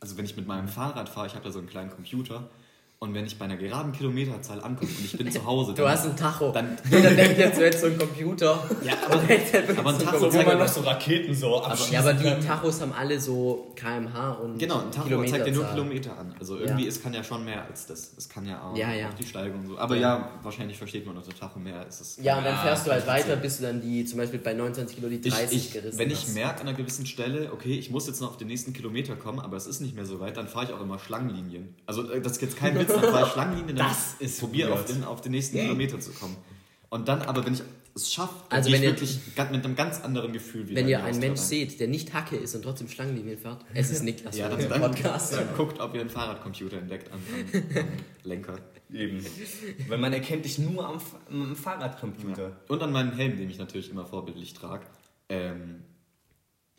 also 0.00 0.16
wenn 0.18 0.24
ich 0.24 0.36
mit 0.36 0.48
meinem 0.48 0.66
Fahrrad 0.66 1.08
fahre, 1.08 1.28
ich 1.28 1.34
habe 1.34 1.44
da 1.44 1.52
so 1.52 1.60
einen 1.60 1.68
kleinen 1.68 1.90
Computer 1.90 2.48
und 3.00 3.14
wenn 3.14 3.24
ich 3.26 3.38
bei 3.38 3.44
einer 3.44 3.56
geraden 3.56 3.92
Kilometerzahl 3.92 4.60
ankomme 4.60 4.90
und 4.90 5.04
ich 5.04 5.16
bin 5.16 5.30
zu 5.30 5.44
Hause, 5.46 5.72
Du 5.72 5.82
dann, 5.82 5.92
hast 5.92 6.04
ein 6.06 6.16
Tacho. 6.16 6.50
dann 6.50 6.76
Jeder 6.90 7.10
denkt 7.12 7.38
jetzt, 7.38 7.56
du 7.58 7.64
hättest 7.64 7.82
so 7.82 7.86
einen 7.86 7.96
Computer. 7.98 8.58
ja, 8.84 8.94
aber, 9.06 9.14
aber 9.78 9.90
ein 9.90 9.98
Tacho 10.00 10.20
Wo 10.22 10.28
zeigt 10.28 10.46
man 10.48 10.58
mir 10.58 10.64
noch 10.64 10.68
so 10.68 10.80
Raketen 10.80 11.32
so 11.34 11.62
abschießen 11.62 11.92
Ja, 11.92 12.00
aber 12.00 12.14
die. 12.14 12.44
Tachos 12.44 12.80
haben 12.80 12.92
alle 12.92 13.20
so 13.20 13.72
kmh 13.76 14.32
und 14.42 14.58
genau, 14.58 14.80
ein 14.80 14.90
Tacho 14.90 15.24
zeigt 15.26 15.46
dir 15.46 15.52
nur. 15.52 15.64
Kilometer 15.66 16.18
an. 16.18 16.34
Also 16.40 16.56
irgendwie, 16.58 16.82
Ja. 16.84 16.88
es 16.88 17.00
kann 17.00 17.14
ja 17.14 17.22
schon 17.22 17.44
mehr 17.44 17.64
als 17.64 17.86
das. 17.86 18.12
Es 18.18 18.28
kann 18.28 18.44
ja 18.46 18.62
auch, 18.62 18.76
Ja, 18.76 18.92
ja. 18.92 19.08
auch 19.10 19.14
die 19.14 19.24
Steigung 19.26 19.66
so. 19.68 19.78
Aber 19.78 19.94
ja. 19.96 20.30
wahrscheinlich 20.42 20.76
versteht 20.76 21.06
man 21.06 21.16
unter 21.16 21.30
Tacho 21.32 21.60
mehr. 21.60 21.86
Es 21.88 22.00
ist 22.00 22.18
Ja, 22.20 22.38
und 22.38 22.44
dann 22.44 22.58
fährst 22.58 22.84
du 22.84 22.90
halt 22.90 23.02
ich 23.04 23.08
weiter, 23.08 23.36
bis 23.36 23.58
du 23.58 23.62
dann 23.62 23.80
die, 23.80 24.04
zum 24.06 24.18
Beispiel 24.18 24.40
bei 24.40 24.54
29 24.54 24.96
Kilo 24.96 25.08
die 25.08 25.20
ich, 25.28 25.32
30 25.34 25.56
ich, 25.56 25.72
gerissen 25.72 25.98
wenn 26.00 26.10
ich 26.10 26.22
hast. 26.22 26.34
merke 26.34 26.62
an 26.62 26.68
einer 26.68 26.76
gewissen 26.76 27.06
Stelle, 27.06 27.52
okay, 27.52 27.78
ich 27.78 27.90
muss 27.90 28.08
jetzt 28.08 28.20
noch 28.20 28.30
auf 28.30 28.36
den 28.38 28.48
nächsten 28.48 28.72
Kilometer 28.72 29.14
kommen, 29.14 29.38
aber 29.38 29.56
es 29.56 29.68
ist 29.68 29.80
nicht 29.80 29.94
mehr 29.94 30.04
so 30.04 30.18
weit, 30.18 30.36
dann 30.36 30.48
fahre 30.48 30.64
ich 30.66 30.72
auch 30.72 30.80
immer 30.80 30.98
Schlangenlinien. 30.98 31.74
Also 31.86 32.10
äh, 32.10 32.20
das 32.20 32.32
ist 32.32 32.42
jetzt 32.42 32.56
kein 32.56 32.74
Dann 32.88 33.00
fahre 33.02 33.26
ich 33.26 33.32
Schlangenlinien, 33.32 33.76
dann 33.76 33.88
Das 33.88 34.14
ist 34.18 34.40
probiere 34.40 34.72
auf 34.72 34.84
den, 34.84 35.04
auf 35.04 35.20
den 35.20 35.32
nächsten 35.32 35.58
Kilometer 35.58 36.00
zu 36.00 36.12
kommen. 36.12 36.36
Und 36.90 37.06
dann, 37.08 37.22
aber 37.22 37.44
wenn 37.44 37.52
ich 37.54 37.62
es 37.94 38.12
schaffe, 38.12 38.34
dann 38.48 38.58
Also 38.58 38.68
gehe 38.70 38.76
ich 38.76 38.82
wenn 38.82 38.88
ihr- 38.88 38.94
wirklich 39.00 39.20
mit 39.52 39.64
einem 39.64 39.76
ganz 39.76 40.00
anderen 40.00 40.32
Gefühl 40.32 40.68
wieder 40.68 40.80
Wenn 40.80 40.88
ihr 40.88 41.02
einen 41.02 41.18
Mensch 41.18 41.40
seht, 41.40 41.80
der 41.80 41.88
nicht 41.88 42.14
Hacke 42.14 42.36
ist 42.36 42.54
und 42.54 42.62
trotzdem 42.62 42.88
Schlangenlinien 42.88 43.36
fährt, 43.36 43.64
es 43.74 43.90
ist 43.90 44.04
Niklas 44.04 44.36
ja, 44.36 44.48
dann, 44.48 44.68
dann, 44.68 44.80
Podcast. 44.80 45.34
dann 45.34 45.48
guckt, 45.56 45.80
ob 45.80 45.94
ihr 45.94 46.00
einen 46.00 46.10
Fahrradcomputer 46.10 46.78
entdeckt 46.78 47.10
am, 47.12 47.18
am, 47.18 47.62
am 47.78 47.86
Lenker. 48.24 48.58
Eben. 48.92 49.22
Weil 49.88 49.98
man 49.98 50.12
erkennt 50.14 50.44
dich 50.46 50.58
nur 50.58 50.86
am, 50.88 50.98
am 51.30 51.54
Fahrradcomputer. 51.56 52.56
Und 52.68 52.82
an 52.82 52.92
meinen 52.92 53.12
Helm, 53.12 53.36
den 53.36 53.50
ich 53.50 53.58
natürlich 53.58 53.90
immer 53.90 54.06
vorbildlich 54.06 54.54
trage. 54.54 54.86
Ähm, 55.28 55.82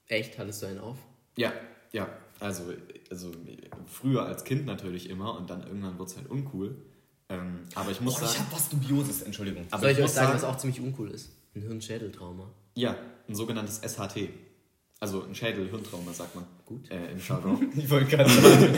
Echt? 0.07 0.39
Hattest 0.39 0.63
du 0.63 0.65
einen 0.67 0.79
auf? 0.79 0.97
Ja, 1.37 1.53
ja. 1.91 2.07
Also, 2.39 2.63
also 3.09 3.31
früher 3.87 4.23
als 4.25 4.43
Kind 4.43 4.65
natürlich 4.65 5.09
immer 5.09 5.37
und 5.37 5.49
dann 5.49 5.63
irgendwann 5.63 5.97
wird 5.99 6.09
es 6.09 6.17
halt 6.17 6.29
uncool. 6.29 6.75
Ähm, 7.29 7.59
aber 7.75 7.91
ich 7.91 8.01
muss 8.01 8.15
Boah, 8.15 8.21
sagen. 8.27 8.31
ich 8.33 8.39
hab 8.39 8.53
was 8.53 8.69
Dubioses, 8.69 9.21
Entschuldigung. 9.21 9.65
aber 9.69 9.81
Soll 9.81 9.91
ich 9.91 9.97
euch 9.97 10.03
muss 10.03 10.15
sagen, 10.15 10.33
was 10.33 10.43
auch 10.43 10.57
ziemlich 10.57 10.81
uncool 10.81 11.11
ist? 11.11 11.31
Ein 11.55 11.61
Hirnschädeltrauma. 11.61 12.49
Ja, 12.75 12.95
ein 13.27 13.35
sogenanntes 13.35 13.81
SHT. 13.83 14.29
Also 15.01 15.23
ein 15.23 15.33
Schädel-Hirntrauma, 15.33 16.11
sagt 16.11 16.35
man. 16.35 16.45
Gut. 16.65 16.89
Äh, 16.91 17.11
Im 17.11 17.19
Jargon. 17.19 17.71
Ich 17.77 17.89
wollte 17.89 18.07
gerade 18.07 18.29
sagen. 18.29 18.75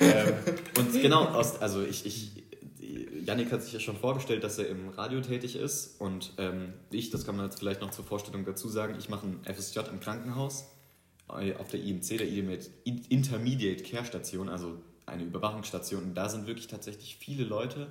ähm, 0.00 0.34
und 0.78 0.92
genau, 0.92 1.24
aus, 1.26 1.60
also 1.60 1.82
ich, 1.82 2.04
ich, 2.04 2.42
Yannick 3.24 3.50
hat 3.52 3.62
sich 3.62 3.72
ja 3.72 3.80
schon 3.80 3.96
vorgestellt, 3.96 4.44
dass 4.44 4.58
er 4.58 4.68
im 4.68 4.90
Radio 4.90 5.20
tätig 5.20 5.56
ist. 5.56 6.00
Und 6.00 6.32
ähm, 6.38 6.74
ich, 6.90 7.10
das 7.10 7.24
kann 7.24 7.36
man 7.36 7.46
jetzt 7.46 7.58
vielleicht 7.58 7.80
noch 7.80 7.90
zur 7.90 8.04
Vorstellung 8.04 8.44
dazu 8.44 8.68
sagen, 8.68 8.96
ich 8.98 9.08
mache 9.08 9.26
ein 9.26 9.54
FSJ 9.54 9.80
im 9.90 10.00
Krankenhaus 10.00 10.66
auf 11.28 11.68
der 11.70 11.80
IMC, 11.80 12.18
der 12.18 12.28
Intermediate 13.08 13.82
Care 13.84 14.04
Station, 14.04 14.48
also 14.48 14.74
eine 15.06 15.24
Überwachungsstation. 15.24 16.02
Und 16.04 16.14
da 16.14 16.28
sind 16.28 16.46
wirklich 16.46 16.66
tatsächlich 16.66 17.16
viele 17.16 17.44
Leute 17.44 17.88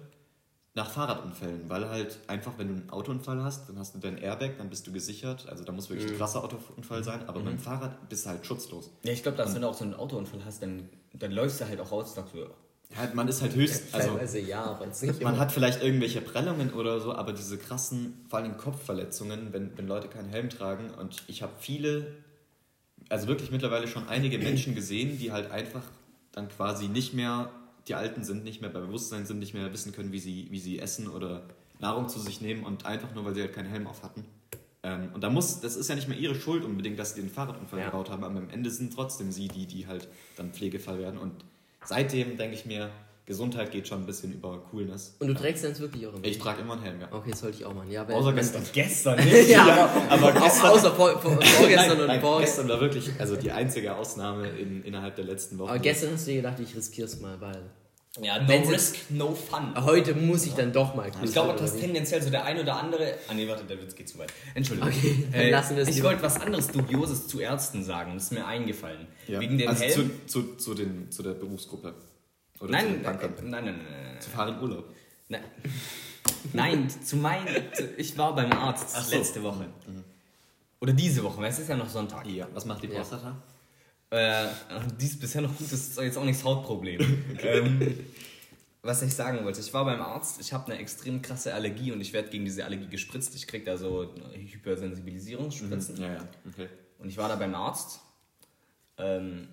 nach 0.74 0.90
Fahrradunfällen, 0.90 1.70
weil 1.70 1.90
halt 1.90 2.20
einfach, 2.28 2.54
wenn 2.58 2.68
du 2.70 2.74
einen 2.76 2.90
Autounfall 2.92 3.44
hast, 3.44 3.68
dann 3.68 3.78
hast 3.78 3.94
du 3.94 4.00
dein 4.00 4.18
Airbag, 4.18 4.52
dann 4.58 4.70
bist 4.70 4.88
du 4.88 4.94
gesichert. 4.94 5.50
Also 5.50 5.66
da 5.66 5.74
muss 5.74 5.90
wirklich 5.90 6.10
ein 6.12 6.18
krasser 6.18 6.44
Autounfall 6.44 7.04
sein, 7.04 7.28
aber 7.28 7.42
beim 7.42 7.60
Fahrrad 7.60 8.08
bist 8.08 8.26
du 8.26 8.30
halt 8.30 8.46
schutzlos. 8.46 8.90
Ja, 9.04 9.12
ich 9.12 9.22
glaube, 9.22 9.38
dass 9.38 9.54
wenn 9.54 9.64
du 9.64 9.68
auch 9.68 9.74
so 9.74 9.84
einen 9.84 9.96
Autounfall 9.96 10.46
hast, 10.46 10.64
dann, 10.64 10.88
dann 11.14 11.32
läufst 11.34 11.60
du 11.60 11.68
halt 11.68 11.82
auch 11.82 11.92
raus 11.92 12.10
und 12.10 12.16
sagst, 12.16 12.36
ja, 12.36 12.46
Ja, 13.04 13.12
man 13.14 13.28
ist 13.28 13.42
halt 13.42 13.54
höchst, 13.54 13.94
also 13.94 14.12
Teilweise 14.12 14.40
ja, 14.40 14.64
aber 14.64 14.86
jetzt 14.86 15.04
nicht 15.04 15.22
man 15.22 15.34
immer. 15.34 15.42
hat 15.42 15.52
vielleicht 15.52 15.84
irgendwelche 15.84 16.22
Prellungen 16.22 16.72
oder 16.74 17.02
so, 17.02 17.14
aber 17.14 17.34
diese 17.34 17.58
krassen, 17.58 18.26
vor 18.30 18.40
allem 18.40 18.56
Kopfverletzungen, 18.56 19.52
wenn, 19.52 19.78
wenn 19.78 19.88
Leute 19.88 20.08
keinen 20.08 20.30
Helm 20.30 20.50
tragen 20.50 20.90
und 20.92 21.22
ich 21.28 21.42
habe 21.42 21.52
viele, 21.60 22.14
also 23.12 23.28
wirklich 23.28 23.52
mittlerweile 23.52 23.88
schon 23.88 24.08
einige 24.08 24.38
Menschen 24.40 24.74
gesehen, 24.76 25.18
die 25.20 25.32
halt 25.32 25.52
einfach 25.52 25.84
dann 26.32 26.48
quasi 26.50 26.88
nicht 26.88 27.14
mehr, 27.14 27.52
die 27.88 27.96
Alten 27.96 28.24
sind, 28.24 28.44
nicht 28.44 28.62
mehr 28.62 28.70
bei 28.70 28.80
Bewusstsein 28.80 29.26
sind, 29.26 29.40
nicht 29.40 29.54
mehr 29.54 29.72
wissen 29.74 29.92
können, 29.92 30.12
wie 30.12 30.20
sie, 30.20 30.48
wie 30.50 30.60
sie 30.60 30.80
essen 30.80 31.08
oder 31.08 31.44
Nahrung 31.80 32.08
zu 32.10 32.20
sich 32.20 32.42
nehmen 32.42 32.64
und 32.64 32.86
einfach 32.86 33.14
nur, 33.14 33.26
weil 33.26 33.34
sie 33.36 33.42
halt 33.42 33.54
keinen 33.54 33.70
Helm 33.70 33.88
auf 33.88 34.04
hatten. 34.04 34.24
Ähm, 34.84 35.10
und 35.14 35.24
da 35.24 35.30
muss, 35.30 35.60
das 35.60 35.76
ist 35.76 35.90
ja 35.90 35.96
nicht 35.96 36.08
mehr 36.08 36.18
ihre 36.18 36.36
Schuld 36.36 36.64
unbedingt, 36.64 36.98
dass 36.98 37.14
sie 37.16 37.22
den 37.22 37.30
Fahrradunfall 37.30 37.80
Ja. 37.80 37.86
gebaut 37.88 38.10
haben, 38.10 38.24
aber 38.24 38.38
am 38.40 38.50
Ende 38.50 38.70
sind 38.72 38.94
trotzdem 38.94 39.32
sie 39.32 39.48
die, 39.48 39.66
die 39.68 39.88
halt 39.88 40.08
dann 40.38 40.52
Pflegefall 40.54 41.00
werden. 41.00 41.20
Und 41.20 41.34
seitdem 41.84 42.38
denke 42.38 42.56
ich 42.56 42.66
mir, 42.66 42.90
Gesundheit 43.32 43.72
geht 43.72 43.88
schon 43.88 44.00
ein 44.02 44.06
bisschen 44.06 44.34
über 44.34 44.60
Coolness. 44.72 45.16
Und 45.20 45.28
du 45.30 45.34
trägst 45.34 45.64
dann 45.64 45.78
wirklich 45.80 46.06
auch 46.06 46.14
immer. 46.14 46.26
Ich 46.26 46.38
trage 46.38 46.62
immer 46.62 46.74
einen 46.74 46.84
Helm, 46.84 47.02
ja. 47.02 47.08
Okay, 47.12 47.32
das 47.32 47.40
sollte 47.40 47.58
ich 47.58 47.66
auch 47.66 47.74
machen. 47.74 47.90
Ja, 47.90 48.08
weil 48.08 48.16
Außer 48.16 48.34
gestern. 48.34 48.64
gestern 48.74 49.18
nicht. 49.26 49.50
ja, 49.50 49.64
aber 50.10 50.28
aber 50.30 50.40
gestern- 50.42 50.70
außer 50.72 50.92
vor, 50.94 51.20
vor, 51.20 51.32
vorgestern 51.42 51.76
Nein, 51.88 52.02
und 52.02 52.08
nein, 52.08 52.22
vorgestern. 52.22 52.68
gestern 52.68 52.70
war 52.70 52.82
wirklich 52.82 53.10
also 53.20 53.36
die 53.38 53.52
einzige 53.52 53.96
Ausnahme 53.96 54.50
in, 54.50 54.84
innerhalb 54.84 55.16
der 55.16 55.26
letzten 55.26 55.58
Woche. 55.58 55.70
Aber 55.72 55.80
gestern 55.80 56.14
hast 56.14 56.28
du 56.28 56.32
dir 56.32 56.38
gedacht, 56.38 56.60
ich 56.60 56.76
riskier's 56.76 57.20
mal, 57.22 57.40
weil 57.40 57.62
Ja, 58.22 58.42
no 58.42 58.48
Wenn's 58.50 58.70
risk, 58.70 58.96
no 59.10 59.34
fun. 59.34 59.74
heute 59.86 60.14
muss 60.14 60.46
ich 60.46 60.54
dann 60.54 60.74
doch 60.74 60.94
mal. 60.96 61.10
Ich 61.24 61.32
glaube, 61.32 61.58
dass 61.58 61.78
tendenziell 61.78 62.22
so 62.22 62.30
der 62.30 62.44
ein 62.44 62.60
oder 62.60 62.76
andere. 62.76 63.14
Ah, 63.30 63.34
nee, 63.34 63.48
warte, 63.48 63.64
der 63.64 63.82
Witz 63.82 63.96
geht 63.96 64.10
zu 64.10 64.18
weit. 64.20 64.34
Entschuldigung. 64.54 64.90
Okay, 64.92 65.28
dann 65.32 65.50
lassen 65.50 65.76
wir 65.78 65.84
es 65.84 65.90
Ich 65.90 66.04
wollte 66.04 66.22
was 66.22 66.40
anderes 66.42 66.68
Dubioses 66.68 67.28
zu 67.30 67.40
Ärzten 67.40 67.84
sagen. 67.86 68.14
Das 68.16 68.24
ist 68.26 68.32
mir 68.34 68.46
eingefallen. 68.46 69.08
ja. 69.28 69.40
Wegen 69.40 69.58
dem 69.58 69.70
also 69.70 69.82
Helm. 69.84 70.12
Zu, 70.28 70.44
zu, 70.44 70.56
zu, 70.58 70.74
den, 70.74 71.10
zu 71.10 71.24
der 71.24 71.32
Berufsgruppe. 71.36 71.94
Oder 72.62 72.72
nein, 72.72 73.02
nein, 73.02 73.20
nein, 73.22 73.50
nein, 73.50 73.66
nein, 73.66 74.22
Zu 74.22 74.30
fahren 74.30 74.56
in 74.56 74.62
Urlaub. 74.62 74.86
nein. 75.30 75.44
Nein, 76.54 76.90
zu 76.90 77.18
meinen. 77.18 77.48
Ich 77.98 78.18
war 78.18 78.34
beim 78.36 78.52
Arzt 78.52 78.90
so. 78.96 79.16
letzte 79.16 79.44
Woche. 79.44 79.68
Oder 80.80 80.94
diese 80.94 81.24
Woche, 81.24 81.40
weil 81.40 81.50
es 81.52 81.60
ist 81.60 81.70
ja 81.70 81.76
noch 81.78 81.88
Sonntag. 81.90 82.26
Ja, 82.26 82.48
was 82.54 82.66
macht 82.66 82.82
die 82.82 82.88
Ja. 82.88 82.96
Prostata? 82.96 83.38
Äh, 84.10 84.48
die 85.00 85.06
ist 85.06 85.20
bisher 85.20 85.42
noch 85.42 85.56
gut, 85.56 85.62
das 85.72 85.74
ist 85.74 85.98
jetzt 86.00 86.18
auch 86.18 86.24
nicht 86.24 86.40
das 86.40 86.44
Hautproblem. 86.46 87.00
ähm, 87.44 88.00
was 88.82 89.02
ich 89.04 89.14
sagen 89.14 89.44
wollte, 89.46 89.60
ich 89.62 89.72
war 89.74 89.86
beim 89.86 90.02
Arzt, 90.02 90.42
ich 90.42 90.52
habe 90.52 90.72
eine 90.72 90.82
extrem 90.82 91.22
krasse 91.22 91.54
Allergie 91.54 91.92
und 91.92 92.02
ich 92.02 92.12
werde 92.12 92.30
gegen 92.30 92.44
diese 92.46 92.66
Allergie 92.66 92.88
gespritzt. 92.88 93.36
Ich 93.36 93.46
krieg 93.46 93.64
da 93.66 93.78
so 93.78 94.12
Hypersensibilisierungsspritzen. 94.34 95.98
Ja, 96.02 96.14
ja, 96.14 96.28
okay. 96.52 96.70
Und 97.00 97.10
ich 97.10 97.18
war 97.18 97.30
da 97.30 97.36
beim 97.36 97.54
Arzt. 97.56 98.00
Ähm, 98.98 99.48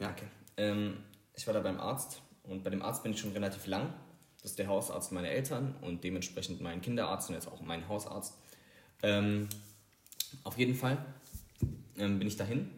Ja, 0.00 0.10
okay. 0.10 0.26
Ähm, 0.56 0.96
ich 1.38 1.46
war 1.46 1.54
da 1.54 1.60
beim 1.60 1.78
Arzt 1.78 2.20
und 2.42 2.64
bei 2.64 2.70
dem 2.70 2.82
Arzt 2.82 3.04
bin 3.04 3.12
ich 3.12 3.20
schon 3.20 3.30
relativ 3.30 3.66
lang. 3.68 3.94
Das 4.42 4.50
ist 4.50 4.58
der 4.58 4.66
Hausarzt 4.66 5.12
meiner 5.12 5.28
Eltern 5.28 5.76
und 5.82 6.02
dementsprechend 6.02 6.60
mein 6.60 6.80
Kinderarzt 6.80 7.28
und 7.28 7.36
jetzt 7.36 7.46
auch 7.46 7.60
mein 7.60 7.86
Hausarzt. 7.88 8.34
Ähm, 9.04 9.48
auf 10.42 10.58
jeden 10.58 10.74
Fall 10.74 10.98
ähm, 11.96 12.18
bin 12.18 12.26
ich 12.26 12.36
dahin 12.36 12.68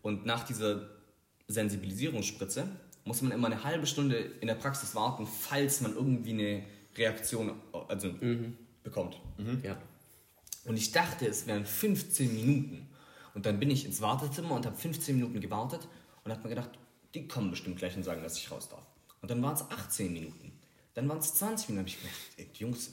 und 0.00 0.24
nach 0.24 0.44
dieser 0.44 0.88
Sensibilisierungsspritze 1.48 2.66
muss 3.04 3.20
man 3.20 3.32
immer 3.32 3.48
eine 3.48 3.64
halbe 3.64 3.86
Stunde 3.86 4.16
in 4.16 4.46
der 4.46 4.54
Praxis 4.54 4.94
warten, 4.94 5.26
falls 5.26 5.82
man 5.82 5.94
irgendwie 5.94 6.30
eine 6.30 6.64
Reaktion 6.96 7.52
also, 7.88 8.14
bekommt. 8.82 9.20
Ja. 9.62 9.76
Und 10.64 10.76
ich 10.76 10.92
dachte, 10.92 11.26
es 11.26 11.46
wären 11.46 11.66
15 11.66 12.34
Minuten. 12.34 12.88
Und 13.34 13.46
dann 13.46 13.58
bin 13.58 13.70
ich 13.70 13.84
ins 13.84 14.00
Wartezimmer 14.00 14.54
und 14.54 14.66
habe 14.66 14.76
15 14.76 15.16
Minuten 15.16 15.40
gewartet 15.40 15.86
und 16.24 16.30
habe 16.30 16.42
mir 16.42 16.50
gedacht, 16.50 16.79
die 17.14 17.26
kommen 17.28 17.50
bestimmt 17.50 17.78
gleich 17.78 17.96
und 17.96 18.02
sagen, 18.02 18.22
dass 18.22 18.36
ich 18.36 18.50
raus 18.50 18.68
darf. 18.68 18.84
Und 19.22 19.30
dann 19.30 19.42
waren 19.42 19.54
es 19.54 19.62
18 19.70 20.12
Minuten. 20.12 20.52
Dann 20.94 21.08
waren 21.08 21.18
es 21.18 21.34
20 21.34 21.68
Minuten. 21.68 21.80
habe 21.80 21.88
ich 21.88 22.00
gedacht, 22.00 22.16
ey, 22.36 22.48
Jungs, 22.54 22.92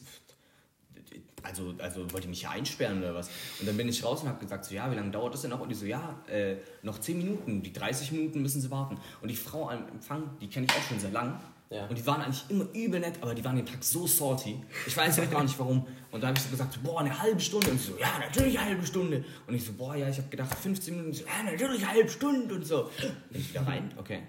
also, 1.43 1.73
also 1.79 2.11
wollt 2.11 2.23
ihr 2.25 2.29
mich 2.29 2.41
hier 2.41 2.49
einsperren 2.49 2.99
oder 2.99 3.15
was? 3.15 3.29
Und 3.59 3.67
dann 3.67 3.77
bin 3.77 3.87
ich 3.87 4.03
raus 4.03 4.21
und 4.21 4.29
habe 4.29 4.39
gesagt, 4.39 4.65
so, 4.65 4.75
ja, 4.75 4.91
wie 4.91 4.95
lange 4.95 5.11
dauert 5.11 5.33
das 5.33 5.41
denn 5.41 5.51
noch? 5.51 5.59
Und 5.59 5.69
die 5.69 5.75
so, 5.75 5.85
ja, 5.85 6.19
äh, 6.27 6.57
noch 6.81 6.99
10 6.99 7.17
Minuten, 7.17 7.61
die 7.63 7.71
30 7.71 8.11
Minuten 8.11 8.41
müssen 8.41 8.61
sie 8.61 8.71
warten. 8.71 8.97
Und 9.21 9.29
die 9.29 9.35
Frau 9.35 9.69
am 9.69 9.87
Empfang, 9.87 10.37
die 10.41 10.49
kenne 10.49 10.67
ich 10.69 10.71
auch 10.75 10.87
schon 10.87 10.99
sehr 10.99 11.11
lang. 11.11 11.39
Ja. 11.69 11.85
Und 11.87 11.97
die 11.97 12.05
waren 12.05 12.21
eigentlich 12.21 12.45
immer 12.49 12.65
übel 12.73 12.99
nett, 12.99 13.15
aber 13.21 13.35
die 13.35 13.43
waren 13.43 13.57
den 13.57 13.65
Tag 13.65 13.83
so 13.83 14.07
salty. 14.07 14.63
Ich 14.85 14.95
weiß 14.95 15.19
auch 15.19 15.29
gar 15.29 15.43
nicht 15.43 15.59
warum. 15.59 15.85
Und 16.11 16.21
da 16.21 16.27
habe 16.27 16.37
ich 16.37 16.43
so 16.43 16.49
gesagt, 16.49 16.81
boah, 16.81 17.01
eine 17.01 17.19
halbe 17.19 17.41
Stunde. 17.41 17.71
Und 17.71 17.79
sie 17.79 17.91
so, 17.91 17.97
ja, 17.97 18.19
natürlich 18.19 18.57
eine 18.57 18.69
halbe 18.69 18.87
Stunde. 18.87 19.25
Und 19.45 19.53
ich 19.53 19.65
so, 19.65 19.73
boah, 19.73 19.95
ja, 19.95 20.07
ich 20.07 20.17
habe 20.17 20.29
gedacht 20.29 20.57
15 20.57 20.95
Minuten. 20.95 21.13
So, 21.13 21.25
ja, 21.25 21.43
natürlich 21.43 21.83
eine 21.83 21.93
halbe 21.93 22.09
Stunde 22.09 22.55
und 22.55 22.65
so. 22.65 22.89
Bin 23.29 23.41
ich 23.41 23.49
wieder 23.49 23.67
rein, 23.67 23.93
okay. 23.97 24.23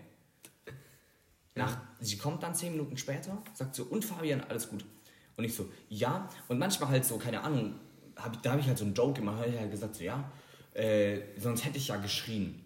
Nach, 1.55 1.77
sie 2.01 2.19
kommt 2.19 2.43
dann 2.43 2.55
10 2.55 2.73
Minuten 2.73 2.97
später, 2.97 3.43
sagt 3.53 3.75
so, 3.75 3.85
und 3.85 4.05
Fabian, 4.05 4.41
alles 4.43 4.69
gut. 4.69 4.85
Und 5.37 5.45
ich 5.45 5.55
so, 5.55 5.71
ja. 5.89 6.29
Und 6.49 6.59
manchmal 6.59 6.91
halt 6.91 7.05
so, 7.05 7.19
keine 7.19 7.41
Ahnung, 7.43 7.75
hab, 8.17 8.43
da 8.43 8.51
habe 8.53 8.61
ich 8.61 8.67
halt 8.67 8.79
so 8.79 8.85
einen 8.85 8.95
Joke 8.95 9.21
gemacht, 9.21 9.39
habe 9.39 9.49
ich 9.49 9.59
halt 9.59 9.71
gesagt, 9.71 9.95
so, 9.95 10.03
ja, 10.03 10.31
äh, 10.75 11.21
sonst 11.39 11.65
hätte 11.65 11.79
ich 11.79 11.89
ja 11.89 11.97
geschrien. 11.97 12.65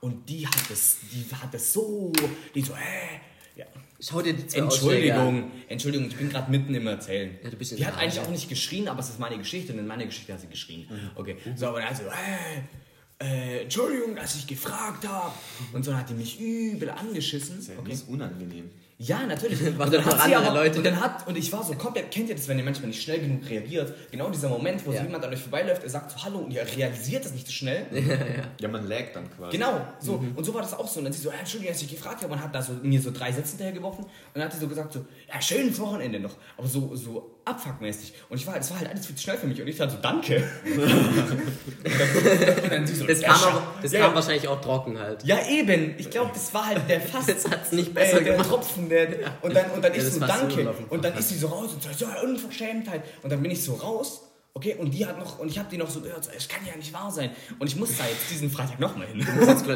Und 0.00 0.28
die 0.28 0.46
hat 0.46 0.70
es, 0.70 0.98
die 1.12 1.26
hat 1.34 1.52
es 1.54 1.72
so, 1.72 2.12
die 2.54 2.60
so, 2.60 2.76
hä? 2.76 3.20
Ja. 3.56 3.66
Schau 4.06 4.20
dir 4.20 4.34
die 4.34 4.46
zwei 4.46 4.62
Ausschläge 4.62 5.14
an. 5.14 5.20
Entschuldigung, 5.20 5.52
Entschuldigung, 5.68 6.08
ich 6.08 6.16
bin 6.16 6.28
gerade 6.28 6.50
mitten 6.50 6.74
im 6.74 6.86
Erzählen. 6.86 7.38
Ja, 7.42 7.50
du 7.50 7.56
bist 7.56 7.78
die 7.78 7.86
hat 7.86 7.96
eigentlich 7.96 8.20
auch 8.20 8.28
nicht 8.28 8.48
geschrien, 8.48 8.88
aber 8.88 9.00
es 9.00 9.08
ist 9.08 9.18
meine 9.18 9.38
Geschichte 9.38 9.72
und 9.72 9.78
in 9.78 9.86
meiner 9.86 10.04
Geschichte 10.04 10.32
hat 10.32 10.40
sie 10.40 10.48
geschrien. 10.48 10.86
Mhm. 10.90 11.10
Okay, 11.14 11.36
so, 11.56 11.68
aber 11.68 11.80
dann 11.80 11.88
hat 11.88 11.96
sie 11.96 12.04
so, 12.04 12.10
äh, 12.10 13.24
äh, 13.24 13.62
Entschuldigung, 13.62 14.16
dass 14.16 14.34
ich 14.36 14.46
gefragt 14.46 15.08
habe. 15.08 15.32
Und 15.72 15.84
so 15.84 15.92
dann 15.92 16.00
hat 16.00 16.10
die 16.10 16.14
mich 16.14 16.38
übel 16.38 16.90
angeschissen. 16.90 17.60
Ja, 17.62 17.78
Okay. 17.78 17.90
Das 17.90 18.00
ist 18.00 18.08
unangenehm. 18.08 18.70
Ja, 18.98 19.26
natürlich. 19.26 19.60
Was 19.78 19.86
Und 19.86 19.94
dann 19.94 20.04
hat 20.04 20.22
sie 20.22 20.34
andere 20.36 20.50
aber, 20.52 20.60
Leute? 20.64 20.78
und 20.78 20.84
dann 20.86 21.00
hat, 21.00 21.26
und 21.26 21.36
ich 21.36 21.52
war 21.52 21.64
so 21.64 21.74
komplett, 21.74 22.10
kennt 22.12 22.28
ihr 22.28 22.36
das, 22.36 22.46
wenn 22.46 22.58
ihr 22.58 22.64
manchmal 22.64 22.88
nicht 22.88 23.02
schnell 23.02 23.18
genug 23.18 23.48
reagiert? 23.50 23.92
Genau 24.10 24.30
dieser 24.30 24.48
Moment, 24.48 24.86
wo 24.86 24.92
Ja. 24.92 24.98
so 25.00 25.04
jemand 25.06 25.24
an 25.24 25.32
euch 25.32 25.40
vorbeiläuft, 25.40 25.82
er 25.82 25.90
sagt 25.90 26.12
so 26.12 26.22
Hallo 26.24 26.38
und 26.38 26.52
ihr 26.52 26.64
realisiert 26.76 27.24
das 27.24 27.32
nicht 27.32 27.46
so 27.46 27.52
schnell. 27.52 27.86
Ja, 28.60 28.68
man 28.68 28.86
laggt 28.88 29.16
dann 29.16 29.28
quasi. 29.36 29.56
Genau, 29.56 29.80
so. 29.98 30.18
Mhm. 30.18 30.32
Und 30.36 30.44
so 30.44 30.54
war 30.54 30.62
das 30.62 30.74
auch 30.74 30.86
so. 30.86 30.98
Und 31.00 31.04
dann 31.06 31.12
sie 31.12 31.20
so, 31.22 31.30
ja, 31.30 31.36
Entschuldigung, 31.38 31.72
dass 31.74 31.82
ich 31.82 31.90
gefragt 31.90 32.22
habe 32.22 32.32
und 32.32 32.40
hat 32.42 32.54
da 32.54 32.62
so 32.62 32.72
mir 32.82 33.00
so 33.00 33.10
drei 33.10 33.32
Sätze 33.32 33.50
hinterhergeworfen. 33.50 34.04
Und 34.04 34.10
dann 34.34 34.44
hat 34.44 34.52
sie 34.52 34.60
so 34.60 34.68
gesagt, 34.68 34.92
so, 34.92 35.04
ja, 35.32 35.40
schönes 35.42 35.78
Wochenende 35.80 36.20
noch. 36.20 36.36
Aber 36.56 36.66
so, 36.68 36.94
so 36.94 37.33
abfuckmäßig. 37.44 38.14
Und 38.28 38.38
ich 38.38 38.46
war, 38.46 38.54
das 38.54 38.70
war 38.70 38.78
halt 38.78 38.90
alles 38.90 39.06
viel 39.06 39.16
zu 39.16 39.22
schnell 39.22 39.38
für 39.38 39.46
mich. 39.46 39.60
Und 39.60 39.68
ich 39.68 39.76
dann 39.76 39.90
so, 39.90 39.96
danke. 40.00 40.48
und, 40.64 40.78
dann, 41.84 42.64
und 42.64 42.72
dann 42.72 42.86
sie 42.86 42.94
so, 42.94 43.06
Das 43.06 43.20
ja, 43.20 43.32
kam, 43.32 43.54
aber, 43.54 43.62
das 43.82 43.92
ja, 43.92 44.00
kam 44.00 44.10
ja. 44.10 44.14
wahrscheinlich 44.14 44.48
auch 44.48 44.60
trocken 44.60 44.98
halt. 44.98 45.24
Ja, 45.24 45.38
eben. 45.48 45.94
Ich 45.98 46.10
glaube, 46.10 46.30
das 46.32 46.52
war 46.54 46.66
halt 46.66 46.88
der 46.88 47.00
fast. 47.00 47.28
Das 47.28 47.48
hat's 47.50 47.72
nicht 47.72 47.94
besser 47.94 48.20
äh, 48.20 48.24
der 48.24 48.32
gemacht. 48.34 48.48
Tropfen, 48.48 48.88
der. 48.88 49.08
Und 49.42 49.54
dann, 49.54 49.70
und 49.70 49.84
dann 49.84 49.92
Ja, 49.94 49.98
ich 49.98 50.12
so, 50.12 50.20
danke. 50.20 50.74
Und 50.88 51.04
dann 51.04 51.16
ist 51.16 51.28
sie 51.28 51.38
so 51.38 51.48
raus 51.48 51.72
und 51.72 51.82
sagt, 51.82 51.98
so, 51.98 52.06
ja, 52.06 52.20
Unverschämtheit. 52.22 53.02
Und 53.22 53.30
dann 53.30 53.42
bin 53.42 53.50
ich 53.50 53.62
so 53.62 53.74
raus. 53.74 54.22
Okay, 54.56 54.76
und 54.78 54.92
die 54.92 55.04
hat 55.04 55.18
noch, 55.18 55.40
und 55.40 55.48
ich 55.48 55.58
habe 55.58 55.68
die 55.68 55.76
noch 55.76 55.90
so 55.90 56.00
gehört, 56.00 56.24
so, 56.24 56.30
es 56.30 56.46
kann 56.46 56.64
ja 56.64 56.76
nicht 56.76 56.92
wahr 56.92 57.10
sein. 57.10 57.30
Und 57.58 57.66
ich 57.66 57.74
muss 57.74 57.98
da 57.98 58.06
jetzt 58.06 58.30
diesen 58.30 58.48
Freitag 58.48 58.78
nochmal 58.78 59.08
hin. 59.08 59.26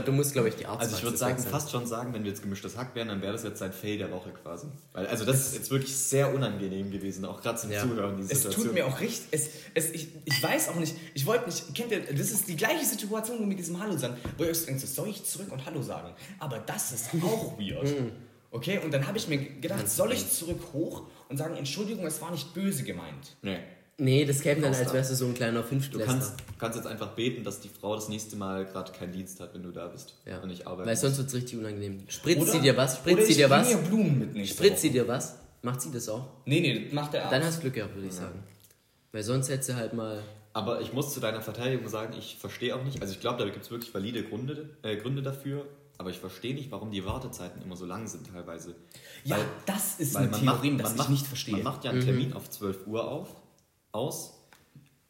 Du 0.07 0.12
musst, 0.12 0.33
glaube 0.33 0.51
ich, 0.51 0.55
die 0.55 0.67
Arzt 0.67 0.81
Also 0.83 0.97
ich 0.99 1.03
würde 1.03 1.17
sagen, 1.17 1.37
fast 1.42 1.73
schon 1.73 1.85
sagen, 1.85 2.15
wenn 2.15 2.23
wir 2.23 2.31
jetzt 2.31 2.42
gemischtes 2.42 2.77
Hack 2.77 2.94
wären, 2.94 3.09
dann 3.09 3.21
wäre 3.21 3.33
das 3.33 3.42
jetzt 3.42 3.59
sein 3.59 3.73
Fail 3.73 3.98
der 3.98 4.13
Woche 4.13 4.31
quasi. 4.31 4.69
Weil, 4.92 5.09
also 5.09 5.25
das 5.25 5.48
ist 5.48 5.55
jetzt 5.57 5.71
wirklich 5.73 5.96
sehr 5.96 6.33
unangenehm 6.33 6.92
gewesen, 6.92 7.25
auch 7.25 7.42
gerade 7.42 7.59
zum 7.59 7.73
Ja. 7.73 7.83
Zuhören, 7.83 8.19
die 8.19 8.23
Es 8.23 8.29
Situation. 8.29 8.67
tut 8.67 8.75
mir 8.75 8.87
auch 8.87 9.00
richtig, 9.00 9.27
es, 9.33 9.50
es, 9.75 9.90
ich, 9.90 10.11
ich 10.25 10.40
weiß 10.40 10.69
auch 10.69 10.77
nicht, 10.77 10.94
ich 11.13 11.27
wollte 11.27 11.46
nicht, 11.46 11.75
kennt 11.75 11.90
ihr, 11.90 12.00
das 12.15 12.31
ist 12.31 12.46
die 12.46 12.57
gleiche 12.57 12.85
Situation 12.87 13.40
wie 13.40 13.46
mit 13.46 13.59
diesem 13.59 13.81
Hallo 13.83 13.96
sagen, 13.96 14.17
wo 14.37 14.44
ihr 14.44 14.50
euch 14.50 14.65
denkt, 14.65 14.81
so, 14.81 14.87
soll 14.87 15.09
ich 15.09 15.25
zurück 15.25 15.50
und 15.50 15.67
Hallo 15.67 15.83
sagen? 15.83 16.15
Aber 16.38 16.61
das 16.61 16.92
ist 16.92 17.09
auch 17.21 17.59
weird. 17.59 17.92
Okay, 18.52 18.79
und 18.79 18.94
dann 18.94 19.09
habe 19.09 19.19
ich 19.19 19.27
mir 19.27 19.38
gedacht, 19.38 19.90
soll 19.90 20.13
ich 20.13 20.31
zurück 20.31 20.61
hoch 20.73 21.02
und 21.29 21.37
sagen, 21.37 21.57
Entschuldigung, 21.57 22.07
es 22.07 22.21
war 22.23 22.31
nicht 22.31 22.55
böse 22.55 22.85
gemeint? 22.85 23.37
Nee. 23.42 23.59
Nee, 24.01 24.25
das 24.25 24.40
käme 24.40 24.61
dann, 24.61 24.73
als 24.73 24.87
du- 24.87 24.92
wärst 24.92 25.11
du 25.11 25.15
so 25.17 25.27
ein 25.27 25.35
kleiner 25.35 25.63
Du 25.63 25.69
Fünftklässler. 25.69 26.07
kannst, 26.13 26.35
kannst 26.59 26.77
jetzt 26.79 26.87
einfach 26.87 27.09
beten, 27.15 27.42
dass 27.42 27.59
die 27.61 27.69
Frau 27.69 27.96
das 27.96 28.09
nächste 28.09 28.37
Mal 28.37 28.65
gerade 28.65 28.92
keinen 28.92 29.13
Dienst 29.13 29.40
hat, 29.40 29.55
wenn 29.55 29.65
du 29.65 29.73
da 29.73 29.88
bist 29.88 30.15
Ja. 30.25 30.38
und 30.40 30.49
nicht 30.49 30.67
arbeiten 30.69 30.88
Weil 30.88 30.96
sonst 30.96 31.19
wird 31.19 31.27
es 31.29 31.35
richtig 31.35 31.59
unangenehm. 31.59 32.05
Spritzt 32.09 32.42
Oder- 32.42 32.53
sie 32.53 32.61
dir 32.61 32.77
was? 32.77 32.92
oder 32.92 33.01
Spritzt 33.01 33.27
sie 33.27 33.33
ich 33.33 33.37
dir 33.38 33.51
was? 33.51 33.71
ihr 33.71 33.77
Blumen 33.79 34.19
mit 34.21 34.35
nächste 34.35 34.55
Spritzt 34.57 34.83
sie 34.83 34.90
dir 34.90 35.09
was? 35.09 35.35
Macht 35.63 35.81
sie 35.81 35.90
das 35.90 36.09
auch? 36.09 36.25
Nee, 36.44 36.61
nee, 36.61 36.85
das 36.85 36.92
macht 36.92 37.13
der 37.15 37.23
Arzt. 37.23 37.33
Dann 37.33 37.42
hast 37.44 37.57
du 37.57 37.63
Glück 37.63 37.75
gehabt, 37.75 37.94
würde 37.96 38.07
ich 38.07 38.15
sagen. 38.15 38.40
Weil 39.11 39.25
sonst 39.25 39.49
hättest 39.49 39.71
du 39.71 39.75
halt 39.75 39.92
mal. 39.94 40.23
Aber 40.53 40.81
ich 40.81 40.92
muss 40.92 41.13
zu 41.13 41.19
deiner 41.19 41.40
Verteidigung 41.42 41.88
sagen, 41.88 42.15
ich 42.17 42.37
verstehe 42.38 42.77
auch 42.77 42.85
nicht, 42.85 43.01
also 43.03 43.13
ich 43.13 43.21
glaube, 43.21 43.42
da 43.42 43.51
gibt 43.51 43.65
es 43.65 43.71
wirklich 43.73 43.92
valide 43.92 44.23
Gründe, 44.23 44.71
äh, 44.83 44.96
Gründe 44.96 45.23
dafür, 45.23 45.67
aber 45.99 46.11
ich 46.11 46.19
verstehe 46.19 46.55
nicht, 46.55 46.71
warum 46.71 46.92
die 46.92 47.05
Wartezeiten 47.05 47.61
immer 47.63 47.75
so 47.77 47.85
lang 47.87 48.07
sind 48.07 48.29
teilweise. 48.33 48.77
ja, 49.25 49.37
Weil- 49.37 49.44
das 49.67 49.99
ist 49.99 50.15
Weil 50.15 50.25
ein 50.25 50.31
man 50.31 50.40
Theorem, 50.40 50.77
macht, 50.77 50.81
das 50.81 50.85
man 50.85 50.92
ich 50.92 50.99
macht, 50.99 51.11
nicht 51.11 51.27
verstehe. 51.27 51.55
Man 51.57 51.65
macht 51.65 51.85
ja 51.85 51.90
einen 51.90 52.01
Termin 52.01 52.33
auf 52.35 52.49
12 52.51 52.87
Uhr 52.87 53.09
auf, 53.11 53.29
aus, 53.93 54.35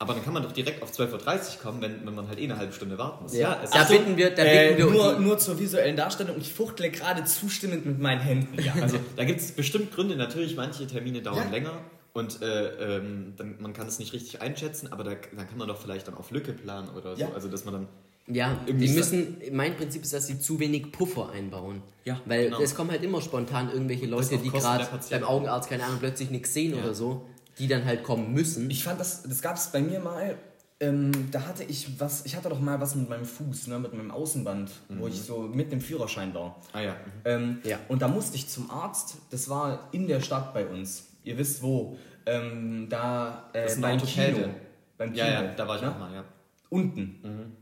aber 0.00 0.14
dann 0.14 0.22
kann 0.24 0.32
man 0.32 0.44
doch 0.44 0.52
direkt 0.52 0.82
auf 0.82 0.92
12.30 0.92 1.12
Uhr 1.12 1.62
kommen, 1.62 1.82
wenn, 1.82 2.06
wenn 2.06 2.14
man 2.14 2.28
halt 2.28 2.38
eh 2.38 2.44
eine 2.44 2.56
halbe 2.56 2.72
Stunde 2.72 2.96
warten 2.98 3.24
muss. 3.24 3.34
Ja, 3.34 3.58
es 3.64 3.70
da 3.70 3.82
ist 3.82 3.88
bitten 3.88 4.16
wir, 4.16 4.30
da 4.30 4.44
äh, 4.44 4.68
bitten 4.76 4.78
wir 4.78 4.90
nur, 4.94 5.14
die- 5.16 5.22
nur 5.24 5.38
zur 5.38 5.58
visuellen 5.58 5.96
Darstellung. 5.96 6.36
Ich 6.38 6.52
fuchtle 6.52 6.90
gerade 6.90 7.24
zustimmend 7.24 7.84
mit 7.84 7.98
meinen 7.98 8.20
Händen. 8.20 8.62
Ja, 8.62 8.74
Also 8.80 8.98
da 9.16 9.24
gibt 9.24 9.40
es 9.40 9.50
bestimmt 9.52 9.92
Gründe, 9.92 10.14
natürlich 10.16 10.54
manche 10.56 10.86
Termine 10.86 11.20
dauern 11.20 11.46
Ja. 11.46 11.50
länger 11.50 11.72
und 12.12 12.40
äh, 12.42 12.96
ähm, 12.98 13.34
dann, 13.36 13.56
man 13.60 13.72
kann 13.72 13.88
es 13.88 13.98
nicht 13.98 14.12
richtig 14.12 14.40
einschätzen, 14.40 14.92
aber 14.92 15.02
da, 15.02 15.10
dann 15.36 15.48
kann 15.48 15.58
man 15.58 15.66
doch 15.66 15.78
vielleicht 15.80 16.06
dann 16.06 16.14
auf 16.14 16.30
Lücke 16.30 16.52
planen 16.52 16.88
oder 16.90 17.16
so. 17.16 17.22
Ja. 17.22 17.30
Also 17.34 17.48
dass 17.48 17.64
man 17.64 17.74
dann 17.74 17.88
Ja, 18.28 18.56
Irgendwie 18.66 18.86
die 18.86 18.92
müssen, 18.94 19.38
mein 19.52 19.76
Prinzip 19.76 20.02
ist, 20.04 20.12
dass 20.12 20.28
sie 20.28 20.38
zu 20.38 20.60
wenig 20.60 20.92
Puffer 20.92 21.30
einbauen. 21.30 21.82
Ja, 22.04 22.20
Weil 22.24 22.44
genau. 22.44 22.60
es 22.60 22.76
kommen 22.76 22.90
halt 22.92 23.02
immer 23.02 23.20
spontan 23.20 23.68
irgendwelche 23.72 24.06
Leute, 24.06 24.38
die 24.38 24.50
gerade 24.50 24.86
beim 25.10 25.24
Augenarzt, 25.24 25.68
keine 25.68 25.82
Ahnung, 25.84 25.98
plötzlich 25.98 26.30
nichts 26.30 26.54
sehen 26.54 26.76
Ja. 26.76 26.82
oder 26.84 26.94
so, 26.94 27.26
die 27.58 27.68
dann 27.68 27.84
halt 27.84 28.02
kommen 28.02 28.32
müssen. 28.32 28.70
Ich 28.70 28.84
fand 28.84 29.00
das, 29.00 29.22
das 29.22 29.42
gab 29.42 29.56
es 29.56 29.68
bei 29.68 29.80
mir 29.80 30.00
mal. 30.00 30.36
Ähm, 30.80 31.30
da 31.32 31.46
hatte 31.46 31.64
ich 31.64 32.00
was, 32.00 32.24
ich 32.24 32.36
hatte 32.36 32.48
doch 32.48 32.60
mal 32.60 32.80
was 32.80 32.94
mit 32.94 33.08
meinem 33.08 33.24
Fuß, 33.24 33.66
ne, 33.66 33.80
mit 33.80 33.92
meinem 33.92 34.12
Außenband, 34.12 34.70
wo 34.90 35.08
ich 35.08 35.20
so 35.20 35.40
mit 35.40 35.72
dem 35.72 35.80
Führerschein 35.80 36.32
war. 36.34 36.56
ah 36.72 36.80
ja, 36.80 36.92
mhm. 36.92 36.96
Ähm, 37.24 37.58
Ja. 37.64 37.80
Und 37.88 38.00
da 38.00 38.06
musste 38.06 38.36
ich 38.36 38.48
zum 38.48 38.70
Arzt, 38.70 39.16
das 39.30 39.48
war 39.48 39.88
in 39.90 40.06
der 40.06 40.20
Stadt 40.20 40.54
bei 40.54 40.66
uns. 40.66 41.06
Ihr 41.24 41.36
wisst 41.36 41.62
wo. 41.62 41.98
Ähm, 42.26 42.86
da 42.88 43.50
äh, 43.54 43.68
beim 43.80 43.94
Orthopäde. 43.94 44.34
Kino. 44.34 44.48
Beim 44.96 45.12
Kino. 45.12 45.26
ja, 45.26 45.42
ja, 45.42 45.54
da 45.54 45.66
war 45.66 45.76
ich 45.76 45.82
ne? 45.82 45.90
auch 45.90 45.98
mal, 45.98 46.14
ja. 46.14 46.24
Unten. 46.70 47.56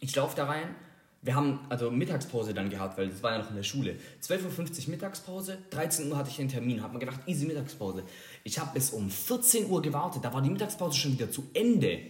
Ich 0.00 0.14
laufe 0.16 0.36
da 0.36 0.46
rein. 0.46 0.74
Wir 1.20 1.34
haben 1.34 1.60
also 1.68 1.90
Mittagspause 1.90 2.54
dann 2.54 2.70
gehabt, 2.70 2.96
weil 2.96 3.08
das 3.08 3.22
war 3.24 3.32
ja 3.32 3.38
noch 3.38 3.50
in 3.50 3.56
der 3.56 3.64
Schule. 3.64 3.96
12.50 4.22 4.84
Uhr 4.84 4.90
Mittagspause, 4.90 5.58
13 5.70 6.10
Uhr 6.10 6.16
hatte 6.16 6.30
ich 6.30 6.36
den 6.36 6.48
Termin, 6.48 6.80
hab 6.80 6.92
mir 6.92 7.00
gedacht, 7.00 7.20
easy 7.26 7.44
Mittagspause. 7.44 8.04
Ich 8.48 8.58
habe 8.58 8.70
bis 8.72 8.90
um 8.92 9.10
14 9.10 9.68
Uhr 9.68 9.82
gewartet, 9.82 10.24
da 10.24 10.32
war 10.32 10.40
die 10.40 10.48
Mittagspause 10.48 10.96
schon 10.98 11.12
wieder 11.12 11.30
zu 11.30 11.50
Ende. 11.52 12.00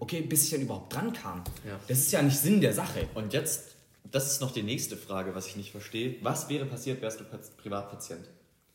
Okay, 0.00 0.20
bis 0.20 0.44
ich 0.44 0.50
dann 0.50 0.60
überhaupt 0.60 0.92
dran 0.94 1.14
kam. 1.14 1.42
Ja. 1.66 1.78
Das 1.88 1.96
ist 1.98 2.12
ja 2.12 2.20
nicht 2.20 2.36
Sinn 2.38 2.60
der 2.60 2.74
Sache. 2.74 3.08
Und 3.14 3.32
jetzt, 3.32 3.68
das 4.10 4.30
ist 4.32 4.40
noch 4.42 4.50
die 4.52 4.62
nächste 4.62 4.98
Frage, 4.98 5.34
was 5.34 5.46
ich 5.46 5.56
nicht 5.56 5.70
verstehe. 5.70 6.16
Was 6.20 6.50
wäre 6.50 6.66
passiert, 6.66 7.00
wärst 7.00 7.20
du 7.20 7.24
Pat- 7.24 7.56
Privatpatient? 7.56 8.20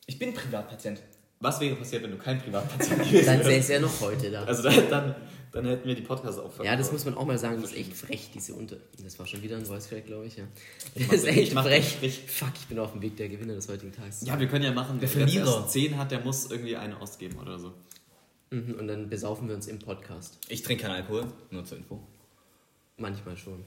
Ich 0.06 0.18
bin 0.18 0.34
Privatpatient. 0.34 1.00
Was 1.38 1.60
wäre 1.60 1.76
passiert, 1.76 2.02
wenn 2.02 2.10
du 2.10 2.16
kein 2.18 2.40
Privatpatient 2.42 2.98
gewesen 3.04 3.26
Dann 3.26 3.38
wärst? 3.38 3.48
säße 3.50 3.74
er 3.74 3.80
noch 3.80 4.00
heute 4.00 4.30
da. 4.32 4.42
Also 4.42 4.64
dann, 4.64 4.90
dann, 4.90 5.14
dann 5.52 5.66
hätten 5.66 5.86
wir 5.88 5.94
die 5.94 6.02
Podcasts 6.02 6.38
auch 6.38 6.62
Ja, 6.64 6.76
das 6.76 6.92
muss 6.92 7.04
man 7.04 7.14
auch 7.16 7.24
mal 7.26 7.38
sagen, 7.38 7.60
das 7.62 7.72
ist 7.72 7.76
echt 7.78 7.94
frech, 7.94 8.30
diese 8.34 8.54
Unter... 8.54 8.76
Das 9.02 9.18
war 9.18 9.26
schon 9.26 9.42
wieder 9.42 9.56
ein 9.56 9.64
Voice 9.64 9.88
Crack, 9.88 10.06
glaube 10.06 10.26
ich, 10.26 10.36
ja. 10.36 10.44
Das 10.94 11.06
ist 11.08 11.24
echt 11.26 11.38
ich 11.38 11.54
mach 11.54 11.64
den 11.64 11.82
frech. 11.82 12.22
Fuck, 12.26 12.52
ich 12.60 12.66
bin 12.66 12.78
auf 12.78 12.92
dem 12.92 13.02
Weg 13.02 13.16
der 13.16 13.28
Gewinner 13.28 13.54
des 13.54 13.68
heutigen 13.68 13.92
Tages. 13.92 14.22
Ja, 14.26 14.38
wir 14.38 14.46
können 14.48 14.64
ja 14.64 14.72
machen, 14.72 15.00
Der 15.00 15.08
Verlierer. 15.08 15.66
10 15.66 15.96
hat, 15.96 16.10
der 16.10 16.20
muss 16.20 16.50
irgendwie 16.50 16.76
eine 16.76 17.00
ausgeben 17.00 17.38
oder 17.38 17.58
so. 17.58 17.72
Mhm, 18.50 18.76
Und 18.78 18.88
dann 18.88 19.08
besaufen 19.08 19.48
wir 19.48 19.54
uns 19.54 19.66
im 19.66 19.78
Podcast. 19.78 20.38
Ich 20.48 20.62
trinke 20.62 20.84
keinen 20.84 20.96
Alkohol, 20.96 21.26
nur 21.50 21.64
zur 21.64 21.78
Info. 21.78 22.00
Manchmal 22.96 23.36
schon. 23.36 23.64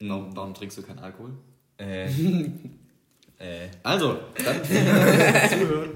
Warum, 0.00 0.34
warum 0.36 0.54
trinkst 0.54 0.78
du 0.78 0.82
keinen 0.82 0.98
Alkohol? 1.00 1.32
Äh, 1.78 2.06
äh, 3.38 3.68
Also, 3.82 4.18
dann 4.44 4.64
zuhören. 4.64 5.90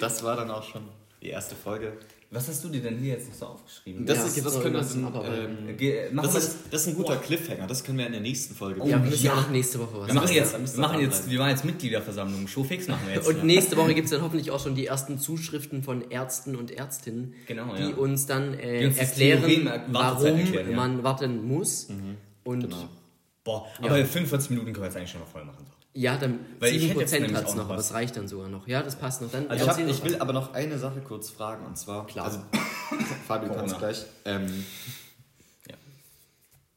Das 0.00 0.22
war 0.22 0.36
dann 0.36 0.50
auch 0.50 0.62
schon 0.62 0.82
die 1.22 1.28
erste 1.28 1.54
Folge. 1.54 1.96
Was 2.32 2.48
hast 2.48 2.64
du 2.64 2.68
dir 2.68 2.80
denn 2.80 2.96
hier 2.98 3.14
jetzt 3.14 3.28
noch 3.28 3.34
so 3.34 3.46
aufgeschrieben? 3.46 4.06
Das, 4.06 4.18
Ja, 4.18 4.24
ist, 4.24 4.44
das 4.44 4.60
können 4.60 4.74
wir 4.74 5.24
ähm, 5.68 5.76
Ge- 5.76 6.10
das, 6.14 6.56
das 6.70 6.86
ein 6.88 6.94
guter 6.94 7.16
Cliffhanger, 7.16 7.66
das 7.66 7.84
können 7.84 7.98
wir 7.98 8.06
in 8.06 8.12
der 8.12 8.20
nächsten 8.22 8.54
Folge 8.54 8.80
Oh, 8.80 8.84
Ja, 8.84 8.90
wir 8.92 8.96
machen. 8.98 9.10
müssen 9.10 9.24
ja 9.26 9.34
auch 9.34 9.48
nächste 9.50 9.78
Woche 9.78 10.00
was 10.00 10.06
Wir 10.08 10.14
machen 10.14 10.32
jetzt, 10.32 10.52
wir 10.76 10.80
machen 10.80 11.00
jetzt, 11.00 11.30
wir 11.30 11.38
machen 11.38 11.50
jetzt 11.50 11.64
Mitgliederversammlung. 11.64 12.48
Showfix 12.48 12.88
machen 12.88 13.06
wir 13.06 13.14
jetzt. 13.16 13.28
Und 13.28 13.36
ja. 13.36 13.44
nächste 13.44 13.76
Woche 13.76 13.94
gibt 13.94 14.06
es 14.06 14.10
dann 14.12 14.22
hoffentlich 14.22 14.50
auch 14.50 14.60
schon 14.62 14.74
die 14.74 14.86
ersten 14.86 15.18
Zuschriften 15.18 15.82
von 15.82 16.10
Ärzten 16.10 16.56
und 16.56 16.70
Ärztinnen, 16.70 17.34
Genau, 17.46 17.74
die 17.76 17.82
ja. 17.90 17.96
uns 17.96 18.26
dann 18.26 18.54
äh, 18.54 18.80
Die 18.80 18.86
uns 18.86 18.96
erklären, 18.96 19.42
er- 19.66 19.92
Wartezeit 19.92 19.92
warum 20.32 20.38
erklären, 20.40 20.70
ja. 20.70 20.76
man 20.76 21.02
warten 21.04 21.46
muss. 21.46 21.88
Mhm. 21.90 22.16
Und 22.44 22.60
Genau. 22.62 22.88
Boah, 23.44 23.66
aber 23.82 24.04
45 24.04 24.50
Minuten 24.50 24.72
können 24.72 24.82
wir 24.84 24.86
jetzt 24.86 24.96
eigentlich 24.96 25.10
schon 25.10 25.20
noch 25.20 25.28
voll 25.28 25.44
machen. 25.44 25.66
Ja, 25.94 26.16
dann 26.16 26.40
Weil 26.58 26.74
ich 26.74 26.88
hätte 26.88 27.00
jetzt 27.00 27.12
7% 27.12 27.20
nämlich 27.20 27.36
hat 27.36 27.48
es 27.48 27.54
noch, 27.54 27.64
aber 27.68 27.76
es 27.78 27.92
reicht 27.92 28.16
dann 28.16 28.26
sogar 28.28 28.48
noch. 28.48 28.66
Ja, 28.66 28.82
das 28.82 28.96
passt 28.96 29.20
noch. 29.22 29.30
Dann 29.30 29.48
Also 29.50 29.64
ich, 29.64 29.70
hab, 29.70 29.78
ich 29.78 30.04
will 30.04 30.16
aber 30.16 30.32
noch 30.32 30.54
eine 30.54 30.78
Sache 30.78 31.00
kurz 31.00 31.28
fragen 31.30 31.66
und 31.66 31.76
zwar, 31.76 32.06
Klar. 32.06 32.26
also 32.26 32.38
Fabio 33.26 33.52
kann 33.52 33.66
es 33.66 33.76
gleich. 33.76 34.04
Ähm, 34.24 34.64
Ja. 35.68 35.74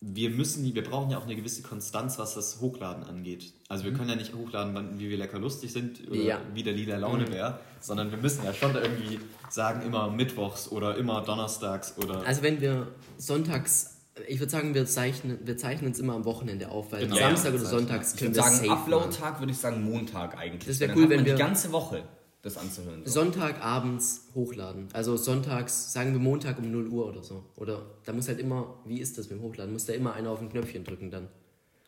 wir 0.02 0.30
müssen, 0.30 0.76
wir 0.76 0.84
brauchen 0.84 1.10
ja 1.12 1.18
auch 1.18 1.24
eine 1.24 1.36
gewisse 1.36 1.62
Konstanz, 1.62 2.20
was 2.20 2.36
das 2.36 2.60
Hochladen 2.60 3.04
angeht. 3.04 3.54
Also 3.70 3.86
wir 3.86 3.94
können 3.94 4.10
ja 4.10 4.16
nicht 4.16 4.34
hochladen, 4.36 4.76
wann, 4.76 5.00
wie 5.00 5.10
wir 5.10 5.18
lecker 5.18 5.40
lustig 5.40 5.72
sind 5.72 6.08
oder 6.10 6.20
Ja. 6.20 6.42
wie 6.54 6.64
der 6.64 6.74
lila 6.74 6.98
Laune 6.98 7.32
wäre, 7.32 7.60
sondern 7.80 8.12
wir 8.12 8.18
müssen 8.18 8.44
ja 8.44 8.54
schon 8.54 8.76
irgendwie 8.76 9.20
sagen, 9.50 9.82
immer 9.86 10.10
mittwochs 10.12 10.68
oder 10.70 10.98
immer 10.98 11.22
donnerstags 11.22 11.98
oder 11.98 12.26
Also 12.26 12.42
wenn 12.42 12.60
wir 12.62 12.88
sonntags, 13.18 13.95
ich 14.28 14.40
würde 14.40 14.50
sagen, 14.52 14.74
wir 14.74 14.86
zeichnen, 14.86 15.40
wir 15.44 15.58
zeichnen 15.58 15.88
uns 15.90 16.00
immer 16.00 16.14
am 16.14 16.26
Wochenende 16.26 16.70
auf, 16.70 16.92
weil 16.92 17.04
Genau. 17.04 17.18
Samstag 17.18 17.54
Ja, 17.54 17.60
oder 17.60 17.70
sonntags 17.70 18.14
Ich 18.14 18.20
können 18.20 18.36
würde 18.36 18.46
wir 18.48 18.52
sagen, 18.52 18.68
safe. 18.68 18.72
Upload-Tag 18.72 19.40
würde 19.40 19.52
ich 19.52 19.58
sagen 19.58 19.84
Montag 19.84 20.38
eigentlich. 20.38 20.66
Das 20.68 20.80
wär 20.80 20.88
Dann 20.88 20.98
cool, 20.98 21.04
hat 21.04 21.10
wenn 21.12 21.18
man 21.18 21.26
wir- 21.26 21.36
die 21.36 21.40
ganze 21.42 21.72
Woche 21.72 22.04
das 22.42 22.58
anzuhören. 22.58 23.02
So. 23.06 23.12
Sonntagabends 23.24 24.28
hochladen. 24.36 24.88
Also 24.94 25.18
sonntags, 25.18 25.92
sagen 25.94 26.14
wir 26.14 26.20
Montag 26.20 26.60
um 26.60 26.72
0 26.72 26.88
Uhr 26.88 27.08
oder 27.08 27.24
so. 27.24 27.44
Oder 27.56 27.82
da 28.06 28.14
muss 28.14 28.28
halt 28.28 28.40
immer, 28.40 28.76
wie 28.86 29.00
ist 29.00 29.18
das 29.18 29.28
beim 29.28 29.42
Hochladen? 29.42 29.74
Muss 29.74 29.86
da 29.86 29.94
immer 29.94 30.14
einer 30.14 30.30
auf 30.30 30.42
ein 30.42 30.50
Knöpfchen 30.50 30.84
drücken 30.84 31.12
dann? 31.12 31.28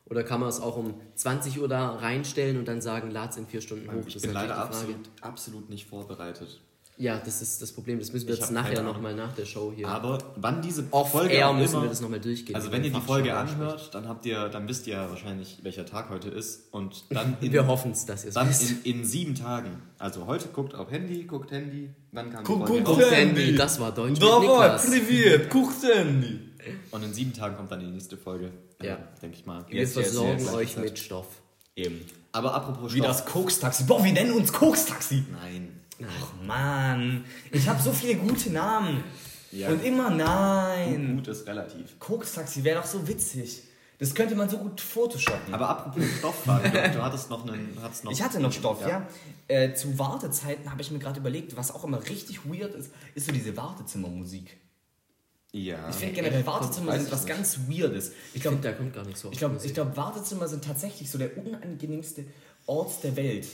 Oder 0.10 0.24
kann 0.24 0.40
man 0.40 0.50
es 0.50 0.60
auch 0.62 0.78
um 0.78 0.96
20 1.16 1.60
Uhr 1.60 1.68
da 1.68 1.90
reinstellen 1.98 2.58
und 2.58 2.68
dann 2.68 2.82
sagen, 2.82 3.12
lad's 3.12 3.38
in 3.38 3.46
vier 3.46 3.62
Stunden 3.62 3.92
hoch? 3.92 4.04
ich 4.08 4.14
Das 4.14 4.22
bin 4.24 4.32
ist 4.32 4.36
leider 4.36 4.58
absolut, 4.58 4.96
absolut 5.22 5.70
nicht 5.70 5.86
vorbereitet. 5.88 6.62
Ja, 7.00 7.20
das 7.24 7.44
ist 7.44 7.62
das 7.62 7.72
Problem. 7.72 8.00
Das 8.00 8.12
müssen 8.12 8.28
wir 8.28 8.34
Ich 8.34 8.40
jetzt 8.40 8.52
nachher 8.52 8.82
nochmal 8.82 9.14
nach 9.14 9.32
der 9.34 9.46
Show 9.46 9.72
hier. 9.76 9.88
Aber 9.88 10.18
wann 10.36 10.64
diese 10.64 10.84
Off 10.90 11.12
Folge 11.12 11.34
air 11.36 11.54
müssen 11.54 11.74
immer, 11.76 11.84
wir 11.84 11.90
das 11.90 12.02
nochmal 12.02 12.20
durchgehen. 12.20 12.56
Also 12.56 12.70
wie 12.70 12.72
wenn 12.74 12.84
ihr 12.84 12.90
die 12.92 13.02
Folge 13.02 13.36
anhört, 13.36 13.94
dann 13.94 14.08
habt 14.08 14.26
ihr, 14.26 14.50
dann 14.50 14.68
wisst 14.68 14.88
ihr 14.88 14.96
ja 14.96 15.10
wahrscheinlich, 15.10 15.60
welcher 15.62 15.86
Tag 15.86 16.10
heute 16.10 16.30
ist. 16.30 16.74
Und 16.74 17.06
dann 17.12 17.38
in, 17.42 17.52
Wir 17.52 17.68
hoffen 17.68 17.92
es, 17.92 18.08
dass 18.08 18.24
ihr 18.24 18.30
es 18.30 18.34
dann 18.34 18.50
wisst. 18.50 18.72
in, 18.84 19.00
in 19.00 19.06
sieben 19.06 19.36
Tagen. 19.36 19.80
Also 20.00 20.26
heute 20.26 20.48
guckt 20.48 20.74
auf 20.74 20.90
Handy, 20.90 21.26
guckt 21.26 21.52
Handy, 21.52 21.92
wann 22.14 22.32
kam 22.32 22.44
die 22.44 22.48
Guck, 22.48 22.68
Folge 22.68 22.84
guck, 22.84 22.94
raus? 22.98 23.04
Guckt 23.04 23.12
Handy. 23.16 23.42
Handy, 23.42 23.56
das 23.58 23.80
war 23.80 23.92
Deutsch 23.92 24.20
Da 24.20 24.40
mit 24.40 24.50
war 24.50 24.78
priviert, 24.78 25.50
guckt 25.52 25.84
Handy. 25.84 26.40
Und 26.90 27.04
in 27.04 27.14
sieben 27.14 27.34
Tagen 27.34 27.56
kommt 27.58 27.72
dann 27.72 27.80
die 27.80 27.86
nächste 27.86 28.18
Folge. 28.18 28.52
Ja. 28.82 28.98
Denke 29.22 29.38
ich 29.38 29.46
mal. 29.46 29.64
Wir 29.70 29.82
Jetzt, 29.82 29.94
versorgen 29.94 30.40
jetzt. 30.40 30.54
euch 30.54 30.78
mit 30.78 30.98
Stoff. 30.98 31.28
Eben. 31.76 32.02
Aber 32.32 32.56
apropos 32.56 32.94
Wie 32.96 32.98
Stoff. 32.98 33.18
das 33.18 33.26
Koks-Taxi. 33.26 33.84
Boah, 33.84 34.04
wir 34.04 34.12
nennen 34.12 34.32
uns 34.34 34.52
Koks-Taxi. 34.52 35.24
Nein. 35.32 35.82
Ach 36.04 36.46
Mann, 36.46 37.26
ich 37.52 37.68
habe 37.68 37.82
so 37.82 37.92
viele 37.92 38.16
gute 38.16 38.52
Namen. 38.52 39.04
Ja. 39.52 39.70
Und 39.70 39.84
immer 39.84 40.10
nein. 40.10 41.18
Gut 41.18 41.28
ist 41.30 41.48
relativ. 41.48 41.98
Koks-Taxi 42.00 42.64
wäre 42.64 42.82
doch 42.82 42.88
so 42.88 43.08
witzig. 43.08 43.64
Das 44.00 44.14
könnte 44.14 44.36
man 44.36 44.48
so 44.48 44.58
gut 44.58 44.80
photoshoppen. 44.80 45.54
Aber 45.54 45.70
apropos 45.70 46.04
Stoff, 46.20 46.44
Fabio, 46.44 46.70
du 46.72 47.02
hattest 47.02 47.30
noch 47.32 47.48
einen. 47.48 47.76
Hattest 47.82 48.04
noch 48.04 48.12
Ich 48.12 48.22
hatte 48.22 48.40
noch 48.40 48.52
Stoff, 48.52 48.82
ja. 48.82 49.08
Äh, 49.48 49.74
zu 49.74 49.98
Wartezeiten 49.98 50.70
habe 50.70 50.82
ich 50.82 50.92
mir 50.92 51.00
gerade 51.00 51.20
überlegt, 51.20 51.58
was 51.58 51.74
auch 51.74 51.84
immer 51.84 52.04
richtig 52.08 52.46
weird 52.46 52.76
ist, 52.76 52.92
ist 53.16 53.26
so 53.26 53.32
diese 53.32 53.58
Wartezimmermusik. 53.58 54.58
Ja. 55.52 55.90
Ich 55.90 55.96
finde 55.96 56.14
generell 56.14 56.46
Wartezimmer 56.46 56.92
sind 56.94 57.08
ich 57.08 57.12
was 57.12 57.24
nicht. 57.24 57.36
ganz 57.36 57.60
Weirdes. 57.68 58.10
Ich 58.10 58.36
Ich 58.36 58.42
glaube, 58.44 58.58
da 58.62 58.74
kommt 58.74 58.94
gar 58.94 59.06
nicht 59.06 59.18
so 59.18 59.32
ich 59.32 59.40
glaube, 59.40 59.58
glaube, 59.58 59.98
Wartezimmer 59.98 60.48
sind 60.48 60.64
tatsächlich 60.64 61.10
so 61.10 61.18
der 61.18 61.36
unangenehmste 61.38 62.26
Ort 62.68 63.04
der 63.04 63.16
Welt. 63.16 63.48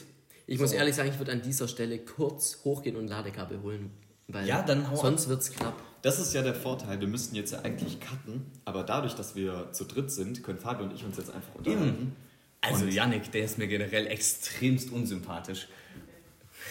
Ich 0.48 0.60
muss 0.60 0.72
So. 0.72 0.76
ehrlich 0.76 0.96
sagen, 0.96 1.10
ich 1.10 1.20
würde 1.20 1.32
an 1.32 1.42
dieser 1.42 1.68
Stelle 1.68 2.00
kurz 2.00 2.60
hochgehen 2.64 2.96
und 2.96 3.08
Ladekabel 3.08 3.62
holen. 3.62 3.92
Weil 4.28 4.48
Ja, 4.48 4.62
dann 4.62 4.90
hau 4.90 4.96
sonst 4.96 5.28
wird 5.30 5.42
es 5.42 5.52
knapp. 5.52 5.76
Das 6.02 6.20
ist 6.20 6.34
ja 6.34 6.42
der 6.42 6.56
Vorteil. 6.56 7.00
Wir 7.00 7.08
müssten 7.08 7.36
jetzt 7.36 7.52
ja 7.54 7.60
eigentlich 7.62 8.00
cutten, 8.00 8.46
aber 8.66 8.84
dadurch, 8.84 9.14
dass 9.16 9.36
wir 9.36 9.72
zu 9.72 9.86
dritt 9.86 10.12
sind, 10.12 10.44
können 10.44 10.60
Fabio 10.60 10.86
und 10.86 10.94
ich 10.94 11.04
uns 11.06 11.18
jetzt 11.18 11.32
einfach 11.34 11.56
unterhalten. 11.56 12.16
Also 12.62 12.86
Yannick, 12.86 13.32
der 13.32 13.44
ist 13.46 13.58
mir 13.58 13.68
generell 13.68 14.08
extremst 14.08 14.92
unsympathisch. 14.92 15.68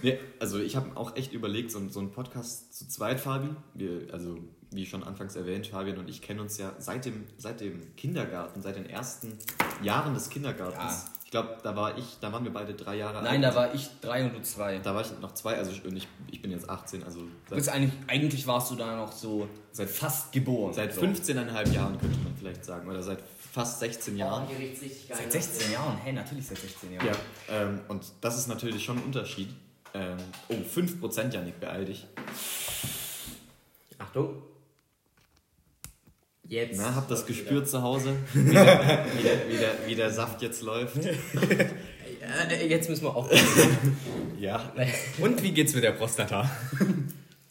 Nee, 0.02 0.18
also 0.40 0.60
ich 0.60 0.76
habe 0.78 0.96
auch 0.96 1.16
echt 1.18 1.34
überlegt, 1.34 1.72
so, 1.72 1.90
so 1.90 2.00
einen 2.00 2.12
Podcast 2.12 2.74
zu 2.78 2.88
zweit, 2.88 3.20
Fabi. 3.20 3.50
Wir, 3.74 4.08
also 4.14 4.38
wie 4.72 4.86
schon 4.86 5.04
anfangs 5.04 5.36
erwähnt, 5.36 5.68
Fabian 5.68 5.98
und 5.98 6.10
ich 6.10 6.22
kennen 6.22 6.40
uns 6.40 6.58
ja 6.58 6.74
seit 6.78 7.06
dem, 7.06 7.26
seit 7.38 7.60
dem 7.60 7.96
Kindergarten, 7.98 8.62
seit 8.62 8.78
den 8.78 8.86
ersten 8.86 9.38
Jahren 9.82 10.14
des 10.14 10.30
Kindergartens. 10.30 11.06
Ja. 11.06 11.06
Ich 11.30 11.32
glaube, 11.32 11.58
da 11.62 11.76
war 11.76 11.96
ich, 11.96 12.18
da 12.22 12.34
waren 12.34 12.44
wir 12.44 12.52
beide 12.52 12.74
drei 12.74 12.96
Jahre 12.96 13.22
Nein, 13.22 13.46
alt. 13.46 13.54
da 13.54 13.56
war 13.56 13.72
ich 13.76 13.88
drei 14.02 14.26
und 14.26 14.34
du 14.34 14.42
zwei. 14.42 14.80
Da 14.80 14.96
war 14.96 15.02
ich 15.02 15.12
noch 15.22 15.32
zwei, 15.36 15.58
also 15.58 15.70
ich, 15.70 15.86
ich, 15.86 16.08
ich 16.32 16.42
bin 16.42 16.50
jetzt 16.50 16.68
18, 16.68 17.04
also 17.04 17.20
Du 17.20 17.28
seit, 17.50 17.56
bist 17.58 17.70
eigentlich, 17.70 17.94
eigentlich 18.08 18.48
warst 18.48 18.72
du 18.72 18.76
da 18.76 18.96
noch 18.96 19.12
so 19.12 19.48
Seit- 19.72 19.92
fast 19.92 20.32
geboren. 20.32 20.74
seit 20.74 20.92
so. 20.96 21.02
15,5 21.02 21.72
Jahren 21.72 22.00
könnte 22.00 22.18
man 22.24 22.36
vielleicht 22.36 22.66
sagen, 22.66 22.90
oder 22.90 23.04
seit 23.04 23.20
fast 23.54 23.80
16 23.80 24.18
Jahren. 24.18 24.48
hier 24.48 24.58
riecht's 24.58 24.82
richtig 24.82 25.08
geil. 25.08 25.18
Seit 25.22 25.32
16 25.34 25.72
Jahren, 25.72 25.98
hey, 25.98 26.14
natürlich 26.14 26.48
seit 26.48 26.58
16 26.58 26.94
Jahren. 26.94 27.06
Ja, 27.06 27.14
ähm, 27.48 27.82
und 27.90 28.06
das 28.22 28.36
ist 28.40 28.48
natürlich 28.48 28.84
schon 28.84 28.98
ein 28.98 29.04
Unterschied. 29.04 29.54
Ähm, 29.94 30.18
oh, 30.48 30.56
5% 30.56 31.30
Janik, 31.32 31.60
beeil 31.60 31.86
dich. 31.86 32.08
Achtung. 34.00 34.42
Jetzt. 36.50 36.78
Na, 36.78 36.96
habt 36.96 37.10
das 37.12 37.26
gespürt 37.26 37.70
zu 37.70 37.82
Hause? 37.82 38.16
Wie 38.34 38.52
der, 38.52 39.06
wie, 39.18 39.24
der, 39.24 39.48
wie, 39.50 39.58
der, 39.58 39.72
wie 39.88 39.96
der 39.96 40.10
Saft 40.12 40.42
jetzt 40.42 40.62
läuft? 40.62 40.98
Äh, 42.50 42.68
jetzt 42.68 42.90
müssen 42.90 43.04
wir 43.06 43.16
auch. 43.16 43.30
Ja. 44.40 44.72
Und 45.20 45.42
wie 45.42 45.52
geht's 45.52 45.74
mit 45.74 45.84
der 45.84 45.92
Prostata? 45.94 46.50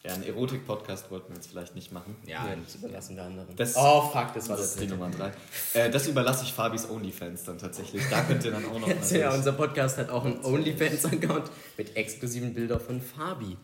Ja, 0.04 0.14
einen 0.14 0.22
Erotik-Podcast 0.22 1.10
wollten 1.10 1.30
wir 1.30 1.34
jetzt 1.36 1.48
vielleicht 1.48 1.74
nicht 1.74 1.90
machen. 1.92 2.14
Ja, 2.26 2.46
Ja, 2.46 2.54
das 2.64 2.76
überlassen 2.76 3.16
wir 3.16 3.24
anderen. 3.24 3.56
Das- 3.56 3.74
oh, 3.76 4.02
fuck, 4.02 4.32
das 4.34 4.48
war 4.48 4.56
Das 4.56 4.66
das 4.66 4.74
ist 4.76 4.80
die. 4.82 4.86
Nummer 4.86 5.10
drei. 5.10 5.32
Äh, 5.74 5.90
das 5.90 6.06
überlasse 6.06 6.44
ich 6.44 6.52
Fabis 6.52 6.88
Onlyfans 6.88 7.44
dann 7.44 7.58
tatsächlich. 7.58 8.02
Da 8.08 8.22
könnt 8.22 8.44
ihr 8.44 8.52
dann 8.52 8.64
auch 8.66 8.78
noch. 8.78 8.86
Ja, 8.88 8.94
natürlich- 8.94 9.26
unser 9.34 9.52
Podcast 9.52 9.98
hat 9.98 10.10
auch 10.10 10.24
einen 10.24 10.44
OnlyFans-Account 10.44 11.50
mit 11.76 11.96
exklusiven 11.96 12.54
Bildern 12.54 12.78
von 12.80 13.00
Fabi. 13.02 13.56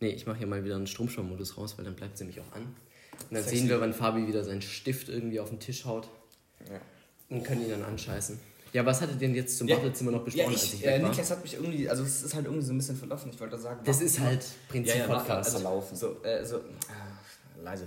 Nee, 0.00 0.08
ich 0.10 0.26
mache 0.26 0.38
hier 0.38 0.46
mal 0.46 0.64
wieder 0.64 0.76
einen 0.76 0.86
Stromschau-Modus 0.86 1.56
raus, 1.58 1.74
weil 1.78 1.84
dann 1.84 1.94
bleibt 1.96 2.16
sie 2.16 2.24
mich 2.24 2.38
auch 2.40 2.52
an. 2.54 2.74
Und 3.28 3.34
dann 3.34 3.42
Sexy. 3.42 3.58
sehen 3.58 3.68
wir, 3.68 3.80
wann 3.80 3.92
Fabi 3.94 4.26
wieder 4.26 4.44
seinen 4.44 4.62
Stift 4.62 5.08
irgendwie 5.08 5.40
auf 5.40 5.48
den 5.50 5.60
Tisch 5.60 5.84
haut 5.84 6.08
Ja. 6.68 6.80
und 7.30 7.42
können 7.44 7.62
ihn 7.62 7.70
dann 7.70 7.82
anscheißen. 7.84 8.38
Ja, 8.72 8.84
was 8.84 9.00
hattet 9.00 9.16
ihr 9.16 9.28
denn 9.28 9.36
jetzt 9.36 9.56
zum 9.56 9.68
Ja. 9.68 9.76
Wartezimmer 9.76 10.10
noch 10.10 10.18
Ja, 10.20 10.24
besprochen, 10.24 10.52
als 10.52 10.64
ich, 10.64 10.74
ich 10.80 10.86
äh? 10.86 10.98
Niklas 10.98 11.30
hat 11.30 11.42
mich 11.42 11.54
irgendwie, 11.54 11.88
also 11.88 12.02
es 12.02 12.22
ist 12.24 12.34
halt 12.34 12.46
irgendwie 12.46 12.64
so 12.66 12.72
ein 12.72 12.76
bisschen 12.78 12.96
verlaufen. 12.96 13.30
Ich 13.32 13.38
wollte 13.38 13.56
sagen, 13.56 13.80
Das 13.84 14.00
ist 14.00 14.18
halt 14.18 14.44
Prinzip 14.68 14.96
ja, 14.96 15.00
ja, 15.02 15.14
Podcast. 15.14 15.54
Also, 15.54 15.64
laufen. 15.64 15.96
So, 15.96 16.22
äh, 16.24 16.44
so, 16.44 16.56
ah, 16.56 17.62
leise. 17.62 17.86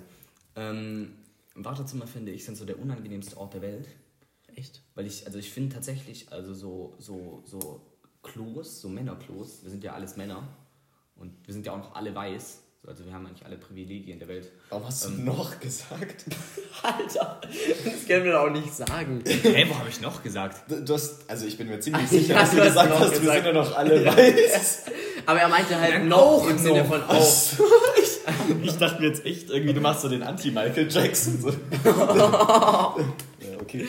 Ähm, 0.55 1.13
Wartezimmer 1.55 2.07
finde 2.07 2.32
ich 2.32 2.45
sind 2.45 2.55
so 2.55 2.63
der 2.65 2.80
unangenehmste 2.80 3.36
Ort 3.38 3.53
der 3.55 3.61
Welt, 3.63 3.88
Echt? 4.55 4.82
weil 4.95 5.05
ich, 5.07 5.25
also 5.25 5.38
ich 5.39 5.51
finde 5.51 5.73
tatsächlich, 5.75 6.32
also 6.32 6.53
so, 6.53 6.95
so, 6.99 7.43
so 7.45 7.82
Klos, 8.23 8.80
so 8.82 8.88
Männerklos, 8.89 9.63
wir 9.63 9.69
sind 9.71 9.84
ja 9.84 9.93
alles 9.93 10.15
Männer 10.17 10.47
und 11.17 11.34
wir 11.45 11.53
sind 11.53 11.65
ja 11.65 11.73
auch 11.73 11.78
noch 11.80 11.95
alle 11.95 12.13
weiß, 12.15 12.59
also 12.88 13.05
wir 13.05 13.13
haben 13.13 13.25
eigentlich 13.25 13.45
alle 13.45 13.57
Privilegien 13.57 14.17
der 14.19 14.27
Welt. 14.29 14.49
Warum 14.69 14.85
hast 14.88 15.05
du 15.05 15.09
noch 15.11 15.59
gesagt? 15.59 16.25
Alter, 16.83 17.41
das 17.85 18.07
können 18.07 18.25
wir 18.25 18.31
doch 18.31 18.47
auch 18.47 18.49
nicht 18.49 18.73
sagen. 18.73 19.21
Hä, 19.25 19.65
wo 19.69 19.77
habe 19.77 19.89
ich 19.89 19.99
noch 20.01 20.23
gesagt? 20.23 20.69
Du, 20.71 20.83
du 20.83 20.93
hast, 20.93 21.29
also 21.29 21.45
ich 21.45 21.57
bin 21.57 21.67
mir 21.67 21.79
ziemlich 21.79 22.03
Ja, 22.03 22.07
sicher, 22.07 22.33
dass 22.35 22.51
du 22.51 22.55
du 22.57 22.63
hast 22.63 22.73
gesagt 22.73 23.13
wir 23.13 23.19
gesagt. 23.19 23.35
sind 23.43 23.45
ja 23.45 23.53
noch 23.53 23.75
alle 23.77 24.05
weiß. 24.05 24.83
Aber 25.25 25.39
er 25.39 25.47
meinte 25.49 25.79
halt 25.79 25.93
Dann 25.95 26.07
noch 26.07 26.47
im 26.49 26.57
Sinne 26.57 26.85
von 26.85 27.01
auch. 27.03 27.43
Ich 28.63 28.77
dachte 28.77 29.01
mir 29.01 29.07
jetzt 29.07 29.25
echt, 29.25 29.49
irgendwie, 29.49 29.73
du 29.73 29.79
machst 29.81 30.01
so 30.01 30.09
den 30.09 30.21
Anti-Michael 30.21 30.89
Jackson. 30.91 31.39
So. 31.41 31.49
ja, 31.85 32.95
okay. 33.61 33.88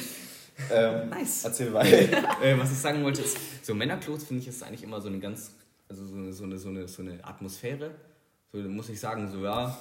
Ähm, 0.73 1.09
Nice. 1.09 1.45
Erzähl 1.45 1.73
weiter. 1.73 1.97
äh, 2.43 2.59
was 2.59 2.71
ich 2.73 2.79
sagen 2.79 3.03
wollte, 3.05 3.23
ist, 3.23 3.37
so 3.63 3.75
Männerklos 3.75 4.25
finde 4.25 4.43
ich 4.43 4.49
ist 4.49 4.63
eigentlich 4.63 4.83
immer 4.85 5.01
so 5.01 5.09
eine 5.09 5.19
ganz, 5.19 5.53
also 5.89 6.07
so 6.07 6.15
eine, 6.15 6.33
so 6.33 6.45
eine, 6.45 6.59
so 6.59 6.69
eine, 6.69 6.89
so 6.89 7.03
eine 7.03 7.19
Atmosphäre. 7.25 7.91
So 8.53 8.59
muss 8.59 8.89
ich 8.89 8.99
sagen, 8.99 9.31
so 9.31 9.45
ja, 9.45 9.77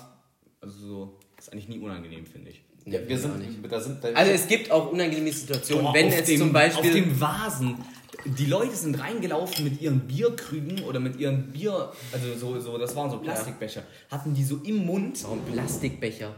also 0.61 0.88
so, 0.88 1.20
ist 1.38 1.51
eigentlich 1.51 1.70
nie 1.70 1.80
unangenehm, 1.80 2.26
finde 2.26 2.49
ich. 2.51 2.63
Nee, 2.86 2.99
wir 3.05 3.18
sind, 3.18 3.39
nicht. 3.39 3.72
da 3.72 3.80
sind, 3.80 4.03
da 4.03 4.09
Also 4.09 4.32
es 4.32 4.47
gibt 4.47 4.72
auch 4.72 4.91
unangenehme 4.91 5.32
Situationen, 5.32 5.86
Boah, 5.86 5.93
wenn 5.93 6.07
auf 6.07 6.13
jetzt 6.13 6.30
dem, 6.30 6.39
zum 6.39 6.53
Beispiel... 6.53 6.89
Auf 6.89 6.95
dem 6.95 7.20
Vasen. 7.20 7.78
Die 8.26 8.45
Leute 8.45 8.76
sind 8.76 8.99
reingelaufen 8.99 9.63
mit 9.63 9.82
ihren 9.82 10.01
Bierkrügen 10.01 10.84
oder 10.84 10.99
mit 10.99 11.18
ihren 11.18 11.51
Bier, 11.51 11.91
also 12.11 12.34
so, 12.36 12.59
so 12.59 12.78
das 12.78 12.95
waren 12.95 13.09
so 13.09 13.20
Plastikbecher, 13.20 13.84
hatten 14.09 14.34
die 14.34 14.43
so 14.43 14.57
im 14.63 14.86
Mund. 14.86 15.24
Warum 15.24 15.41
Plastikbecher? 15.45 16.34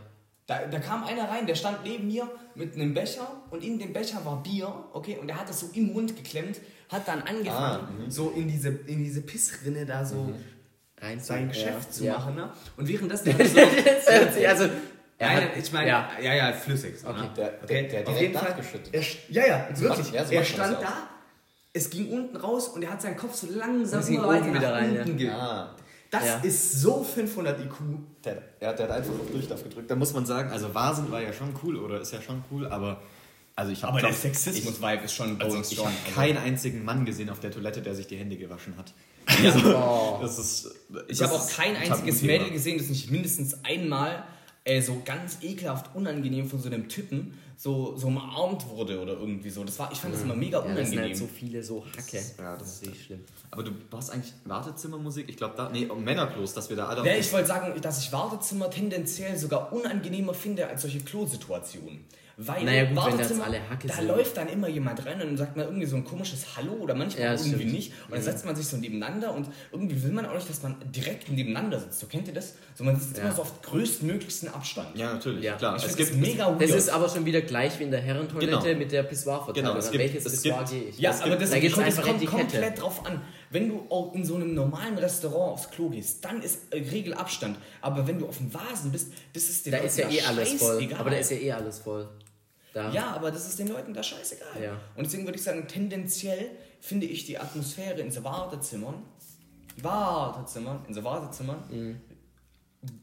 Da, 0.45 0.65
da 0.67 0.79
kam 0.79 1.03
einer 1.03 1.29
rein, 1.29 1.47
der 1.47 1.55
stand 1.55 1.83
neben 1.83 2.07
mir 2.07 2.29
mit 2.55 2.75
einem 2.75 2.93
Becher 2.93 3.43
und 3.49 3.63
in 3.63 3.79
dem 3.79 3.93
Becher 3.93 4.23
war 4.25 4.43
Bier, 4.43 4.71
okay, 4.93 5.17
und 5.19 5.27
der 5.27 5.39
hat 5.39 5.49
das 5.49 5.59
so 5.61 5.69
im 5.73 5.93
Mund 5.93 6.15
geklemmt, 6.15 6.59
hat 6.89 7.07
dann 7.07 7.21
angefangen, 7.21 7.87
Ah, 7.87 8.09
so 8.09 8.31
in 8.31 8.47
diese, 8.47 8.69
in 8.69 9.03
diese 9.03 9.21
Pissrinne 9.21 9.85
da 9.85 10.03
so 10.03 10.33
Rein 11.01 11.19
sein 11.19 11.47
Geschäft 11.49 11.87
ja. 11.87 11.91
zu 11.91 12.03
ja. 12.05 12.13
machen, 12.13 12.35
ne? 12.35 12.49
Und 12.77 12.87
währenddessen 12.87 13.33
hat 13.33 13.39
er 13.39 13.45
so, 13.47 13.59
also... 13.59 14.63
er 15.17 15.27
Nein, 15.27 15.37
hat- 15.43 15.57
ich 15.57 15.71
meine, 15.73 15.87
ja. 15.89 16.09
ja, 16.21 16.33
ja, 16.33 16.53
flüssig. 16.53 16.99
So, 16.99 17.07
Okay. 17.09 17.19
ne? 17.21 17.29
Der- 17.37 17.53
okay. 17.63 17.67
der- 17.67 17.83
der 17.89 17.99
auf 17.99 18.05
direkt 18.05 18.21
jeden 18.21 18.33
Fall. 18.37 18.49
nachgeschüttet. 18.49 18.93
Er, 18.93 19.01
ja, 19.29 19.47
ja, 19.47 19.67
wirklich. 19.79 20.11
Ja, 20.11 20.25
so 20.25 20.33
er 20.33 20.43
stand 20.45 20.81
da, 20.81 20.93
es 21.73 21.89
ging 21.89 22.09
unten 22.11 22.35
raus 22.37 22.67
und 22.69 22.83
er 22.83 22.91
hat 22.91 23.01
seinen 23.01 23.17
Kopf 23.17 23.35
so 23.35 23.47
langsam 23.51 24.01
oben 24.01 24.27
nach 24.51 24.53
wieder 24.53 24.73
rein, 24.73 24.97
unten 24.99 25.19
ja. 25.19 25.37
Ah, 25.37 25.75
Das 26.11 26.25
Ja. 26.25 26.39
ist 26.43 26.81
so 26.81 27.03
500 27.03 27.59
IQ. 27.59 27.73
der, 28.23 28.41
ja, 28.59 28.73
der 28.73 28.87
hat 28.87 28.95
einfach 28.97 29.13
auf 29.13 29.29
Durchlauf 29.31 29.63
gedrückt. 29.63 29.89
Da 29.91 29.95
muss 29.95 30.13
man 30.13 30.25
sagen, 30.25 30.51
also 30.51 30.73
Vasen 30.73 31.11
war 31.11 31.21
ja 31.21 31.31
schon 31.31 31.53
cool 31.63 31.77
oder 31.77 32.01
ist 32.01 32.11
ja 32.11 32.21
schon 32.21 32.43
cool, 32.51 32.65
aber 32.67 33.01
also 33.55 33.71
ich 33.71 33.83
habe 33.83 33.93
Aber 33.93 34.01
der 34.01 34.13
Sexismus-Vibe 34.13 35.03
ist 35.03 35.13
schon 35.13 35.39
also 35.41 35.59
ich 35.61 35.77
habe 35.77 35.91
keinen 36.15 36.37
einzigen 36.37 36.83
Mann 36.85 37.03
gesehen 37.05 37.29
auf 37.29 37.39
der 37.41 37.51
Toilette, 37.51 37.81
der 37.81 37.93
sich 37.93 38.07
die 38.07 38.15
Hände 38.17 38.37
gewaschen 38.37 38.75
hat. 38.77 38.93
Oh. 39.65 40.19
Das 40.21 40.37
ist, 40.39 40.69
Ich 41.07 41.21
habe 41.21 41.33
auch 41.33 41.49
kein 41.49 41.75
ein 41.75 41.91
einziges. 41.91 42.21
Mädel 42.21 42.51
gesehen, 42.51 42.77
das 42.77 42.89
nicht 42.89 43.11
mindestens 43.11 43.63
einmal 43.63 44.23
äh, 44.65 44.81
so 44.81 45.01
ganz 45.05 45.37
ekelhaft 45.41 45.95
unangenehm 45.95 46.49
von 46.49 46.59
so 46.59 46.67
einem 46.67 46.89
Typen 46.89 47.37
so, 47.55 47.97
so 47.97 48.07
umarmt 48.07 48.69
wurde 48.69 49.01
oder 49.01 49.13
irgendwie 49.13 49.49
so. 49.49 49.63
Das 49.65 49.77
war, 49.79 49.91
ich 49.91 49.99
fand 49.99 50.13
das 50.13 50.21
immer 50.21 50.35
mega 50.35 50.59
Ja, 50.59 50.63
das 50.63 50.67
sind 50.75 50.77
unangenehm. 50.99 51.03
halt 51.03 51.17
so 51.17 51.27
viele 51.27 51.61
so 51.61 51.85
Hacke. 51.85 52.23
Ja, 52.37 52.53
das 52.53 52.59
das 52.59 52.73
ist 52.75 52.81
richtig 52.83 53.05
schlimm. 53.05 53.19
Aber 53.51 53.63
du 53.63 53.71
warst 53.91 54.11
eigentlich 54.11 54.33
Wartezimmermusik? 54.45 55.27
Ich 55.27 55.35
glaube 55.35 55.55
da. 55.57 55.69
Nee, 55.69 55.85
um 55.87 56.01
Männerklos, 56.03 56.53
dass 56.53 56.69
wir 56.69 56.77
da 56.77 56.87
alle. 56.87 57.05
Ja, 57.05 57.17
ich 57.17 57.31
wollte 57.33 57.47
sagen, 57.47 57.79
dass 57.81 58.01
ich 58.01 58.13
Wartezimmer 58.13 58.69
tendenziell 58.69 59.37
sogar 59.37 59.73
unangenehmer 59.73 60.33
finde 60.33 60.67
als 60.67 60.83
solche 60.83 60.99
Klosituationen. 60.99 62.05
Weil 62.41 62.63
Naja, 62.63 62.85
gut, 62.85 63.05
wenn 63.05 63.17
das 63.17 63.37
alle 63.41 63.59
Hacke 63.69 63.89
da 63.89 63.95
sind. 63.95 64.07
läuft 64.07 64.37
dann 64.37 64.47
immer 64.47 64.69
jemand 64.69 65.05
rein 65.05 65.15
und 65.21 65.27
dann 65.27 65.37
sagt 65.37 65.57
man 65.57 65.65
irgendwie 65.65 65.85
so 65.85 65.97
ein 65.97 66.05
komisches 66.05 66.55
Hallo 66.55 66.71
oder 66.71 66.95
manchmal 66.95 67.21
Ja, 67.25 67.31
irgendwie 67.33 67.49
stimmt. 67.55 67.73
nicht. 67.73 67.91
Und 68.07 68.13
dann 68.15 68.21
setzt 68.21 68.45
man 68.45 68.55
sich 68.55 68.65
so 68.65 68.77
nebeneinander 68.77 69.33
und 69.33 69.47
irgendwie 69.73 70.01
will 70.01 70.11
man 70.13 70.25
auch 70.25 70.35
nicht, 70.35 70.49
dass 70.49 70.63
man 70.63 70.77
direkt 70.89 71.29
nebeneinander 71.29 71.81
sitzt. 71.81 71.99
So 71.99 72.07
kennt 72.07 72.29
ihr 72.29 72.33
das? 72.33 72.53
So 72.75 72.85
man 72.85 72.97
sitzt 72.97 73.17
Ja. 73.17 73.25
immer 73.25 73.33
so 73.35 73.41
auf 73.41 73.61
größtmöglichsten 73.61 74.47
Abstand. 74.53 74.95
ja, 74.97 75.11
natürlich, 75.15 75.43
Ja. 75.43 75.57
klar. 75.57 75.75
Ich 75.75 75.83
es 75.83 75.97
gibt. 75.97 76.15
mega 76.15 76.47
weird. 76.47 76.61
Das 76.61 76.71
ist 76.71 76.89
aber 76.89 77.09
schon 77.09 77.25
wieder 77.25 77.41
gleich 77.41 77.77
wie 77.77 77.83
in 77.83 77.91
der 77.91 77.99
Herrentoilette 77.99 78.57
Genau. 78.67 78.77
mit 78.79 78.91
der 78.93 79.03
Pissoir-Verteilung. 79.03 79.73
Genau, 79.75 79.83
gibt- 79.91 79.97
welches 80.01 80.25
es 80.25 80.41
Pissoir 80.41 80.63
gehe 80.63 80.83
ich? 80.83 80.97
Ja, 80.97 81.11
aber 81.21 81.35
das, 81.35 81.49
da 81.49 81.59
kommt, 81.59 81.71
das 81.73 81.79
einfach 81.79 82.03
kommt 82.03 82.21
Etikette. 82.21 82.37
komplett 82.43 82.81
drauf 82.81 83.05
an. 83.05 83.21
Wenn 83.51 83.67
du 83.67 83.85
auch 83.89 84.13
in 84.15 84.23
so 84.23 84.35
einem 84.35 84.53
normalen 84.53 84.97
Restaurant 84.97 85.53
aufs 85.55 85.69
Klo 85.71 85.89
gehst, 85.89 86.23
dann 86.23 86.41
ist 86.41 86.71
äh, 86.73 86.77
Regel 86.77 87.15
Abstand. 87.15 87.57
Aber 87.81 88.07
wenn 88.07 88.17
du 88.19 88.27
auf 88.29 88.37
dem 88.37 88.53
Vasen 88.53 88.93
bist, 88.93 89.11
das 89.33 89.43
ist 89.49 89.65
den 89.65 89.71
Da 89.73 89.79
ist 89.79 89.97
ja 89.97 90.07
eh 90.09 90.21
alles 90.21 90.53
voll. 90.53 90.75
scheißegal. 90.75 90.99
Aber 91.01 91.09
da 91.09 91.17
ist 91.17 91.31
ja 91.31 91.37
eh 91.37 91.51
alles 91.51 91.79
voll. 91.79 92.07
Da. 92.73 92.91
Ja, 92.91 93.07
aber 93.15 93.31
das 93.31 93.47
ist 93.47 93.57
den 93.59 93.67
Leuten 93.69 93.93
da 93.93 94.03
scheißegal. 94.03 94.61
Ja. 94.63 94.71
Und 94.95 95.05
deswegen 95.05 95.25
würde 95.25 95.37
ich 95.37 95.43
sagen, 95.43 95.67
tendenziell 95.67 96.51
finde 96.79 97.07
ich 97.07 97.25
die 97.25 97.37
Atmosphäre 97.39 97.99
in 97.99 98.11
so 98.11 98.23
Wartezimmern, 98.23 99.03
Wartezimmern, 99.81 100.79
in 100.87 100.93
so 100.93 101.03
Wartezimmern, 101.03 101.63
Mhm. 101.69 102.01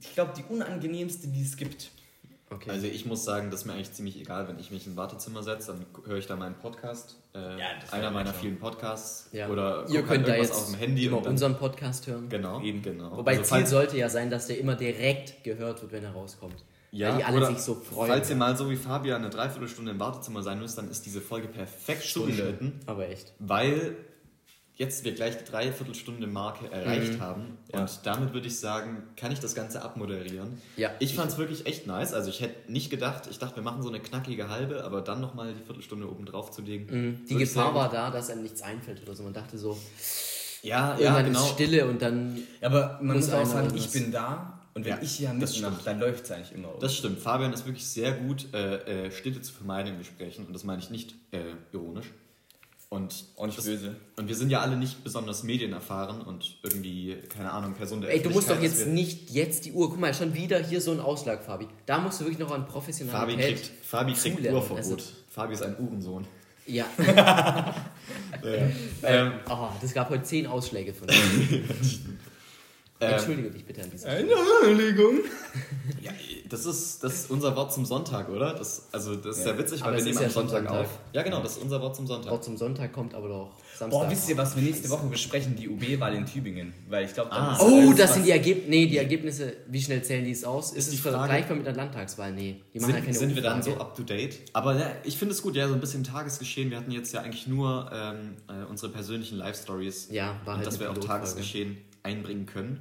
ich 0.00 0.14
glaube, 0.14 0.32
die 0.36 0.44
unangenehmste, 0.44 1.28
die 1.28 1.42
es 1.42 1.56
gibt. 1.56 1.90
Okay. 2.48 2.70
Also 2.70 2.86
ich 2.86 3.04
muss 3.06 3.24
sagen, 3.24 3.50
das 3.50 3.60
ist 3.62 3.66
mir 3.66 3.72
eigentlich 3.72 3.92
ziemlich 3.92 4.20
egal, 4.20 4.46
wenn 4.46 4.58
ich 4.60 4.70
mich 4.70 4.86
in 4.86 4.92
ein 4.92 4.96
Wartezimmer 4.96 5.42
setze, 5.42 5.72
dann 5.72 5.84
höre 6.06 6.18
ich 6.18 6.28
da 6.28 6.36
meinen 6.36 6.54
Podcast, 6.54 7.16
äh, 7.34 7.58
Ja, 7.58 7.66
einer 7.90 8.12
meiner 8.12 8.30
schon. 8.32 8.40
vielen 8.40 8.58
Podcasts 8.60 9.28
ja. 9.32 9.48
oder 9.48 9.84
Ihr 9.88 10.00
guck 10.02 10.10
könnt 10.10 10.18
halt 10.20 10.28
da 10.28 10.34
irgendwas 10.36 10.48
jetzt 10.56 10.56
auf 10.58 10.66
dem 10.70 10.74
Handy 10.78 11.10
dann, 11.10 11.26
unseren 11.26 11.56
Podcast 11.58 12.06
hören. 12.06 12.28
genau, 12.28 12.60
Eben. 12.62 12.82
genau. 12.82 13.16
Wobei 13.16 13.38
Also 13.38 13.56
Ziel 13.56 13.66
sollte 13.66 13.96
ja 13.96 14.08
sein, 14.08 14.30
dass 14.30 14.46
der 14.46 14.60
immer 14.60 14.76
direkt 14.76 15.42
gehört 15.42 15.82
wird, 15.82 15.90
wenn 15.90 16.04
er 16.04 16.12
rauskommt. 16.12 16.62
Ja, 16.96 17.10
Weil 17.10 17.18
die 17.18 17.24
alle 17.24 17.36
oder 17.38 17.46
sich 17.48 17.58
so 17.58 17.74
freuen. 17.74 18.10
Falls 18.10 18.30
ihr 18.30 18.36
mal 18.36 18.56
so 18.56 18.70
wie 18.70 18.76
Fabian 18.76 19.20
eine 19.22 19.30
Dreiviertelstunde 19.30 19.90
im 19.92 20.00
Wartezimmer 20.00 20.42
sein 20.42 20.58
müsst, 20.60 20.78
dann 20.78 20.90
ist 20.90 21.04
diese 21.04 21.20
Folge 21.20 21.48
perfekt 21.48 22.04
Stunde. 22.04 22.32
zugeschnitten, 22.32 22.80
Aber 22.86 23.08
echt. 23.08 23.32
weil 23.38 23.96
jetzt 24.76 25.04
wir 25.04 25.14
gleich 25.14 25.38
die 25.38 25.44
Dreiviertelstunde 25.44 26.26
Marke 26.26 26.70
erreicht 26.70 27.14
Mhm. 27.14 27.20
haben 27.20 27.58
Ja. 27.72 27.80
und 27.80 28.00
damit 28.04 28.34
würde 28.34 28.46
ich 28.46 28.58
sagen, 28.60 29.04
kann 29.16 29.32
ich 29.32 29.40
das 29.40 29.54
Ganze 29.54 29.80
abmoderieren. 29.82 30.60
Ja. 30.76 30.90
Ich 30.98 31.14
fand 31.14 31.30
es 31.30 31.38
wirklich 31.38 31.64
echt 31.66 31.86
nice, 31.86 32.12
also 32.12 32.28
ich 32.28 32.40
hätte 32.42 32.70
nicht 32.70 32.90
gedacht, 32.90 33.22
ich 33.30 33.38
dachte, 33.38 33.56
wir 33.56 33.62
machen 33.62 33.82
so 33.82 33.88
eine 33.88 34.00
knackige 34.00 34.48
halbe, 34.50 34.84
aber 34.84 35.00
dann 35.00 35.20
nochmal 35.22 35.54
die 35.54 35.62
Viertelstunde 35.64 36.10
oben 36.10 36.26
drauf 36.26 36.50
zu 36.50 36.60
legen. 36.62 36.86
Mhm. 36.90 37.24
Die 37.26 37.36
Gefahr 37.36 37.64
sagen. 37.64 37.74
war 37.76 37.88
da, 37.90 38.10
dass 38.10 38.28
einem 38.30 38.42
nichts 38.42 38.60
einfällt 38.62 39.02
oder 39.02 39.14
so. 39.14 39.22
Man 39.22 39.32
dachte 39.32 39.56
so, 39.56 39.78
Ja, 40.62 40.92
ja, 40.94 40.98
irgendwann 40.98 41.24
genau. 41.26 41.40
ist 41.44 41.50
Stille 41.52 41.86
und 41.86 42.02
dann. 42.02 42.36
Ja, 42.60 42.68
aber 42.68 42.98
man 43.00 43.16
Muss 43.16 43.26
muss, 43.26 43.34
auch 43.34 43.46
sagen, 43.46 43.72
ich 43.74 43.90
bin 43.92 44.10
da 44.12 44.60
und 44.76 44.84
wenn 44.84 44.92
Ja, 44.92 44.98
ich 45.02 45.10
hier 45.12 45.32
mitmache, 45.32 45.80
dann 45.84 45.98
läuft 45.98 46.24
es 46.26 46.30
eigentlich 46.30 46.52
immer. 46.52 46.68
Das 46.80 46.94
stimmt. 46.94 47.18
Fabian 47.18 47.52
ist 47.52 47.64
wirklich 47.66 47.84
sehr 47.86 48.12
gut, 48.12 48.46
äh, 48.54 49.06
äh, 49.06 49.10
Stille 49.10 49.40
zu 49.40 49.52
vermeiden 49.52 49.94
in 49.94 49.98
Gesprächen. 49.98 50.46
Und 50.46 50.52
das 50.52 50.62
meine 50.62 50.80
ich 50.80 50.90
nicht 50.90 51.14
äh, 51.32 51.38
ironisch. 51.72 52.06
Und, 52.88 53.24
Auch 53.36 53.46
nicht 53.46 53.58
das, 53.58 53.64
böse. 53.64 53.96
Und 54.16 54.28
wir 54.28 54.36
sind 54.36 54.48
ja 54.50 54.60
alle 54.60 54.76
nicht 54.76 55.02
besonders 55.02 55.42
medienerfahren 55.42 56.20
und 56.20 56.58
irgendwie, 56.62 57.16
keine 57.28 57.50
Ahnung, 57.50 57.74
Person 57.74 58.00
der 58.00 58.10
Ey, 58.14 58.22
du 58.22 58.30
musst 58.30 58.48
doch 58.48 58.62
jetzt 58.62 58.86
nicht 58.86 59.30
jetzt 59.30 59.64
die 59.64 59.72
Uhr. 59.72 59.88
Guck 59.90 59.98
mal, 59.98 60.14
schon 60.14 60.34
wieder 60.34 60.58
hier 60.60 60.80
so 60.80 60.92
ein 60.92 61.00
Ausschlag, 61.00 61.42
Fabi. 61.42 61.66
Da 61.86 61.98
musst 61.98 62.20
du 62.20 62.24
wirklich 62.26 62.38
noch 62.38 62.52
an 62.52 62.64
wir- 62.72 63.06
Fabi 63.08 63.36
kriegt, 63.36 63.70
Fabi 63.82 64.12
kriegt 64.12 64.36
zulernen. 64.36 64.56
Uhrverbot. 64.58 64.76
Also- 64.84 64.96
Fabi 65.30 65.54
ist 65.54 65.62
ein 65.62 65.76
Uhrensohn. 65.80 66.26
Ja. 66.66 66.84
Ähm, 69.02 69.32
Oh, 69.50 69.68
das 69.80 69.92
gab 69.94 70.10
heute 70.10 70.22
zehn 70.22 70.46
Ausschläge 70.46 70.92
von 70.94 71.08
dir. 71.08 71.64
Ähm, 72.98 73.12
Entschuldige 73.12 73.50
dich 73.50 73.64
bitte 73.66 73.82
an 73.82 73.90
dieser 73.90 74.08
Stelle. 74.10 74.32
Entschuldigung. 74.32 75.14
ja, 76.02 76.12
das 76.48 76.64
ist, 76.64 77.04
das 77.04 77.14
ist 77.14 77.30
unser 77.30 77.54
Wort 77.54 77.72
zum 77.72 77.84
Sonntag, 77.84 78.28
oder? 78.30 78.54
Das, 78.54 78.86
also 78.90 79.14
das 79.16 79.36
ist 79.36 79.44
Ja. 79.44 79.50
sehr 79.52 79.58
witzig, 79.58 79.80
weil 79.82 79.88
Aber 79.88 79.96
wir 79.98 80.04
nehmen 80.04 80.14
ist 80.14 80.20
ja 80.20 80.26
am 80.28 80.32
Sonntag, 80.32 80.58
Sonntag. 80.68 80.80
auf. 80.86 80.98
Ja, 81.12 81.22
genau, 81.22 81.42
das 81.42 81.52
ist 81.58 81.62
unser 81.62 81.80
Wort 81.82 81.94
zum 81.94 82.06
Sonntag. 82.06 82.30
Wort 82.32 82.44
zum 82.44 82.56
Sonntag 82.56 82.92
kommt 82.94 83.14
aber 83.14 83.28
doch 83.28 83.50
Samstag. 83.76 83.90
Boah, 84.00 84.10
wisst 84.10 84.28
ihr, 84.30 84.38
was 84.38 84.56
wir 84.56 84.62
nächste 84.62 84.88
Woche 84.88 85.06
besprechen? 85.08 85.54
Die 85.56 85.68
UB-Wahl 85.68 86.14
in 86.14 86.24
Tübingen. 86.24 86.72
Weil 86.88 87.04
ich 87.04 87.12
glaube, 87.12 87.30
Ah. 87.32 87.58
Oh, 87.60 87.92
das 87.94 88.14
sind 88.14 88.24
die 88.24 88.30
Ergebnisse. 88.30 88.70
Nee, 88.70 88.86
die 88.86 88.96
Ergebnisse, 88.96 89.52
wie 89.68 89.82
schnell 89.82 90.02
zählen 90.02 90.24
die 90.24 90.30
es 90.30 90.44
aus? 90.44 90.72
Ist, 90.72 90.90
die 90.90 90.94
es 90.96 91.02
vergleichbar 91.02 91.56
mit 91.56 91.66
der 91.66 91.74
Landtagswahl? 91.74 92.32
Nee, 92.32 92.62
die 92.72 92.80
machen 92.80 92.90
ja 92.90 92.96
Sind, 92.96 93.04
keine 93.04 93.18
sind 93.18 93.34
wir 93.34 93.42
dann 93.42 93.62
so 93.62 93.72
up 93.76 93.94
to 93.94 94.02
date? 94.04 94.38
Aber 94.54 94.74
ja, 94.78 94.90
ich 95.04 95.18
finde 95.18 95.34
es 95.34 95.42
gut, 95.42 95.54
ja, 95.56 95.68
so 95.68 95.74
ein 95.74 95.80
bisschen 95.80 96.02
Tagesgeschehen. 96.02 96.70
Wir 96.70 96.78
hatten 96.78 96.90
jetzt 96.92 97.12
ja 97.12 97.20
eigentlich 97.20 97.46
nur 97.46 97.90
ähm, 97.92 98.36
äh, 98.48 98.64
unsere 98.70 98.90
persönlichen 98.90 99.36
Live-Stories. 99.36 100.08
Ja, 100.10 100.36
war 100.46 100.54
und 100.54 100.58
halt 100.60 100.66
dass 100.66 100.80
eine 100.80 100.84
wir 100.84 100.90
auch. 100.92 101.04
Tagesgeschehen 101.04 101.76
einbringen 102.06 102.46
können. 102.46 102.80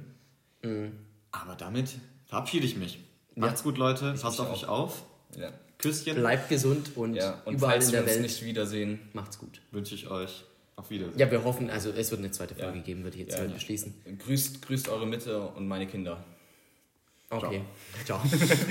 Mhm. 0.62 0.92
Aber 1.32 1.54
damit 1.54 1.90
verabschiede 2.24 2.64
ich 2.66 2.76
mich. 2.76 2.98
Macht's 3.34 3.62
gut, 3.62 3.76
Leute. 3.76 4.14
Passt 4.20 4.40
auf 4.40 4.50
mich 4.50 4.62
euch 4.64 4.68
auf. 4.68 5.04
Ja. 5.38 5.50
Küsschen 5.78 6.14
Bleibt 6.16 6.48
gesund 6.48 6.96
und, 6.96 7.14
ja. 7.14 7.42
Und 7.44 7.56
überall 7.56 7.74
falls 7.74 7.86
in 7.86 7.92
wir 7.92 7.98
der 7.98 8.02
uns 8.04 8.12
Welt 8.14 8.22
nicht 8.22 8.42
wiedersehen, 8.44 8.98
macht's 9.12 9.38
gut. 9.38 9.60
wünsche 9.72 9.94
ich 9.94 10.08
euch. 10.08 10.44
Auf 10.78 10.90
Wiedersehen. 10.90 11.18
Ja, 11.18 11.30
wir 11.30 11.42
hoffen, 11.42 11.70
also 11.70 11.90
es 11.90 12.10
wird 12.10 12.20
eine 12.20 12.30
zweite 12.32 12.54
Ja. 12.54 12.64
Folge 12.64 12.80
geben, 12.80 13.02
würde 13.02 13.16
ich 13.16 13.22
jetzt 13.22 13.38
Ja, 13.38 13.44
ja. 13.44 13.50
beschließen. 13.50 13.94
grüßt, 14.18 14.60
grüßt 14.60 14.88
eure 14.90 15.06
Mitte 15.06 15.40
und 15.40 15.66
meine 15.66 15.86
Kinder. 15.86 16.22
Okay. 17.30 17.62
Ciao. 18.04 18.20